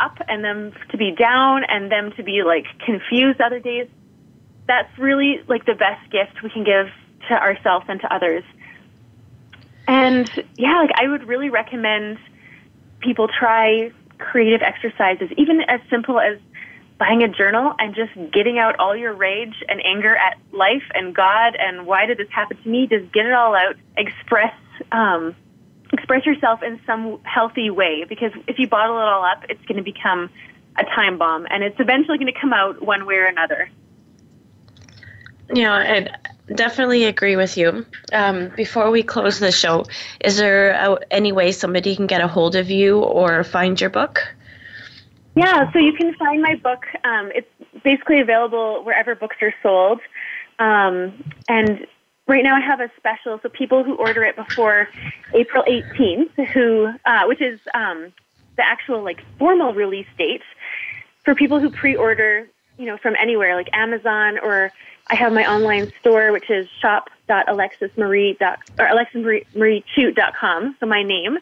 up 0.00 0.18
and 0.28 0.44
them 0.44 0.72
to 0.90 0.96
be 0.96 1.12
down 1.12 1.62
and 1.68 1.90
them 1.90 2.12
to 2.16 2.22
be 2.22 2.42
like 2.44 2.66
confused 2.84 3.40
other 3.40 3.60
days, 3.60 3.88
that's 4.66 4.98
really 4.98 5.40
like 5.48 5.64
the 5.66 5.74
best 5.74 6.10
gift 6.10 6.42
we 6.42 6.50
can 6.50 6.64
give 6.64 6.86
to 7.28 7.34
ourselves 7.34 7.86
and 7.88 8.00
to 8.00 8.14
others. 8.14 8.44
And 9.86 10.30
yeah, 10.56 10.80
like 10.80 10.90
I 10.96 11.08
would 11.08 11.24
really 11.24 11.50
recommend 11.50 12.18
people 13.00 13.28
try 13.28 13.92
creative 14.18 14.62
exercises, 14.62 15.30
even 15.36 15.60
as 15.68 15.80
simple 15.90 16.18
as 16.18 16.38
buying 16.98 17.22
a 17.22 17.28
journal 17.28 17.74
and 17.78 17.94
just 17.94 18.12
getting 18.32 18.58
out 18.58 18.78
all 18.78 18.96
your 18.96 19.12
rage 19.12 19.62
and 19.68 19.84
anger 19.84 20.16
at 20.16 20.38
life 20.52 20.84
and 20.94 21.14
God 21.14 21.56
and 21.58 21.86
why 21.86 22.06
did 22.06 22.18
this 22.18 22.28
happen 22.30 22.56
to 22.62 22.68
me? 22.68 22.86
Just 22.86 23.12
get 23.12 23.26
it 23.26 23.32
all 23.32 23.54
out. 23.54 23.76
Express 23.96 24.54
um, 24.92 25.34
express 25.94 26.26
yourself 26.26 26.62
in 26.62 26.80
some 26.86 27.20
healthy 27.22 27.70
way 27.70 28.04
because 28.08 28.32
if 28.46 28.58
you 28.58 28.68
bottle 28.68 28.96
it 28.98 29.04
all 29.04 29.24
up, 29.24 29.44
it's 29.48 29.64
going 29.66 29.78
to 29.78 29.82
become 29.82 30.30
a 30.76 30.84
time 30.84 31.18
bomb 31.18 31.46
and 31.50 31.62
it's 31.62 31.78
eventually 31.78 32.18
going 32.18 32.32
to 32.32 32.38
come 32.38 32.52
out 32.52 32.82
one 32.82 33.06
way 33.06 33.14
or 33.16 33.26
another. 33.26 33.70
Yeah, 35.52 35.72
I 35.72 36.08
definitely 36.52 37.04
agree 37.04 37.36
with 37.36 37.56
you. 37.56 37.86
Um, 38.12 38.50
before 38.56 38.90
we 38.90 39.02
close 39.02 39.38
the 39.38 39.52
show, 39.52 39.84
is 40.20 40.36
there 40.36 40.70
a, 40.70 40.98
any 41.10 41.32
way 41.32 41.52
somebody 41.52 41.94
can 41.96 42.06
get 42.06 42.20
a 42.20 42.28
hold 42.28 42.56
of 42.56 42.70
you 42.70 43.00
or 43.00 43.44
find 43.44 43.80
your 43.80 43.90
book? 43.90 44.22
Yeah, 45.36 45.70
so 45.72 45.78
you 45.78 45.92
can 45.92 46.14
find 46.14 46.40
my 46.42 46.54
book. 46.56 46.84
Um, 47.04 47.30
it's 47.34 47.48
basically 47.82 48.20
available 48.20 48.84
wherever 48.84 49.14
books 49.14 49.36
are 49.42 49.54
sold. 49.62 50.00
Um, 50.58 51.24
and 51.48 51.86
right 52.26 52.42
now 52.42 52.56
I 52.56 52.60
have 52.60 52.80
a 52.80 52.90
special, 52.96 53.38
so 53.42 53.48
people 53.48 53.84
who 53.84 53.94
order 53.96 54.24
it 54.24 54.36
before 54.36 54.88
April 55.32 55.64
18th, 55.64 56.52
who 56.52 56.92
uh, 57.04 57.24
which 57.26 57.40
is 57.40 57.60
um, 57.74 58.12
the 58.56 58.66
actual 58.66 59.02
like 59.02 59.22
formal 59.38 59.74
release 59.74 60.06
date, 60.16 60.42
for 61.24 61.34
people 61.34 61.60
who 61.60 61.70
pre-order, 61.70 62.48
you 62.78 62.86
know, 62.86 62.96
from 62.96 63.14
anywhere 63.16 63.54
like 63.56 63.68
Amazon 63.72 64.38
or 64.38 64.72
I 65.06 65.16
have 65.16 65.32
my 65.32 65.50
online 65.50 65.92
store, 66.00 66.32
which 66.32 66.48
is 66.50 66.66
shop.alexismarie 66.80 68.40
or 68.40 68.86
alexismarie.com. 68.86 70.76
So 70.80 70.86
my 70.86 71.02
name. 71.02 71.38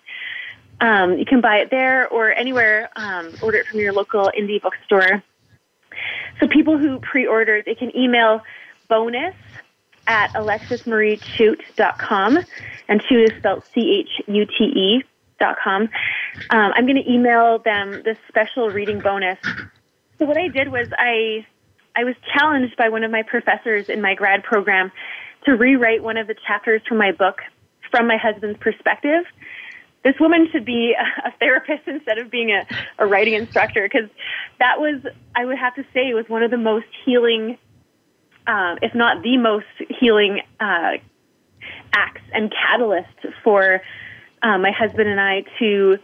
Um, 0.81 1.17
you 1.17 1.25
can 1.25 1.41
buy 1.41 1.59
it 1.59 1.71
there 1.71 2.09
or 2.09 2.33
anywhere. 2.33 2.91
Um, 2.97 3.33
order 3.41 3.59
it 3.59 3.69
from 3.69 3.79
your 3.79 3.93
local 3.93 4.33
indie 4.37 4.61
bookstore. 4.61 5.23
So 6.41 6.49
people 6.49 6.77
who 6.77 6.99
pre-order, 6.99 7.63
they 7.65 7.77
can 7.77 7.97
email 7.97 8.43
bonus 8.89 9.37
at 10.07 10.33
alexismariechute.com, 10.35 12.39
and 12.89 13.03
chute 13.09 13.31
is 13.31 13.39
spelled 13.39 13.65
C-H-U-T-E 13.75 15.05
dot 15.39 15.57
com. 15.63 15.83
Um, 16.51 16.73
I'm 16.75 16.87
going 16.87 17.03
to 17.03 17.11
email 17.11 17.59
them 17.59 18.03
this 18.05 18.19
special 18.29 18.69
reading 18.71 19.01
bonus. 19.01 19.39
So 20.19 20.27
what 20.27 20.37
I 20.37 20.49
did 20.49 20.71
was 20.71 20.89
I 20.97 21.47
I 21.95 22.05
was 22.05 22.15
challenged 22.33 22.77
by 22.77 22.89
one 22.89 23.05
of 23.05 23.11
my 23.11 23.23
professors 23.23 23.89
in 23.89 24.01
my 24.01 24.15
grad 24.15 24.45
program 24.45 24.93
to 25.45 25.57
rewrite 25.57 26.03
one 26.03 26.17
of 26.17 26.27
the 26.27 26.35
chapters 26.47 26.81
from 26.89 26.97
my 26.99 27.13
book 27.13 27.43
from 27.93 28.09
my 28.09 28.17
husband's 28.17 28.59
perspective. 28.59 29.25
This 30.03 30.15
woman 30.19 30.49
should 30.51 30.65
be 30.65 30.97
a 31.25 31.31
therapist 31.39 31.87
instead 31.87 32.19
of 32.19 32.31
being 32.31 32.51
a, 32.51 32.67
a 32.99 33.07
writing 33.07 33.35
instructor 33.35 33.89
because 33.89 34.11
that 34.59 34.81
was, 34.81 35.01
I 35.37 35.45
would 35.45 35.59
have 35.59 35.77
to 35.77 35.85
say, 35.95 36.13
was 36.15 36.29
one 36.29 36.43
of 36.43 36.51
the 36.51 36.57
most 36.57 36.87
healing, 37.05 37.59
uh, 38.47 38.77
if 38.83 38.95
not 38.95 39.23
the 39.23 39.37
most 39.37 39.67
healing 40.01 40.41
uh, 40.61 40.93
acts 41.93 42.23
and 42.33 42.53
catalyst 42.53 43.09
for 43.45 43.81
uh, 44.43 44.59
my 44.59 44.71
husband 44.71 45.09
and 45.09 45.21
I 45.21 45.45
to 45.59 45.99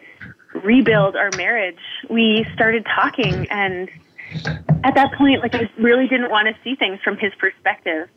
rebuild 0.55 1.17
our 1.17 1.31
marriage. 1.37 1.79
We 2.09 2.47
started 2.55 2.87
talking 2.95 3.47
and 3.51 3.89
at 4.85 4.95
that 4.95 5.13
point, 5.17 5.41
like 5.41 5.55
I 5.55 5.71
really 5.79 6.07
didn't 6.07 6.31
want 6.31 6.49
to 6.49 6.55
see 6.63 6.77
things 6.77 7.01
from 7.03 7.17
his 7.17 7.33
perspective. 7.39 8.09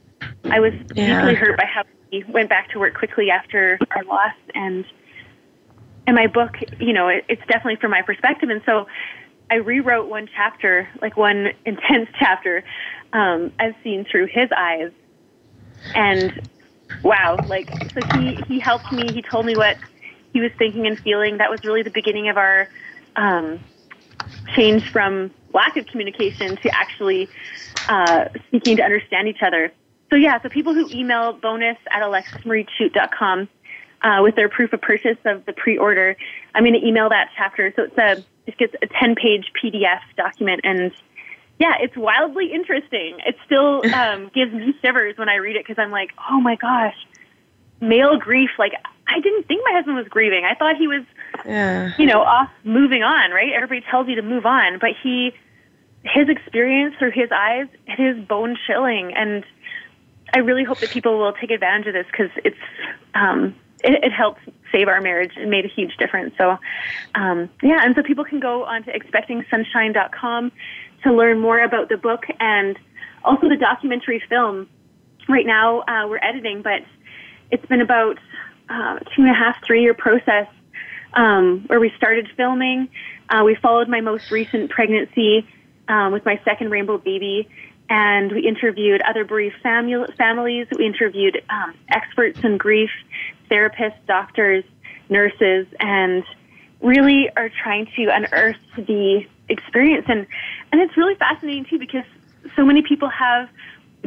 I 0.46 0.60
was 0.60 0.74
yeah. 0.94 1.22
deeply 1.22 1.36
hurt 1.36 1.58
by 1.58 1.66
how 1.66 1.84
he 2.10 2.24
went 2.26 2.50
back 2.50 2.70
to 2.72 2.80
work 2.80 2.96
quickly 2.96 3.30
after 3.30 3.80
our 3.92 4.04
loss, 4.04 4.36
and 4.54 4.86
and 6.06 6.16
my 6.16 6.28
book, 6.28 6.56
you 6.80 6.94
know, 6.94 7.08
it, 7.08 7.26
it's 7.30 7.42
definitely 7.48 7.78
from 7.78 7.92
my 7.92 8.02
perspective, 8.02 8.50
and 8.50 8.62
so 8.66 8.88
I 9.50 9.56
rewrote 9.56 10.10
one 10.10 10.28
chapter, 10.36 10.88
like 11.02 11.18
one 11.18 11.48
intense 11.66 12.10
chapter, 12.20 12.64
um, 13.14 13.52
as 13.60 13.74
seen 13.84 14.06
through 14.06 14.28
his 14.28 14.50
eyes, 14.56 14.92
and 15.96 16.48
wow, 17.04 17.38
like 17.48 17.70
so 17.94 18.02
he 18.18 18.36
he 18.48 18.60
helped 18.60 18.92
me. 18.92 19.12
He 19.12 19.22
told 19.22 19.46
me 19.46 19.56
what 19.56 19.78
he 20.34 20.40
was 20.40 20.52
thinking 20.58 20.88
and 20.88 21.00
feeling. 21.00 21.38
That 21.38 21.50
was 21.50 21.64
really 21.64 21.84
the 21.84 21.92
beginning 21.92 22.30
of 22.30 22.38
our 22.38 22.70
um, 23.16 23.60
change 24.56 24.90
from 24.90 25.32
lack 25.54 25.78
of 25.78 25.86
communication 25.88 26.56
to 26.58 26.70
actually 26.74 27.30
uh, 27.90 28.26
seeking 28.52 28.78
to 28.78 28.84
understand 28.84 29.28
each 29.28 29.42
other. 29.42 29.72
So 30.10 30.16
yeah, 30.16 30.42
so 30.42 30.50
people 30.50 30.74
who 30.74 30.90
email 30.90 31.34
bonus 31.34 31.78
at 31.90 32.02
alexismariechute.com 32.02 33.50
uh, 34.02 34.20
with 34.22 34.36
their 34.36 34.50
proof 34.50 34.74
of 34.74 34.82
purchase 34.82 35.18
of 35.26 35.46
the 35.46 35.54
pre-order, 35.54 36.18
I'm 36.54 36.64
going 36.64 36.80
to 36.80 36.86
email 36.86 37.10
that 37.10 37.30
chapter. 37.36 37.74
So 37.76 37.84
it's 37.84 37.98
a 37.98 38.24
it 38.48 38.58
gets 38.58 38.74
a 38.82 38.88
10-page 38.88 39.52
PDF 39.64 40.00
document, 40.18 40.62
and 40.64 40.92
yeah, 41.62 41.76
it's 41.80 41.96
wildly 41.96 42.52
interesting. 42.52 43.20
It 43.24 43.36
still 43.46 43.84
um, 43.94 44.32
gives 44.34 44.52
me 44.52 44.74
shivers 44.82 45.16
when 45.18 45.30
I 45.30 45.36
read 45.36 45.56
it 45.56 45.64
because 45.66 45.80
I'm 45.80 45.92
like, 45.92 46.10
oh 46.30 46.42
my 46.42 46.56
gosh, 46.56 46.96
male 47.80 48.18
grief. 48.18 48.50
Like 48.58 48.74
I 49.08 49.20
didn't 49.20 49.48
think 49.48 49.62
my 49.64 49.74
husband 49.74 49.96
was 49.96 50.08
grieving. 50.08 50.44
I 50.44 50.56
thought 50.56 50.78
he 50.78 50.88
was, 50.88 51.04
Yeah. 51.46 51.92
you 52.00 52.08
know, 52.08 52.22
off 52.22 52.50
moving 52.64 53.04
on. 53.04 53.30
Right? 53.30 53.54
Everybody 53.54 53.82
tells 53.92 54.08
you 54.08 54.16
to 54.16 54.24
move 54.24 54.48
on, 54.48 54.80
but 54.80 54.90
he, 55.04 55.34
his 56.04 56.30
experience 56.30 56.96
through 56.98 57.12
his 57.12 57.30
eyes, 57.32 57.68
it 57.86 58.02
is 58.02 58.26
bone 58.26 58.58
chilling, 58.66 59.14
and 59.14 59.46
I 60.34 60.40
really 60.40 60.64
hope 60.64 60.80
that 60.80 60.90
people 60.90 61.20
will 61.20 61.34
take 61.34 61.52
advantage 61.52 61.88
of 61.88 61.94
this 61.94 62.08
because 62.10 62.32
it's 62.44 62.58
um, 63.14 63.54
it, 63.84 64.04
it 64.04 64.12
helps 64.12 64.42
save 64.72 64.88
our 64.88 65.02
marriage. 65.02 65.34
It 65.38 65.48
made 65.48 65.66
a 65.66 65.68
huge 65.68 65.98
difference. 65.98 66.34
So, 66.40 66.58
um, 67.14 67.50
yeah, 67.62 67.84
and 67.84 67.94
so 67.94 68.02
people 68.02 68.24
can 68.24 68.40
go 68.40 68.64
on 68.64 68.84
to 68.84 68.92
expectingsunshine.com 68.98 70.52
to 71.04 71.14
learn 71.14 71.40
more 71.40 71.62
about 71.62 71.90
the 71.90 71.98
book 71.98 72.24
and 72.40 72.78
also 73.24 73.50
the 73.50 73.58
documentary 73.58 74.22
film. 74.30 74.68
Right 75.30 75.46
now, 75.46 75.82
uh, 75.82 76.08
we're 76.08 76.20
editing, 76.22 76.62
but 76.62 76.82
it's 77.52 77.66
been 77.68 77.82
about 77.82 78.18
uh, 78.70 79.00
two 79.00 79.22
and 79.22 79.30
a 79.30 79.34
half, 79.34 79.58
three 79.66 79.82
year 79.82 79.94
process 79.94 80.48
um, 81.14 81.64
where 81.68 81.80
we 81.80 81.92
started 81.98 82.28
filming. 82.36 82.90
Uh, 83.30 83.44
we 83.46 83.56
followed 83.56 83.88
my 83.88 84.02
most 84.02 84.32
recent 84.32 84.72
pregnancy 84.72 85.48
um, 85.88 86.12
with 86.12 86.26
my 86.26 86.40
second 86.44 86.72
rainbow 86.72 86.98
baby, 86.98 87.48
and 87.90 88.32
we 88.32 88.48
interviewed 88.48 89.02
other 89.02 89.26
bereaved 89.26 89.56
famu- 89.64 90.16
families. 90.16 90.68
We 90.78 90.86
interviewed 90.86 91.42
um, 91.50 91.74
experts 91.90 92.40
in 92.44 92.58
grief, 92.58 92.90
therapists, 93.50 94.06
doctors, 94.08 94.64
nurses, 95.10 95.68
and 95.80 96.24
really 96.82 97.30
are 97.36 97.50
trying 97.50 97.88
to 97.96 98.08
unearth 98.12 98.56
the 98.76 99.26
experience. 99.50 100.06
And 100.08 100.26
and 100.72 100.82
it's 100.82 100.96
really 100.98 101.16
fascinating 101.16 101.66
too 101.66 101.80
because 101.80 102.06
so 102.56 102.66
many 102.66 102.82
people 102.82 103.10
have 103.10 103.50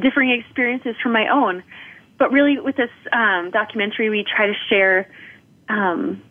differing 0.00 0.30
experiences 0.30 0.96
from 1.02 1.12
my 1.12 1.28
own. 1.28 1.62
But 2.18 2.32
really, 2.32 2.58
with 2.60 2.76
this 2.76 2.90
um, 3.12 3.50
documentary, 3.50 4.08
we 4.08 4.24
try 4.24 4.46
to 4.46 4.54
share 4.68 5.08
um, 5.68 6.22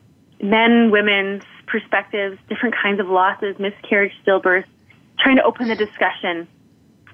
men, 0.42 0.92
women's 0.92 1.44
perspectives, 1.68 2.38
different 2.48 2.76
kinds 2.76 3.00
of 3.00 3.08
losses, 3.08 3.58
miscarriage, 3.60 4.14
stillbirth, 4.26 4.66
trying 5.20 5.38
to 5.38 5.44
open 5.44 5.68
the 5.68 5.76
discussion 5.76 6.48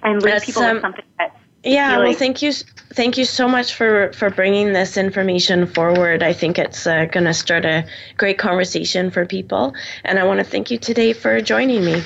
and 0.03 0.21
leave 0.21 0.33
That's, 0.33 0.45
people 0.45 0.63
um, 0.63 0.75
with 0.75 0.81
something 0.81 1.05
that 1.17 1.35
Yeah, 1.63 1.95
really- 1.95 2.09
well, 2.09 2.13
thank 2.17 2.41
you, 2.41 2.53
thank 2.93 3.17
you 3.17 3.25
so 3.25 3.47
much 3.47 3.73
for 3.73 4.13
for 4.13 4.29
bringing 4.29 4.73
this 4.73 4.97
information 4.97 5.65
forward. 5.65 6.21
I 6.23 6.33
think 6.33 6.59
it's 6.59 6.85
uh, 6.85 7.05
going 7.05 7.25
to 7.25 7.33
start 7.33 7.65
a 7.65 7.85
great 8.17 8.37
conversation 8.37 9.09
for 9.11 9.25
people, 9.25 9.73
and 10.03 10.19
I 10.19 10.23
want 10.25 10.39
to 10.39 10.43
thank 10.43 10.71
you 10.71 10.77
today 10.77 11.13
for 11.13 11.41
joining 11.41 11.83
me. 11.83 12.03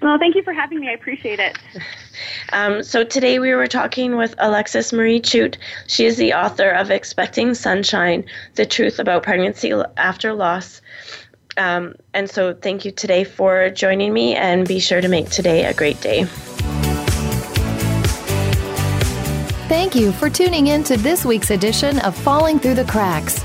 Well, 0.00 0.18
thank 0.18 0.34
you 0.34 0.42
for 0.42 0.52
having 0.52 0.80
me. 0.80 0.88
I 0.88 0.92
appreciate 0.92 1.40
it. 1.40 1.58
Um, 2.52 2.82
so 2.82 3.04
today 3.04 3.38
we 3.38 3.54
were 3.54 3.68
talking 3.68 4.16
with 4.16 4.34
Alexis 4.38 4.92
Marie 4.92 5.22
Chute. 5.22 5.56
She 5.86 6.04
is 6.04 6.16
the 6.16 6.32
author 6.32 6.70
of 6.70 6.90
Expecting 6.90 7.54
Sunshine: 7.54 8.24
The 8.54 8.66
Truth 8.66 8.98
About 8.98 9.22
Pregnancy 9.22 9.72
After 9.96 10.32
Loss. 10.32 10.80
Um, 11.58 11.94
and 12.14 12.28
so 12.28 12.54
thank 12.54 12.84
you 12.84 12.90
today 12.90 13.22
for 13.22 13.70
joining 13.70 14.12
me, 14.12 14.34
and 14.34 14.66
be 14.66 14.80
sure 14.80 15.00
to 15.00 15.08
make 15.08 15.30
today 15.30 15.66
a 15.66 15.74
great 15.74 16.00
day. 16.00 16.24
Thank 19.68 19.94
you 19.94 20.12
for 20.12 20.30
tuning 20.30 20.68
in 20.68 20.82
to 20.84 20.96
this 20.96 21.24
week's 21.24 21.50
edition 21.50 21.98
of 22.00 22.16
Falling 22.16 22.58
Through 22.58 22.74
the 22.74 22.84
Cracks. 22.84 23.44